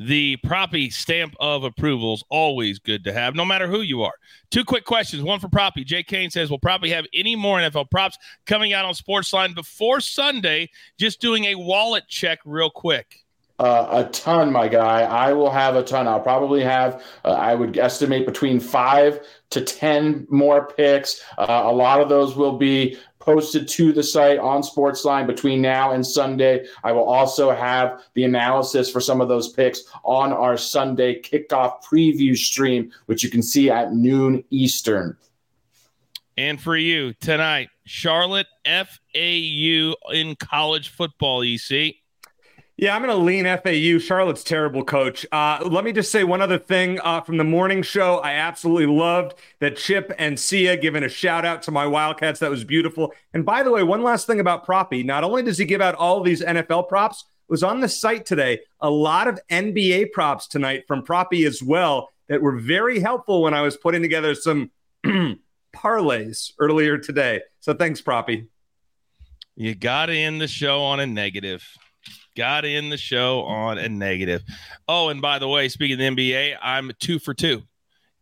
The 0.00 0.38
Proppy 0.38 0.90
stamp 0.90 1.34
of 1.40 1.62
approval 1.62 2.14
is 2.14 2.24
always 2.30 2.78
good 2.78 3.04
to 3.04 3.12
have, 3.12 3.34
no 3.34 3.44
matter 3.44 3.66
who 3.66 3.82
you 3.82 4.02
are. 4.02 4.14
Two 4.50 4.64
quick 4.64 4.86
questions. 4.86 5.22
One 5.22 5.40
for 5.40 5.48
Proppy. 5.48 5.84
Jay 5.84 6.02
Kane 6.02 6.30
says, 6.30 6.50
Will 6.50 6.58
Proppy 6.58 6.88
have 6.88 7.04
any 7.12 7.36
more 7.36 7.58
NFL 7.58 7.90
props 7.90 8.16
coming 8.46 8.72
out 8.72 8.86
on 8.86 8.94
Sportsline 8.94 9.54
before 9.54 10.00
Sunday? 10.00 10.70
Just 10.98 11.20
doing 11.20 11.44
a 11.44 11.54
wallet 11.54 12.04
check 12.08 12.38
real 12.46 12.70
quick. 12.70 13.14
Uh, 13.58 14.06
a 14.06 14.10
ton, 14.10 14.50
my 14.50 14.68
guy. 14.68 15.02
I 15.02 15.34
will 15.34 15.50
have 15.50 15.76
a 15.76 15.82
ton. 15.82 16.08
I'll 16.08 16.18
probably 16.18 16.62
have, 16.62 17.04
uh, 17.26 17.32
I 17.32 17.54
would 17.54 17.76
estimate 17.76 18.24
between 18.24 18.58
five 18.58 19.20
to 19.50 19.60
10 19.60 20.26
more 20.30 20.66
picks. 20.68 21.22
Uh, 21.36 21.64
a 21.66 21.72
lot 21.72 22.00
of 22.00 22.08
those 22.08 22.36
will 22.36 22.56
be 22.56 22.96
posted 23.20 23.68
to 23.68 23.92
the 23.92 24.02
site 24.02 24.38
on 24.38 24.62
Sportsline 24.62 25.26
between 25.26 25.60
now 25.62 25.92
and 25.92 26.04
Sunday. 26.04 26.66
I 26.82 26.92
will 26.92 27.04
also 27.04 27.54
have 27.54 28.02
the 28.14 28.24
analysis 28.24 28.90
for 28.90 29.00
some 29.00 29.20
of 29.20 29.28
those 29.28 29.52
picks 29.52 29.84
on 30.02 30.32
our 30.32 30.56
Sunday 30.56 31.20
kickoff 31.20 31.84
preview 31.84 32.36
stream, 32.36 32.90
which 33.06 33.22
you 33.22 33.30
can 33.30 33.42
see 33.42 33.70
at 33.70 33.92
noon 33.92 34.42
Eastern. 34.50 35.16
And 36.36 36.60
for 36.60 36.76
you 36.76 37.12
tonight, 37.14 37.68
Charlotte 37.84 38.46
FAU 38.64 39.94
in 40.12 40.36
college 40.38 40.88
football, 40.88 41.42
EC. 41.42 41.96
Yeah, 42.80 42.96
I'm 42.96 43.02
going 43.02 43.14
to 43.14 43.22
lean 43.22 43.44
FAU. 43.44 43.98
Charlotte's 43.98 44.42
terrible 44.42 44.82
coach. 44.82 45.26
Uh, 45.30 45.58
let 45.70 45.84
me 45.84 45.92
just 45.92 46.10
say 46.10 46.24
one 46.24 46.40
other 46.40 46.56
thing 46.56 46.98
uh, 47.00 47.20
from 47.20 47.36
the 47.36 47.44
morning 47.44 47.82
show. 47.82 48.20
I 48.20 48.32
absolutely 48.32 48.86
loved 48.86 49.34
that 49.58 49.76
Chip 49.76 50.10
and 50.18 50.40
Sia 50.40 50.78
giving 50.78 51.04
a 51.04 51.08
shout 51.10 51.44
out 51.44 51.60
to 51.64 51.70
my 51.70 51.86
Wildcats. 51.86 52.40
That 52.40 52.50
was 52.50 52.64
beautiful. 52.64 53.12
And 53.34 53.44
by 53.44 53.62
the 53.62 53.70
way, 53.70 53.82
one 53.82 54.02
last 54.02 54.26
thing 54.26 54.40
about 54.40 54.66
Proppy. 54.66 55.04
Not 55.04 55.24
only 55.24 55.42
does 55.42 55.58
he 55.58 55.66
give 55.66 55.82
out 55.82 55.94
all 55.94 56.22
these 56.22 56.40
NFL 56.40 56.88
props, 56.88 57.26
was 57.48 57.62
on 57.62 57.80
the 57.80 57.88
site 57.88 58.24
today. 58.24 58.60
A 58.80 58.88
lot 58.88 59.28
of 59.28 59.38
NBA 59.50 60.12
props 60.12 60.46
tonight 60.46 60.84
from 60.88 61.04
Proppy 61.04 61.46
as 61.46 61.62
well 61.62 62.08
that 62.28 62.40
were 62.40 62.56
very 62.56 62.98
helpful 62.98 63.42
when 63.42 63.52
I 63.52 63.60
was 63.60 63.76
putting 63.76 64.00
together 64.00 64.34
some 64.34 64.70
parlays 65.76 66.52
earlier 66.58 66.96
today. 66.96 67.42
So 67.60 67.74
thanks, 67.74 68.00
Proppy. 68.00 68.48
You 69.54 69.74
got 69.74 70.06
to 70.06 70.16
end 70.16 70.40
the 70.40 70.48
show 70.48 70.80
on 70.80 70.98
a 70.98 71.06
negative 71.06 71.62
got 72.36 72.64
in 72.64 72.90
the 72.90 72.96
show 72.96 73.42
on 73.42 73.78
a 73.78 73.88
negative. 73.88 74.42
Oh, 74.88 75.08
and 75.08 75.20
by 75.20 75.38
the 75.38 75.48
way, 75.48 75.68
speaking 75.68 75.94
of 75.94 76.16
the 76.16 76.30
NBA, 76.30 76.56
I'm 76.62 76.92
two 77.00 77.18
for 77.18 77.34
two 77.34 77.62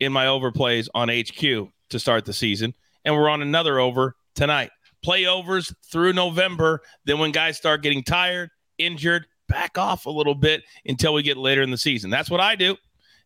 in 0.01 0.13
my 0.13 0.27
overplays 0.27 0.89
on 0.95 1.09
HQ 1.09 1.71
to 1.91 1.99
start 1.99 2.25
the 2.25 2.33
season, 2.33 2.75
and 3.05 3.15
we're 3.15 3.29
on 3.29 3.43
another 3.43 3.79
over 3.79 4.15
tonight. 4.35 4.71
Playovers 5.05 5.73
through 5.91 6.13
November. 6.13 6.81
Then 7.05 7.19
when 7.19 7.33
guys 7.33 7.57
start 7.57 7.83
getting 7.83 8.03
tired, 8.03 8.51
injured, 8.79 9.27
back 9.49 9.79
off 9.79 10.07
a 10.07 10.11
little 10.11 10.35
bit 10.35 10.63
until 10.85 11.15
we 11.15 11.23
get 11.23 11.37
later 11.37 11.63
in 11.63 11.71
the 11.71 11.79
season. 11.79 12.11
That's 12.11 12.31
what 12.31 12.41
I 12.41 12.55
do, 12.55 12.77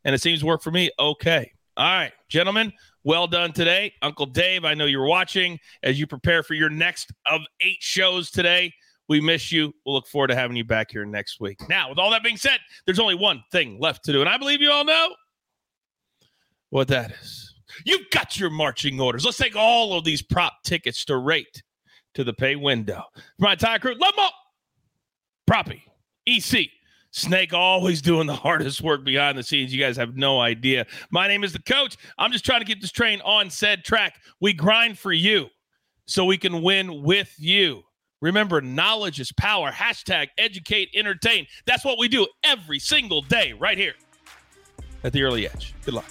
and 0.04 0.14
it 0.14 0.20
seems 0.20 0.40
to 0.40 0.46
work 0.46 0.62
for 0.62 0.70
me. 0.70 0.90
Okay. 0.98 1.52
All 1.74 1.84
right, 1.84 2.12
gentlemen, 2.28 2.72
well 3.02 3.26
done 3.26 3.52
today. 3.52 3.94
Uncle 4.02 4.26
Dave, 4.26 4.64
I 4.64 4.74
know 4.74 4.84
you're 4.84 5.06
watching 5.06 5.58
as 5.82 5.98
you 5.98 6.06
prepare 6.06 6.42
for 6.42 6.52
your 6.52 6.68
next 6.68 7.10
of 7.24 7.40
eight 7.62 7.78
shows 7.80 8.30
today. 8.30 8.74
We 9.12 9.20
miss 9.20 9.52
you. 9.52 9.74
We'll 9.84 9.94
look 9.94 10.06
forward 10.06 10.28
to 10.28 10.34
having 10.34 10.56
you 10.56 10.64
back 10.64 10.90
here 10.90 11.04
next 11.04 11.38
week. 11.38 11.68
Now, 11.68 11.90
with 11.90 11.98
all 11.98 12.10
that 12.12 12.22
being 12.22 12.38
said, 12.38 12.60
there's 12.86 12.98
only 12.98 13.14
one 13.14 13.44
thing 13.52 13.78
left 13.78 14.06
to 14.06 14.12
do, 14.12 14.20
and 14.20 14.28
I 14.28 14.38
believe 14.38 14.62
you 14.62 14.70
all 14.70 14.86
know 14.86 15.14
what 16.70 16.88
that 16.88 17.10
is. 17.10 17.54
You've 17.84 18.08
got 18.08 18.38
your 18.38 18.48
marching 18.48 18.98
orders. 18.98 19.26
Let's 19.26 19.36
take 19.36 19.54
all 19.54 19.92
of 19.92 20.04
these 20.04 20.22
prop 20.22 20.62
tickets 20.64 21.04
to 21.04 21.18
rate 21.18 21.62
to 22.14 22.24
the 22.24 22.32
pay 22.32 22.56
window. 22.56 23.04
For 23.14 23.22
my 23.40 23.52
entire 23.52 23.78
crew, 23.78 23.94
love 24.00 24.14
them 24.14 24.24
all. 24.24 24.32
Proppy, 25.46 25.82
EC, 26.26 26.70
Snake 27.10 27.52
always 27.52 28.00
doing 28.00 28.26
the 28.26 28.34
hardest 28.34 28.80
work 28.80 29.04
behind 29.04 29.36
the 29.36 29.42
scenes. 29.42 29.74
You 29.74 29.78
guys 29.78 29.98
have 29.98 30.16
no 30.16 30.40
idea. 30.40 30.86
My 31.10 31.28
name 31.28 31.44
is 31.44 31.52
the 31.52 31.60
coach. 31.60 31.98
I'm 32.16 32.32
just 32.32 32.46
trying 32.46 32.60
to 32.60 32.66
get 32.66 32.80
this 32.80 32.92
train 32.92 33.20
on 33.26 33.50
said 33.50 33.84
track. 33.84 34.22
We 34.40 34.54
grind 34.54 34.98
for 34.98 35.12
you 35.12 35.48
so 36.06 36.24
we 36.24 36.38
can 36.38 36.62
win 36.62 37.02
with 37.02 37.34
you. 37.36 37.82
Remember, 38.22 38.62
knowledge 38.62 39.20
is 39.20 39.32
power. 39.32 39.70
Hashtag 39.70 40.28
educate, 40.38 40.88
entertain. 40.94 41.46
That's 41.66 41.84
what 41.84 41.98
we 41.98 42.08
do 42.08 42.26
every 42.42 42.78
single 42.78 43.20
day 43.20 43.52
right 43.52 43.76
here 43.76 43.94
at 45.04 45.12
the 45.12 45.24
early 45.24 45.46
edge. 45.46 45.74
Good 45.84 45.94
luck. 45.94 46.06